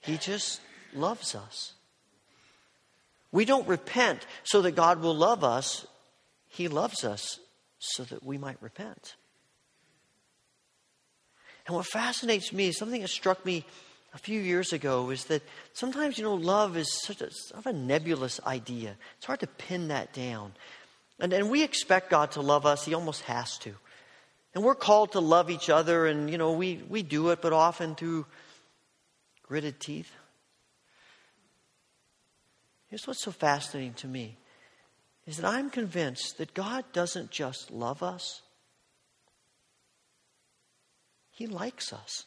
He 0.00 0.16
just 0.16 0.60
loves 0.92 1.36
us. 1.36 1.74
We 3.30 3.44
don't 3.44 3.68
repent 3.68 4.26
so 4.42 4.62
that 4.62 4.72
God 4.72 5.00
will 5.00 5.14
love 5.14 5.44
us. 5.44 5.86
He 6.48 6.66
loves 6.66 7.04
us 7.04 7.38
so 7.78 8.02
that 8.04 8.24
we 8.24 8.38
might 8.38 8.60
repent. 8.60 9.14
And 11.70 11.76
what 11.76 11.86
fascinates 11.86 12.52
me, 12.52 12.72
something 12.72 13.00
that 13.00 13.06
struck 13.06 13.46
me 13.46 13.64
a 14.12 14.18
few 14.18 14.40
years 14.40 14.72
ago, 14.72 15.10
is 15.10 15.26
that 15.26 15.40
sometimes, 15.72 16.18
you 16.18 16.24
know, 16.24 16.34
love 16.34 16.76
is 16.76 16.92
such 17.04 17.20
a, 17.20 17.30
sort 17.30 17.60
of 17.60 17.66
a 17.66 17.72
nebulous 17.72 18.40
idea. 18.44 18.96
It's 19.16 19.26
hard 19.26 19.38
to 19.38 19.46
pin 19.46 19.86
that 19.86 20.12
down. 20.12 20.50
And, 21.20 21.32
and 21.32 21.48
we 21.48 21.62
expect 21.62 22.10
God 22.10 22.32
to 22.32 22.40
love 22.40 22.66
us, 22.66 22.84
He 22.84 22.92
almost 22.92 23.22
has 23.22 23.56
to. 23.58 23.72
And 24.52 24.64
we're 24.64 24.74
called 24.74 25.12
to 25.12 25.20
love 25.20 25.48
each 25.48 25.70
other, 25.70 26.08
and, 26.08 26.28
you 26.28 26.38
know, 26.38 26.50
we, 26.54 26.82
we 26.88 27.04
do 27.04 27.28
it, 27.28 27.40
but 27.40 27.52
often 27.52 27.94
through 27.94 28.26
gritted 29.44 29.78
teeth. 29.78 30.10
Here's 32.88 33.06
what's 33.06 33.22
so 33.22 33.30
fascinating 33.30 33.94
to 33.94 34.08
me 34.08 34.36
is 35.24 35.36
that 35.36 35.46
I'm 35.46 35.70
convinced 35.70 36.38
that 36.38 36.52
God 36.52 36.84
doesn't 36.92 37.30
just 37.30 37.70
love 37.70 38.02
us, 38.02 38.42
He 41.40 41.46
likes 41.46 41.94
us. 41.94 42.26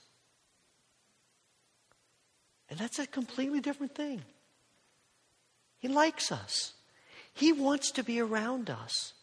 And 2.68 2.80
that's 2.80 2.97
a 2.97 3.05
completely 3.05 3.61
different 3.61 3.93
thing. 3.93 4.24
He 5.78 5.88
likes 5.88 6.32
us. 6.32 6.74
He 7.32 7.53
wants 7.53 7.91
to 7.91 8.03
be 8.03 8.20
around 8.20 8.72
us. 8.72 9.14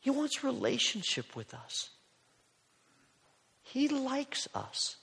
He 0.00 0.08
wants 0.08 0.42
relationship 0.42 1.36
with 1.36 1.52
us. 1.52 1.90
He 3.60 3.86
likes 3.86 4.48
us. 4.54 4.96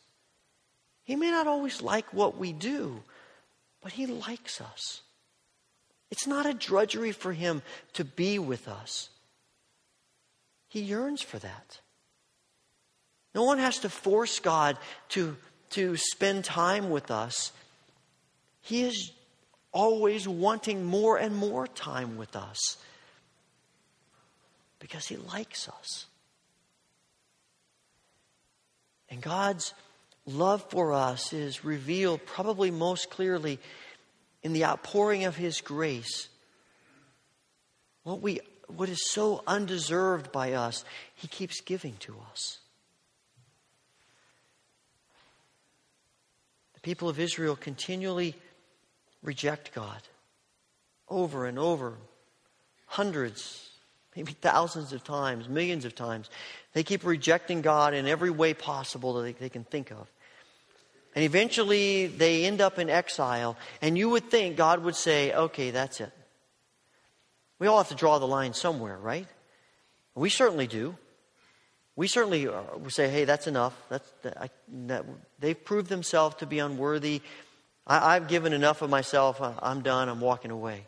He 1.03 1.15
may 1.15 1.29
not 1.29 1.45
always 1.45 1.83
like 1.83 2.11
what 2.15 2.39
we 2.39 2.51
do, 2.51 3.03
but 3.79 3.91
He 3.91 4.07
likes 4.07 4.59
us. 4.59 5.03
It's 6.09 6.25
not 6.25 6.47
a 6.47 6.53
drudgery 6.55 7.11
for 7.11 7.31
Him 7.31 7.61
to 7.93 8.03
be 8.03 8.39
with 8.39 8.67
us. 8.67 9.11
He 10.67 10.79
yearns 10.79 11.21
for 11.21 11.37
that. 11.37 11.81
No 13.35 13.43
one 13.43 13.59
has 13.59 13.79
to 13.79 13.89
force 13.89 14.39
God 14.39 14.77
to, 15.09 15.35
to 15.71 15.97
spend 15.97 16.45
time 16.45 16.89
with 16.89 17.11
us. 17.11 17.51
He 18.61 18.83
is 18.83 19.11
always 19.73 20.25
wanting 20.25 20.85
more 20.85 21.17
and 21.17 21.35
more 21.35 21.67
time 21.67 22.15
with 22.15 22.37
us 22.37 22.77
because 24.79 25.05
He 25.05 25.17
likes 25.17 25.67
us. 25.67 26.05
And 29.09 29.21
God's 29.21 29.73
love 30.25 30.65
for 30.69 30.93
us 30.93 31.33
is 31.33 31.65
revealed 31.65 32.25
probably 32.25 32.71
most 32.71 33.09
clearly 33.09 33.59
in 34.43 34.53
the 34.53 34.63
outpouring 34.63 35.25
of 35.25 35.35
His 35.35 35.59
grace. 35.59 36.29
What, 38.03 38.21
we, 38.21 38.39
what 38.67 38.87
is 38.87 39.11
so 39.11 39.43
undeserved 39.45 40.31
by 40.31 40.53
us, 40.53 40.85
He 41.15 41.27
keeps 41.27 41.59
giving 41.59 41.97
to 41.99 42.15
us. 42.31 42.59
People 46.85 47.09
of 47.09 47.19
Israel 47.19 47.55
continually 47.55 48.35
reject 49.23 49.73
God 49.73 49.99
over 51.09 51.47
and 51.47 51.57
over, 51.57 51.95
hundreds, 52.85 53.71
maybe 54.15 54.33
thousands 54.33 54.93
of 54.93 55.03
times, 55.03 55.49
millions 55.49 55.83
of 55.83 55.95
times. 55.95 56.29
They 56.73 56.83
keep 56.83 57.03
rejecting 57.03 57.61
God 57.63 57.95
in 57.95 58.07
every 58.07 58.29
way 58.29 58.53
possible 58.53 59.13
that 59.13 59.23
they, 59.23 59.31
they, 59.31 59.49
can 59.49 59.63
think 59.63 59.89
of. 59.89 60.07
And 61.15 61.25
eventually 61.25 62.05
they 62.05 62.45
end 62.45 62.61
up 62.61 62.77
in 62.77 62.87
exile, 62.87 63.57
and 63.81 63.97
you 63.97 64.11
would 64.11 64.29
think 64.29 64.55
God 64.55 64.83
would 64.83 64.95
say, 64.95 65.33
okay, 65.33 65.71
that's 65.71 65.99
it. 65.99 66.11
We 67.57 67.65
all 67.65 67.77
have 67.77 67.89
to 67.89 67.95
draw 67.95 68.19
the 68.19 68.27
line 68.27 68.53
somewhere, 68.53 68.97
right? 68.99 69.27
We 70.13 70.29
certainly 70.29 70.67
do. 70.67 70.95
We 71.95 72.07
certainly 72.07 72.47
uh, 72.47 72.61
say, 72.89 73.09
hey, 73.09 73.25
that's 73.25 73.47
enough. 73.47 73.73
That's, 73.89 74.11
I, 74.25 74.49
that, 74.87 75.05
they've 75.39 75.61
proved 75.63 75.89
themselves 75.89 76.35
to 76.37 76.45
be 76.45 76.59
unworthy. 76.59 77.21
I, 77.87 78.15
have 78.15 78.27
given 78.27 78.51
enough 78.51 78.81
of 78.81 78.89
myself. 78.89 79.39
I'm 79.41 79.81
done. 79.81 80.09
I'm 80.09 80.19
walking 80.19 80.51
away. 80.51 80.85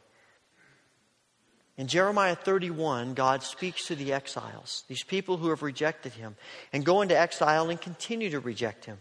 In 1.78 1.88
Jeremiah 1.88 2.36
31, 2.36 3.14
God 3.14 3.44
speaks 3.44 3.86
to 3.86 3.96
the 3.96 4.12
exiles, 4.12 4.84
these 4.88 5.04
people 5.04 5.38
who 5.38 5.50
have 5.50 5.62
rejected 5.62 6.14
him, 6.14 6.36
and 6.74 6.84
go 6.84 7.02
into 7.02 7.18
exile 7.18 7.70
and 7.70 7.80
continue 7.80 8.32
to 8.32 8.40
reject 8.40 8.86
him. 8.86 9.00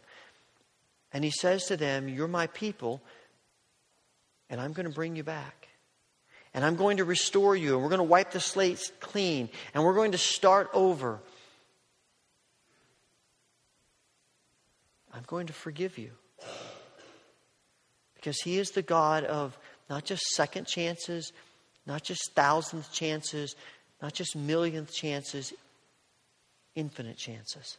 And 1.11 1.25
he 1.25 1.31
says 1.31 1.65
to 1.67 1.79
them, 1.79 2.09
You're 2.09 2.29
my 2.29 2.49
people, 2.49 3.01
and 4.51 4.61
I'm 4.61 4.75
going 4.75 4.87
to 4.87 4.95
bring 4.95 5.17
you 5.17 5.25
back. 5.25 5.69
And 6.53 6.65
I'm 6.65 6.77
going 6.77 6.99
to 6.99 7.05
restore 7.05 7.57
you, 7.57 7.75
and 7.75 7.83
we're 7.83 7.89
going 7.89 7.99
to 7.99 8.05
wipe 8.05 8.33
the 8.33 8.41
slates 8.41 8.93
clean, 9.01 9.49
and 9.73 9.83
we're 9.83 9.95
going 9.95 10.13
to 10.13 10.19
start 10.19 10.69
over. 10.75 11.21
I'm 15.17 15.25
going 15.27 15.47
to 15.47 15.53
forgive 15.53 15.97
you. 15.97 16.11
Because 18.15 18.39
he 18.43 18.59
is 18.59 18.71
the 18.71 18.83
God 18.83 19.25
of 19.25 19.59
not 19.89 20.05
just 20.05 20.23
second 20.35 20.67
chances, 20.67 21.33
not 21.87 22.03
just 22.03 22.33
thousandth 22.35 22.93
chances, 22.93 23.55
not 24.03 24.13
just 24.13 24.37
millionth 24.37 24.93
chances, 24.93 25.55
infinite 26.75 27.17
chances. 27.17 27.79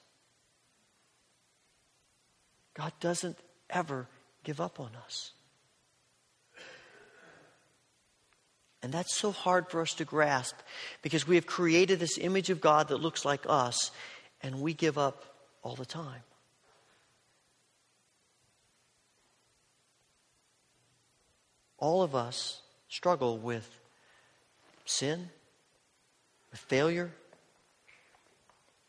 God 2.73 2.91
doesn't 2.99 3.37
ever 3.69 4.07
give 4.43 4.59
up 4.61 4.79
on 4.79 4.91
us. 5.05 5.31
And 8.81 8.93
that's 8.93 9.15
so 9.15 9.31
hard 9.31 9.69
for 9.69 9.81
us 9.81 9.93
to 9.95 10.05
grasp 10.05 10.55
because 11.01 11.27
we 11.27 11.35
have 11.35 11.45
created 11.45 11.99
this 11.99 12.17
image 12.17 12.49
of 12.49 12.61
God 12.61 12.87
that 12.87 12.97
looks 12.97 13.25
like 13.25 13.41
us, 13.47 13.91
and 14.41 14.61
we 14.61 14.73
give 14.73 14.97
up 14.97 15.25
all 15.63 15.75
the 15.75 15.85
time. 15.85 16.21
All 21.77 22.01
of 22.01 22.15
us 22.15 22.61
struggle 22.89 23.37
with 23.37 23.79
sin, 24.85 25.29
with 26.51 26.59
failure. 26.59 27.11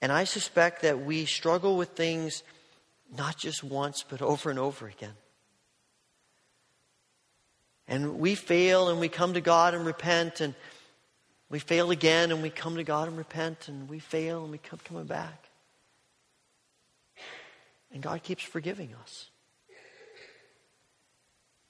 And 0.00 0.12
I 0.12 0.24
suspect 0.24 0.82
that 0.82 1.04
we 1.04 1.24
struggle 1.24 1.76
with 1.76 1.90
things 1.90 2.42
not 3.16 3.36
just 3.36 3.64
once, 3.64 4.04
but 4.08 4.22
over 4.22 4.50
and 4.50 4.58
over 4.58 4.86
again. 4.86 5.14
And 7.86 8.18
we 8.18 8.34
fail 8.34 8.88
and 8.88 9.00
we 9.00 9.08
come 9.08 9.34
to 9.34 9.40
God 9.40 9.74
and 9.74 9.84
repent, 9.86 10.42
and 10.42 10.54
we 11.48 11.58
fail 11.58 11.90
again 11.90 12.30
and 12.30 12.42
we 12.42 12.50
come 12.50 12.76
to 12.76 12.84
God 12.84 13.08
and 13.08 13.16
repent, 13.16 13.68
and 13.68 13.88
we 13.88 13.98
fail 13.98 14.42
and 14.42 14.52
we 14.52 14.58
come 14.58 14.78
coming 14.84 15.06
back. 15.06 15.48
And 17.92 18.02
God 18.02 18.22
keeps 18.22 18.42
forgiving 18.42 18.94
us. 19.02 19.30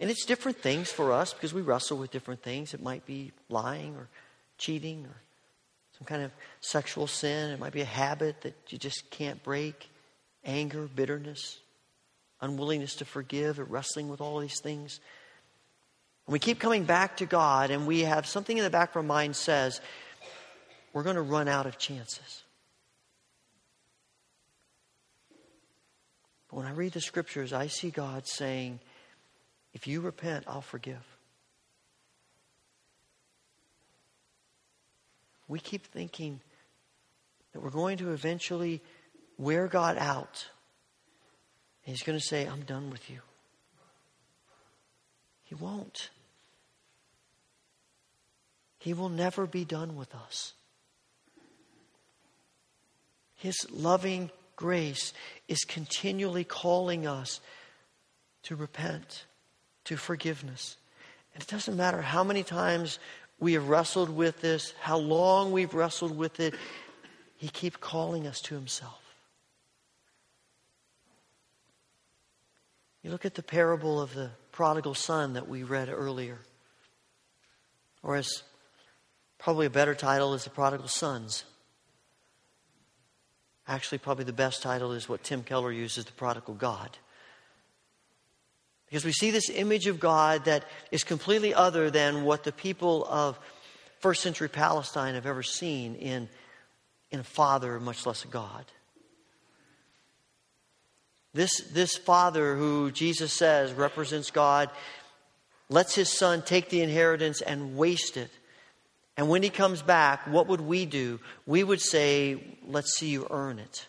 And 0.01 0.11
it's 0.11 0.25
different 0.25 0.59
things 0.59 0.91
for 0.91 1.13
us 1.13 1.33
because 1.33 1.53
we 1.53 1.63
wrestle 1.63 1.99
with 1.99 2.11
different 2.11 2.43
things. 2.43 2.73
It 2.73 2.83
might 2.83 3.05
be 3.05 3.33
lying 3.49 3.97
or 3.97 4.09
cheating 4.57 5.05
or 5.05 5.17
some 5.99 6.07
kind 6.07 6.23
of 6.23 6.31
sexual 6.61 7.07
sin. 7.07 7.51
It 7.51 7.59
might 7.59 7.73
be 7.73 7.81
a 7.81 7.87
habit 7.87 8.43
that 8.43 8.55
you 8.69 8.79
just 8.79 9.11
can't 9.11 9.43
break 9.43 9.89
anger, 10.45 10.89
bitterness, 10.95 11.59
unwillingness 12.41 12.95
to 12.97 13.05
forgive, 13.05 13.59
or 13.59 13.65
wrestling 13.65 14.09
with 14.09 14.21
all 14.21 14.39
these 14.39 14.61
things. 14.61 15.01
And 16.27 16.33
we 16.33 16.39
keep 16.39 16.61
coming 16.61 16.85
back 16.85 17.17
to 17.17 17.27
God, 17.27 17.71
and 17.71 17.87
we 17.87 18.01
have 18.01 18.27
something 18.27 18.57
in 18.57 18.63
the 18.63 18.71
back 18.71 18.91
of 18.91 18.97
our 18.97 19.03
mind 19.03 19.35
says, 19.35 19.81
we're 20.93 21.03
going 21.03 21.17
to 21.17 21.23
run 21.23 21.49
out 21.49 21.67
of 21.67 21.79
chances. 21.79 22.45
But 26.49 26.59
when 26.59 26.67
I 26.67 26.73
read 26.73 26.93
the 26.93 27.01
scriptures, 27.01 27.53
I 27.53 27.67
see 27.67 27.91
God 27.91 28.27
saying, 28.27 28.79
if 29.79 29.87
you 29.87 30.01
repent, 30.01 30.43
I'll 30.49 30.61
forgive. 30.61 31.07
We 35.47 35.61
keep 35.61 35.87
thinking 35.87 36.41
that 37.53 37.61
we're 37.61 37.71
going 37.71 37.99
to 37.99 38.11
eventually 38.11 38.83
wear 39.39 39.69
God 39.69 39.97
out. 39.97 40.49
And 41.87 41.95
He's 41.95 42.03
going 42.03 42.19
to 42.19 42.25
say, 42.25 42.45
I'm 42.45 42.63
done 42.63 42.91
with 42.91 43.09
you. 43.09 43.21
He 45.45 45.55
won't. 45.55 46.11
He 48.81 48.93
will 48.95 49.11
never 49.11 49.47
be 49.47 49.65
done 49.65 49.95
with 49.95 50.13
us. 50.13 50.55
His 53.37 53.55
loving 53.71 54.33
grace 54.57 55.13
is 55.47 55.61
continually 55.61 56.43
calling 56.43 57.07
us 57.07 57.39
to 58.43 58.57
repent 58.57 59.27
to 59.89 59.97
forgiveness. 59.97 60.77
And 61.35 61.43
it 61.43 61.49
doesn't 61.49 61.77
matter 61.77 62.03
how 62.03 62.23
many 62.23 62.43
times 62.43 62.99
we 63.41 63.55
have 63.55 63.69
wrestled 63.69 64.11
with 64.11 64.41
this, 64.43 64.75
how 64.81 64.99
long 64.99 65.51
we've 65.51 65.73
wrestled 65.73 66.17
with 66.17 66.41
it, 66.41 66.55
He 67.37 67.49
keeps 67.49 67.79
calling 67.79 68.27
us 68.27 68.41
to 68.43 68.55
Himself. 68.55 69.01
You 73.03 73.11
look 73.11 73.25
at 73.25 73.35
the 73.35 73.43
parable 73.43 74.01
of 74.01 74.13
the 74.15 74.31
prodigal 74.53 74.95
son 74.95 75.33
that 75.33 75.49
we 75.49 75.63
read 75.63 75.89
earlier, 75.89 76.39
or 78.03 78.17
as 78.17 78.43
probably 79.39 79.67
a 79.67 79.71
better 79.71 79.95
title 79.95 80.35
is 80.35 80.45
the 80.45 80.51
prodigal 80.51 80.89
sons. 80.89 81.45
Actually, 83.67 83.99
probably 83.99 84.25
the 84.25 84.33
best 84.35 84.63
title 84.63 84.93
is 84.93 85.09
what 85.09 85.23
Tim 85.23 85.43
Keller 85.43 85.73
uses 85.73 86.05
the 86.05 86.13
prodigal 86.13 86.55
God. 86.55 86.99
Because 88.89 89.05
we 89.05 89.13
see 89.13 89.31
this 89.31 89.51
image 89.51 89.87
of 89.87 90.01
God 90.01 90.47
that 90.47 90.65
is 90.91 91.05
completely 91.05 91.53
other 91.53 91.91
than 91.91 92.25
what 92.25 92.45
the 92.45 92.53
people 92.53 93.05
of 93.05 93.39
first 94.01 94.23
century 94.23 94.49
Palestine 94.49 95.15
have 95.15 95.27
ever 95.27 95.43
seen 95.43 95.95
in, 95.97 96.29
in 97.11 97.21
a 97.21 97.25
father, 97.25 97.79
much 97.81 98.07
less 98.07 98.25
a 98.25 98.29
God. 98.29 98.65
This, 101.35 101.61
this 101.73 101.97
father, 101.97 102.57
who 102.57 102.91
Jesus 102.91 103.33
says 103.33 103.73
represents 103.73 104.31
God, 104.31 104.71
lets 105.69 105.95
his 105.95 106.09
son 106.09 106.43
take 106.43 106.71
the 106.71 106.81
inheritance 106.81 107.43
and 107.43 107.77
waste 107.77 108.17
it. 108.17 108.31
And 109.17 109.29
when 109.29 109.43
he 109.43 109.51
comes 109.51 109.83
back, 109.83 110.27
what 110.29 110.47
would 110.47 110.61
we 110.61 110.87
do? 110.87 111.21
We 111.45 111.63
would 111.63 111.81
say, 111.81 112.59
Let's 112.67 112.97
see 112.97 113.09
you 113.09 113.27
earn 113.31 113.59
it. 113.59 113.87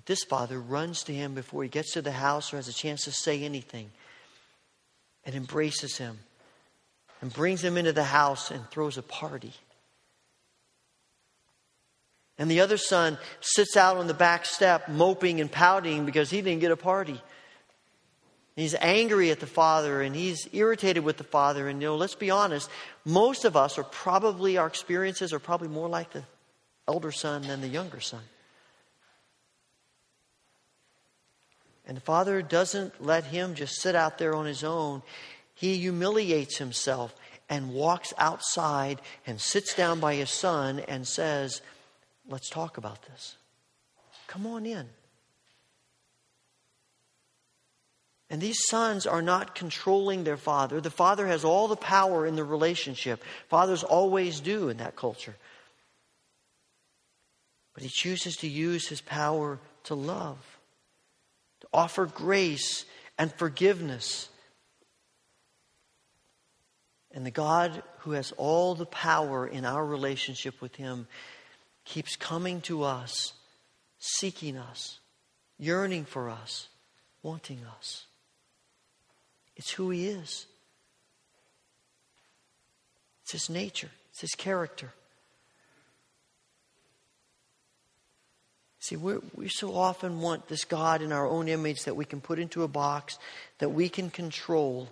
But 0.00 0.06
this 0.06 0.24
father 0.24 0.58
runs 0.58 1.02
to 1.02 1.12
him 1.12 1.34
before 1.34 1.62
he 1.62 1.68
gets 1.68 1.92
to 1.92 2.00
the 2.00 2.10
house 2.10 2.54
or 2.54 2.56
has 2.56 2.68
a 2.68 2.72
chance 2.72 3.04
to 3.04 3.12
say 3.12 3.42
anything 3.42 3.90
and 5.26 5.34
embraces 5.34 5.98
him 5.98 6.20
and 7.20 7.30
brings 7.30 7.62
him 7.62 7.76
into 7.76 7.92
the 7.92 8.04
house 8.04 8.50
and 8.50 8.66
throws 8.70 8.96
a 8.96 9.02
party. 9.02 9.52
And 12.38 12.50
the 12.50 12.60
other 12.60 12.78
son 12.78 13.18
sits 13.42 13.76
out 13.76 13.98
on 13.98 14.06
the 14.06 14.14
back 14.14 14.46
step, 14.46 14.88
moping 14.88 15.38
and 15.38 15.52
pouting 15.52 16.06
because 16.06 16.30
he 16.30 16.40
didn't 16.40 16.60
get 16.60 16.72
a 16.72 16.76
party. 16.76 17.20
He's 18.56 18.74
angry 18.76 19.30
at 19.30 19.40
the 19.40 19.46
father 19.46 20.00
and 20.00 20.16
he's 20.16 20.48
irritated 20.54 21.04
with 21.04 21.18
the 21.18 21.24
father. 21.24 21.68
And, 21.68 21.82
you 21.82 21.88
know, 21.88 21.96
let's 21.96 22.14
be 22.14 22.30
honest, 22.30 22.70
most 23.04 23.44
of 23.44 23.54
us 23.54 23.76
are 23.76 23.84
probably, 23.84 24.56
our 24.56 24.66
experiences 24.66 25.34
are 25.34 25.38
probably 25.38 25.68
more 25.68 25.90
like 25.90 26.10
the 26.14 26.22
elder 26.88 27.12
son 27.12 27.42
than 27.42 27.60
the 27.60 27.68
younger 27.68 28.00
son. 28.00 28.22
And 31.90 31.96
the 31.96 32.02
father 32.02 32.40
doesn't 32.40 33.04
let 33.04 33.24
him 33.24 33.56
just 33.56 33.80
sit 33.80 33.96
out 33.96 34.16
there 34.16 34.36
on 34.36 34.46
his 34.46 34.62
own. 34.62 35.02
He 35.56 35.76
humiliates 35.78 36.56
himself 36.56 37.12
and 37.48 37.74
walks 37.74 38.14
outside 38.16 39.00
and 39.26 39.40
sits 39.40 39.74
down 39.74 39.98
by 39.98 40.14
his 40.14 40.30
son 40.30 40.78
and 40.86 41.04
says, 41.04 41.60
Let's 42.28 42.48
talk 42.48 42.76
about 42.76 43.02
this. 43.02 43.34
Come 44.28 44.46
on 44.46 44.66
in. 44.66 44.86
And 48.30 48.40
these 48.40 48.68
sons 48.68 49.04
are 49.04 49.20
not 49.20 49.56
controlling 49.56 50.22
their 50.22 50.36
father. 50.36 50.80
The 50.80 50.90
father 50.90 51.26
has 51.26 51.44
all 51.44 51.66
the 51.66 51.74
power 51.74 52.24
in 52.24 52.36
the 52.36 52.44
relationship. 52.44 53.20
Fathers 53.48 53.82
always 53.82 54.38
do 54.38 54.68
in 54.68 54.76
that 54.76 54.94
culture. 54.94 55.34
But 57.74 57.82
he 57.82 57.88
chooses 57.88 58.36
to 58.36 58.48
use 58.48 58.86
his 58.86 59.00
power 59.00 59.58
to 59.82 59.96
love 59.96 60.49
offer 61.72 62.06
grace 62.06 62.84
and 63.18 63.32
forgiveness. 63.32 64.28
And 67.12 67.26
the 67.26 67.30
God 67.30 67.82
who 67.98 68.12
has 68.12 68.32
all 68.32 68.74
the 68.74 68.86
power 68.86 69.46
in 69.46 69.64
our 69.64 69.84
relationship 69.84 70.60
with 70.60 70.76
Him 70.76 71.06
keeps 71.84 72.16
coming 72.16 72.60
to 72.62 72.84
us, 72.84 73.32
seeking 73.98 74.56
us, 74.56 75.00
yearning 75.58 76.04
for 76.04 76.30
us, 76.30 76.68
wanting 77.22 77.60
us. 77.78 78.06
It's 79.56 79.70
who 79.72 79.90
He 79.90 80.06
is, 80.06 80.46
it's 83.22 83.32
His 83.32 83.50
nature, 83.50 83.90
it's 84.10 84.20
His 84.20 84.34
character. 84.34 84.92
See, 88.80 88.96
we 88.96 89.18
we 89.34 89.48
so 89.48 89.74
often 89.74 90.20
want 90.20 90.48
this 90.48 90.64
God 90.64 91.02
in 91.02 91.12
our 91.12 91.26
own 91.26 91.48
image 91.48 91.84
that 91.84 91.96
we 91.96 92.06
can 92.06 92.20
put 92.20 92.38
into 92.38 92.62
a 92.62 92.68
box, 92.68 93.18
that 93.58 93.68
we 93.68 93.90
can 93.90 94.10
control, 94.10 94.88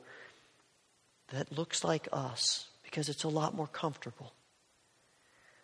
that 1.33 1.51
looks 1.57 1.83
like 1.83 2.07
us 2.13 2.67
because 2.85 3.09
it's 3.09 3.25
a 3.25 3.29
lot 3.29 3.55
more 3.55 3.67
comfortable. 3.67 4.33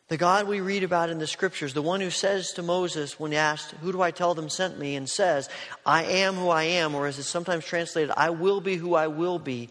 The 0.08 0.16
God 0.18 0.46
we 0.46 0.60
read 0.60 0.84
about 0.84 1.08
in 1.08 1.18
the 1.18 1.26
scriptures, 1.26 1.72
the 1.72 1.82
one 1.82 2.00
who 2.00 2.10
says 2.10 2.52
to 2.52 2.62
Moses 2.62 3.18
when 3.18 3.32
he 3.32 3.38
asked, 3.38 3.72
Who 3.72 3.92
do 3.92 4.02
I 4.02 4.10
tell 4.10 4.34
them 4.34 4.50
sent 4.50 4.78
me? 4.78 4.96
and 4.96 5.08
says, 5.08 5.48
I 5.84 6.04
am 6.04 6.34
who 6.34 6.48
I 6.48 6.64
am, 6.64 6.94
or 6.94 7.06
as 7.06 7.18
it's 7.18 7.28
sometimes 7.28 7.64
translated, 7.64 8.12
I 8.16 8.30
will 8.30 8.60
be 8.60 8.76
who 8.76 8.94
I 8.94 9.06
will 9.06 9.38
be, 9.38 9.70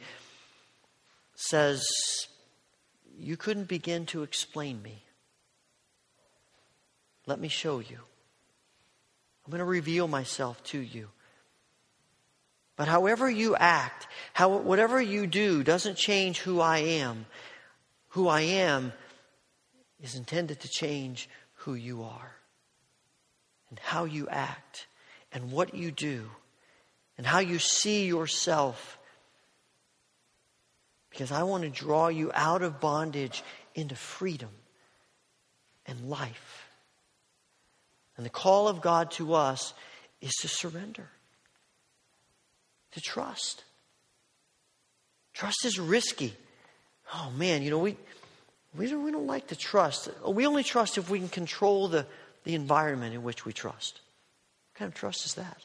says, 1.35 1.83
You 3.17 3.37
couldn't 3.37 3.67
begin 3.67 4.07
to 4.07 4.23
explain 4.23 4.81
me. 4.81 5.03
Let 7.27 7.39
me 7.39 7.47
show 7.47 7.79
you. 7.79 7.99
I'm 9.45 9.51
going 9.51 9.59
to 9.59 9.65
reveal 9.65 10.07
myself 10.07 10.63
to 10.65 10.79
you. 10.79 11.09
But 12.75 12.87
however 12.87 13.29
you 13.29 13.55
act, 13.55 14.07
how, 14.33 14.57
whatever 14.57 15.01
you 15.01 15.27
do 15.27 15.63
doesn't 15.63 15.95
change 15.95 16.39
who 16.39 16.59
I 16.59 16.79
am. 16.79 17.25
Who 18.09 18.27
I 18.27 18.41
am 18.41 18.93
is 20.01 20.15
intended 20.15 20.61
to 20.61 20.67
change 20.67 21.29
who 21.55 21.73
you 21.75 22.03
are 22.03 22.35
and 23.69 23.79
how 23.79 24.05
you 24.05 24.27
act 24.29 24.87
and 25.31 25.51
what 25.51 25.73
you 25.73 25.91
do 25.91 26.29
and 27.17 27.25
how 27.25 27.39
you 27.39 27.59
see 27.59 28.05
yourself. 28.05 28.97
Because 31.09 31.31
I 31.31 31.43
want 31.43 31.63
to 31.63 31.69
draw 31.69 32.07
you 32.07 32.31
out 32.33 32.61
of 32.63 32.79
bondage 32.79 33.43
into 33.75 33.95
freedom 33.95 34.49
and 35.85 36.09
life. 36.09 36.62
And 38.17 38.25
the 38.25 38.29
call 38.29 38.67
of 38.67 38.81
God 38.81 39.11
to 39.11 39.33
us 39.33 39.73
is 40.21 40.33
to 40.41 40.47
surrender, 40.47 41.09
to 42.91 43.01
trust. 43.01 43.63
Trust 45.33 45.65
is 45.65 45.79
risky. 45.79 46.35
Oh 47.13 47.31
man, 47.35 47.63
you 47.63 47.71
know, 47.71 47.79
we, 47.79 47.97
we, 48.75 48.87
don't, 48.87 49.03
we 49.03 49.11
don't 49.11 49.27
like 49.27 49.47
to 49.47 49.55
trust. 49.55 50.09
We 50.27 50.45
only 50.45 50.63
trust 50.63 50.97
if 50.97 51.09
we 51.09 51.19
can 51.19 51.29
control 51.29 51.87
the, 51.87 52.05
the 52.43 52.55
environment 52.55 53.15
in 53.15 53.23
which 53.23 53.45
we 53.45 53.53
trust. 53.53 53.99
What 54.71 54.79
kind 54.79 54.89
of 54.89 54.95
trust 54.95 55.25
is 55.25 55.33
that? 55.35 55.57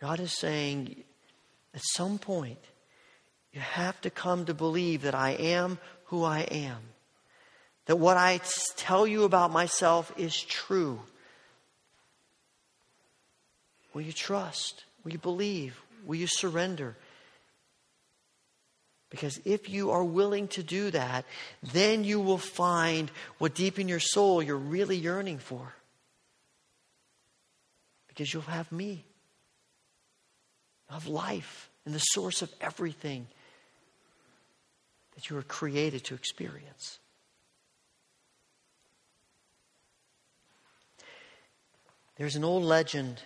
God 0.00 0.18
is 0.18 0.36
saying 0.36 0.96
at 1.74 1.80
some 1.94 2.18
point, 2.18 2.58
you 3.52 3.60
have 3.60 4.00
to 4.00 4.10
come 4.10 4.46
to 4.46 4.54
believe 4.54 5.02
that 5.02 5.14
I 5.14 5.30
am 5.30 5.78
who 6.06 6.24
I 6.24 6.40
am. 6.40 6.78
That 7.86 7.96
what 7.96 8.16
I 8.16 8.40
tell 8.76 9.06
you 9.06 9.24
about 9.24 9.50
myself 9.50 10.12
is 10.16 10.36
true. 10.40 11.00
Will 13.92 14.02
you 14.02 14.12
trust? 14.12 14.84
Will 15.04 15.12
you 15.12 15.18
believe? 15.18 15.80
Will 16.06 16.16
you 16.16 16.26
surrender? 16.26 16.96
Because 19.10 19.38
if 19.44 19.68
you 19.68 19.90
are 19.90 20.04
willing 20.04 20.48
to 20.48 20.62
do 20.62 20.90
that, 20.90 21.26
then 21.74 22.02
you 22.02 22.18
will 22.18 22.38
find 22.38 23.10
what 23.36 23.54
deep 23.54 23.78
in 23.78 23.86
your 23.86 24.00
soul 24.00 24.42
you're 24.42 24.56
really 24.56 24.96
yearning 24.96 25.38
for. 25.38 25.74
Because 28.08 28.32
you'll 28.32 28.42
have 28.44 28.72
me, 28.72 29.04
you'll 30.88 30.98
have 30.98 31.08
life 31.08 31.68
and 31.84 31.94
the 31.94 31.98
source 31.98 32.40
of 32.40 32.50
everything 32.60 33.26
that 35.14 35.28
you 35.28 35.36
were 35.36 35.42
created 35.42 36.04
to 36.04 36.14
experience. 36.14 36.98
There's 42.16 42.36
an 42.36 42.44
old 42.44 42.62
legend 42.62 43.20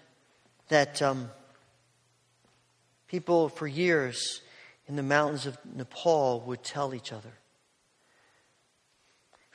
that 0.68 1.03
um, 1.03 1.30
people 3.09 3.49
for 3.49 3.66
years 3.66 4.41
in 4.87 4.97
the 4.97 5.03
mountains 5.03 5.47
of 5.47 5.59
Nepal 5.74 6.41
would 6.47 6.62
tell 6.62 6.95
each 6.95 7.12
other. 7.12 7.32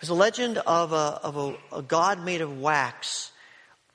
Was 0.01 0.09
a 0.09 0.15
legend 0.15 0.57
of 0.57 0.93
a, 0.93 1.19
of 1.21 1.37
a, 1.37 1.77
a 1.77 1.81
god 1.83 2.25
made 2.25 2.41
of 2.41 2.59
wax 2.59 3.31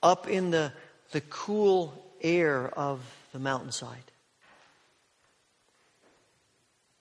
up 0.05 0.29
in 0.29 0.53
the, 0.53 0.73
the 1.11 1.21
cool 1.23 2.01
air 2.23 2.69
of 2.69 3.01
the 3.33 3.41
mountainside. 3.41 4.13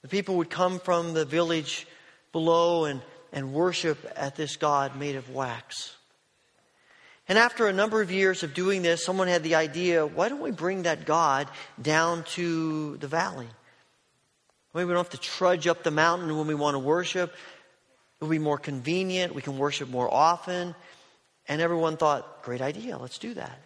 The 0.01 0.07
people 0.07 0.37
would 0.37 0.49
come 0.49 0.79
from 0.79 1.13
the 1.13 1.23
village 1.23 1.85
below 2.31 2.85
and, 2.85 2.99
and 3.31 3.53
worship 3.53 4.11
at 4.15 4.35
this 4.35 4.55
god 4.55 4.95
made 4.97 5.15
of 5.15 5.29
wax. 5.29 5.95
And 7.27 7.37
after 7.37 7.67
a 7.67 7.73
number 7.73 8.01
of 8.01 8.11
years 8.11 8.43
of 8.43 8.53
doing 8.53 8.83
this, 8.83 9.03
someone 9.03 9.27
had 9.27 9.43
the 9.43 9.55
idea 9.55 10.05
why 10.05 10.29
don't 10.29 10.41
we 10.41 10.51
bring 10.51 10.83
that 10.83 11.05
God 11.05 11.47
down 11.81 12.23
to 12.35 12.97
the 12.97 13.07
valley? 13.07 13.47
Maybe 14.73 14.85
we 14.85 14.93
don't 14.93 15.03
have 15.03 15.09
to 15.11 15.17
trudge 15.17 15.67
up 15.67 15.83
the 15.83 15.91
mountain 15.91 16.37
when 16.37 16.47
we 16.47 16.53
want 16.53 16.75
to 16.75 16.79
worship. 16.79 17.33
It'll 18.19 18.29
be 18.29 18.39
more 18.39 18.57
convenient. 18.57 19.33
We 19.33 19.41
can 19.41 19.57
worship 19.57 19.89
more 19.89 20.13
often. 20.13 20.75
And 21.47 21.61
everyone 21.61 21.97
thought, 21.97 22.43
great 22.43 22.61
idea, 22.61 22.97
let's 22.97 23.17
do 23.17 23.33
that. 23.35 23.59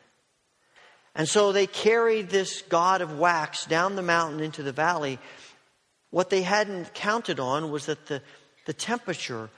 And 1.15 1.27
so 1.27 1.51
they 1.51 1.67
carried 1.67 2.29
this 2.29 2.61
God 2.61 3.01
of 3.01 3.17
wax 3.17 3.65
down 3.65 3.95
the 3.95 4.01
mountain 4.01 4.39
into 4.39 4.63
the 4.63 4.71
valley. 4.71 5.19
What 6.11 6.29
they 6.29 6.43
hadn't 6.43 6.93
counted 6.93 7.39
on 7.39 7.71
was 7.71 7.87
that 7.87 8.05
the, 8.05 8.21
the 8.65 8.73
temperature 8.73 9.49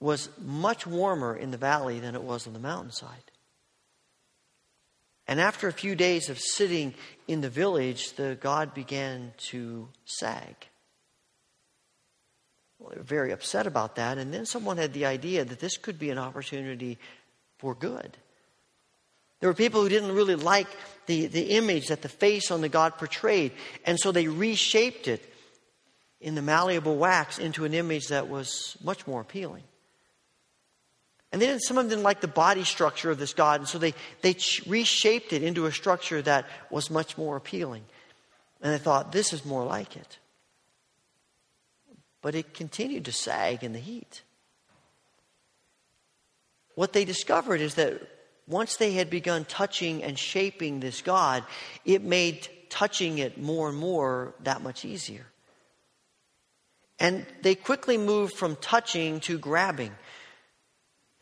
was 0.00 0.28
much 0.38 0.86
warmer 0.86 1.36
in 1.36 1.50
the 1.50 1.56
valley 1.56 2.00
than 2.00 2.14
it 2.14 2.22
was 2.22 2.46
on 2.46 2.52
the 2.52 2.58
mountainside. 2.58 3.32
And 5.26 5.40
after 5.40 5.68
a 5.68 5.72
few 5.72 5.94
days 5.94 6.28
of 6.28 6.38
sitting 6.38 6.94
in 7.26 7.40
the 7.40 7.48
village, 7.48 8.12
the 8.12 8.36
god 8.40 8.74
began 8.74 9.32
to 9.50 9.88
sag. 10.04 10.54
Well, 12.78 12.90
they 12.90 12.98
were 12.98 13.04
very 13.04 13.32
upset 13.32 13.66
about 13.66 13.96
that. 13.96 14.18
And 14.18 14.34
then 14.34 14.44
someone 14.44 14.76
had 14.76 14.92
the 14.92 15.06
idea 15.06 15.44
that 15.44 15.60
this 15.60 15.78
could 15.78 15.98
be 15.98 16.10
an 16.10 16.18
opportunity 16.18 16.98
for 17.58 17.74
good. 17.74 18.16
There 19.40 19.48
were 19.48 19.54
people 19.54 19.82
who 19.82 19.88
didn't 19.88 20.14
really 20.14 20.36
like 20.36 20.68
the, 21.06 21.26
the 21.26 21.50
image 21.50 21.88
that 21.88 22.02
the 22.02 22.08
face 22.08 22.50
on 22.50 22.60
the 22.60 22.68
god 22.68 22.96
portrayed. 22.98 23.52
And 23.84 23.98
so 23.98 24.12
they 24.12 24.28
reshaped 24.28 25.08
it 25.08 25.22
in 26.20 26.34
the 26.34 26.42
malleable 26.42 26.96
wax 26.96 27.38
into 27.38 27.64
an 27.64 27.74
image 27.74 28.08
that 28.08 28.28
was 28.28 28.76
much 28.82 29.06
more 29.06 29.20
appealing. 29.20 29.64
And 31.34 31.42
then 31.42 31.58
some 31.58 31.78
of 31.78 31.86
them 31.86 31.90
didn't 31.90 32.04
like 32.04 32.20
the 32.20 32.28
body 32.28 32.62
structure 32.62 33.10
of 33.10 33.18
this 33.18 33.34
God, 33.34 33.58
and 33.58 33.68
so 33.68 33.76
they, 33.76 33.92
they 34.22 34.36
reshaped 34.68 35.32
it 35.32 35.42
into 35.42 35.66
a 35.66 35.72
structure 35.72 36.22
that 36.22 36.46
was 36.70 36.92
much 36.92 37.18
more 37.18 37.36
appealing. 37.36 37.82
And 38.62 38.72
they 38.72 38.78
thought, 38.78 39.10
this 39.10 39.32
is 39.32 39.44
more 39.44 39.64
like 39.64 39.96
it. 39.96 40.18
But 42.22 42.36
it 42.36 42.54
continued 42.54 43.06
to 43.06 43.12
sag 43.12 43.64
in 43.64 43.72
the 43.72 43.80
heat. 43.80 44.22
What 46.76 46.92
they 46.92 47.04
discovered 47.04 47.60
is 47.60 47.74
that 47.74 48.00
once 48.46 48.76
they 48.76 48.92
had 48.92 49.10
begun 49.10 49.44
touching 49.44 50.04
and 50.04 50.16
shaping 50.16 50.78
this 50.78 51.02
God, 51.02 51.42
it 51.84 52.04
made 52.04 52.48
touching 52.70 53.18
it 53.18 53.42
more 53.42 53.70
and 53.70 53.76
more 53.76 54.34
that 54.44 54.62
much 54.62 54.84
easier. 54.84 55.26
And 57.00 57.26
they 57.42 57.56
quickly 57.56 57.98
moved 57.98 58.36
from 58.36 58.54
touching 58.54 59.18
to 59.22 59.36
grabbing. 59.36 59.90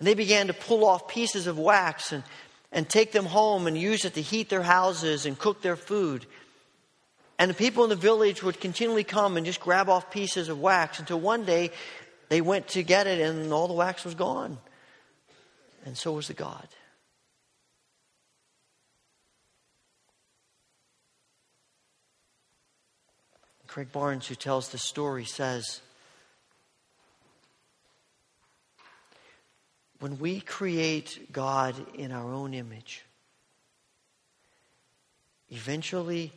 And 0.03 0.07
they 0.09 0.14
began 0.14 0.48
to 0.48 0.53
pull 0.53 0.84
off 0.84 1.07
pieces 1.07 1.46
of 1.46 1.61
wax 1.61 2.11
and, 2.11 2.24
and 2.72 2.88
take 2.88 3.12
them 3.12 3.24
home 3.24 3.68
and 3.68 3.78
use 3.78 4.05
it 4.05 4.14
to 4.14 4.20
heat 4.20 4.48
their 4.48 4.64
houses 4.64 5.26
and 5.26 5.38
cook 5.38 5.62
their 5.62 5.76
food. 5.76 6.26
And 7.38 7.48
the 7.48 7.55
people 7.55 7.84
in 7.84 7.90
the 7.90 7.94
village 7.94 8.42
would 8.42 8.59
continually 8.59 9.05
come 9.05 9.36
and 9.36 9.46
just 9.46 9.61
grab 9.61 9.88
off 9.88 10.11
pieces 10.11 10.48
of 10.48 10.59
wax 10.59 10.98
until 10.98 11.20
one 11.20 11.44
day 11.44 11.70
they 12.30 12.40
went 12.40 12.66
to 12.70 12.82
get 12.82 13.07
it 13.07 13.20
and 13.20 13.53
all 13.53 13.68
the 13.68 13.74
wax 13.74 14.05
was 14.05 14.16
gone. 14.16 14.59
And 15.86 15.96
so 15.96 16.11
was 16.11 16.26
the 16.26 16.34
God. 16.34 16.66
Craig 23.68 23.92
Barnes, 23.92 24.26
who 24.26 24.34
tells 24.34 24.70
the 24.70 24.78
story, 24.78 25.24
says, 25.24 25.80
when 30.03 30.18
we 30.18 30.40
create 30.40 31.30
God 31.30 31.76
in 31.94 32.11
our 32.11 32.34
own 32.34 32.55
image, 32.55 33.05
eventually 35.48 36.32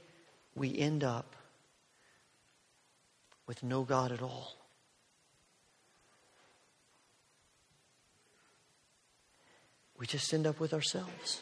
we 0.53 0.78
end 0.78 1.03
up 1.03 1.36
with 3.47 3.63
no 3.63 3.82
God 3.82 4.11
at 4.11 4.22
all. 4.22 4.53
We 9.97 10.05
just 10.05 10.32
end 10.32 10.45
up 10.45 10.59
with 10.59 10.72
ourselves. 10.72 11.41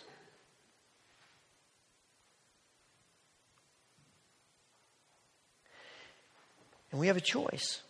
And 6.89 7.01
we 7.01 7.07
have 7.07 7.17
a 7.17 7.21
choice. 7.21 7.81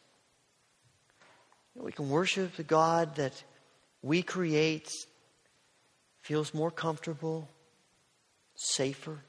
We 1.76 1.92
can 1.92 2.10
worship 2.10 2.56
the 2.56 2.64
God 2.64 3.18
that 3.18 3.44
we 4.04 4.22
create 4.22 4.90
feels 6.22 6.54
more 6.54 6.70
comfortable, 6.70 7.50
safer. 8.56 9.20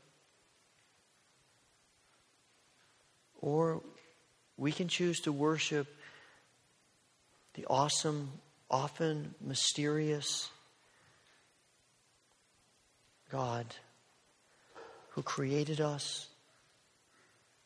Or 3.41 3.83
we 4.57 4.73
can 4.73 4.89
choose 4.89 5.21
to 5.21 5.33
worship 5.33 5.87
the 7.55 7.65
awesome, 7.71 8.33
often 8.71 9.35
mysterious 9.41 10.51
God 13.31 13.67
who 15.11 15.23
created 15.23 15.81
us, 15.81 16.29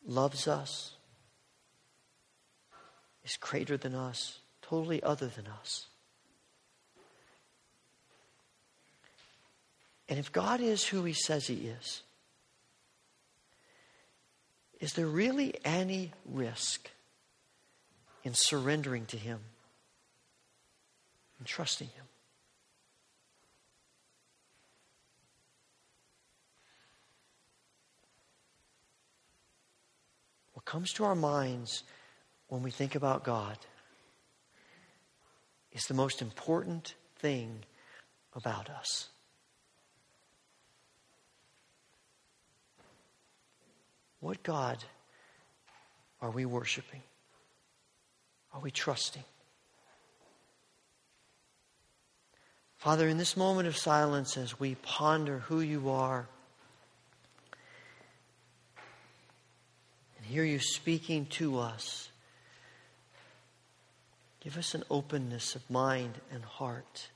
loves 0.06 0.46
us, 0.46 0.92
is 3.24 3.36
greater 3.38 3.78
than 3.78 3.94
us, 3.94 4.40
totally 4.60 5.02
other 5.02 5.26
than 5.26 5.46
us. 5.46 5.86
And 10.08 10.18
if 10.18 10.32
God 10.32 10.60
is 10.60 10.84
who 10.84 11.04
he 11.04 11.12
says 11.12 11.46
he 11.46 11.68
is, 11.68 12.02
is 14.80 14.92
there 14.92 15.06
really 15.06 15.54
any 15.64 16.12
risk 16.24 16.88
in 18.24 18.32
surrendering 18.32 19.06
to 19.06 19.16
him 19.16 19.40
and 21.38 21.46
trusting 21.46 21.88
him? 21.88 22.04
What 30.54 30.64
comes 30.64 30.92
to 30.94 31.04
our 31.04 31.14
minds 31.14 31.82
when 32.48 32.62
we 32.62 32.70
think 32.70 32.94
about 32.94 33.24
God 33.24 33.58
is 35.72 35.84
the 35.84 35.94
most 35.94 36.22
important 36.22 36.94
thing 37.18 37.64
about 38.34 38.70
us. 38.70 39.08
What 44.20 44.42
God 44.42 44.78
are 46.20 46.30
we 46.30 46.44
worshiping? 46.44 47.02
Are 48.52 48.60
we 48.60 48.70
trusting? 48.70 49.24
Father, 52.78 53.08
in 53.08 53.18
this 53.18 53.36
moment 53.36 53.68
of 53.68 53.76
silence, 53.76 54.36
as 54.36 54.58
we 54.58 54.76
ponder 54.76 55.40
who 55.40 55.60
you 55.60 55.90
are 55.90 56.26
and 60.16 60.26
hear 60.26 60.44
you 60.44 60.60
speaking 60.60 61.26
to 61.26 61.58
us, 61.58 62.08
give 64.40 64.56
us 64.56 64.74
an 64.74 64.84
openness 64.90 65.56
of 65.56 65.68
mind 65.68 66.14
and 66.32 66.44
heart 66.44 67.08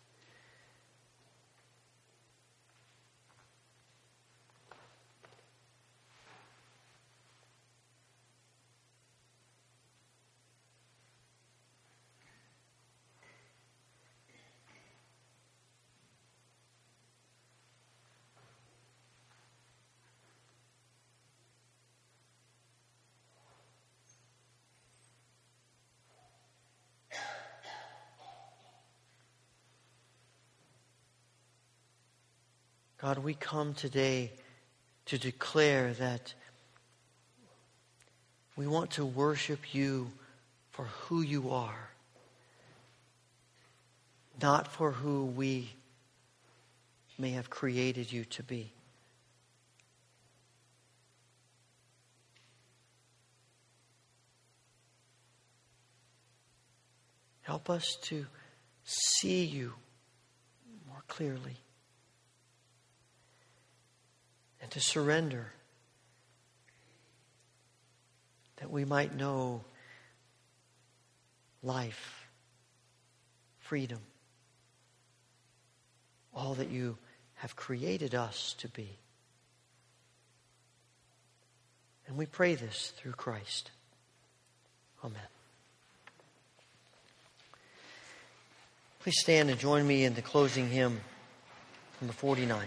God, 33.03 33.19
we 33.19 33.35
come 33.35 33.75
today 33.75 34.31
to 35.07 35.19
declare 35.19 35.93
that 35.95 36.35
we 38.55 38.69
want 38.69 38.93
to 38.93 39.05
worship 39.05 39.75
you 39.75 40.13
for 40.71 40.85
who 40.85 41.21
you 41.21 41.51
are, 41.51 41.91
not 44.41 44.69
for 44.69 44.93
who 44.93 45.25
we 45.25 45.71
may 47.19 47.31
have 47.31 47.51
created 47.51 48.13
you 48.13 48.25
to 48.27 48.45
be. 48.45 48.71
Help 57.41 57.69
us 57.69 57.97
to 58.03 58.27
see 58.85 59.43
you 59.43 59.73
more 60.89 61.03
clearly. 61.09 61.57
and 64.62 64.62
to 64.73 64.81
surrender 64.81 65.53
that 68.57 68.71
we 68.71 68.87
might 68.87 69.15
know 69.15 69.61
life, 71.63 72.27
freedom, 73.61 73.99
all 76.35 76.55
that 76.55 76.71
you 76.71 76.97
have 77.35 77.55
created 77.55 78.15
us 78.15 78.55
to 78.59 78.69
be. 78.69 78.89
And 82.07 82.17
we 82.17 82.25
pray 82.25 82.55
this 82.55 82.95
through 82.97 83.13
Christ. 83.13 83.71
Amen. 85.05 85.21
Please 89.01 89.21
stand 89.21 89.51
and 89.51 89.61
join 89.61 89.87
me 89.87 90.05
in 90.05 90.15
the 90.15 90.23
closing 90.23 90.71
hymn, 90.71 90.99
number 92.01 92.15
49. 92.15 92.67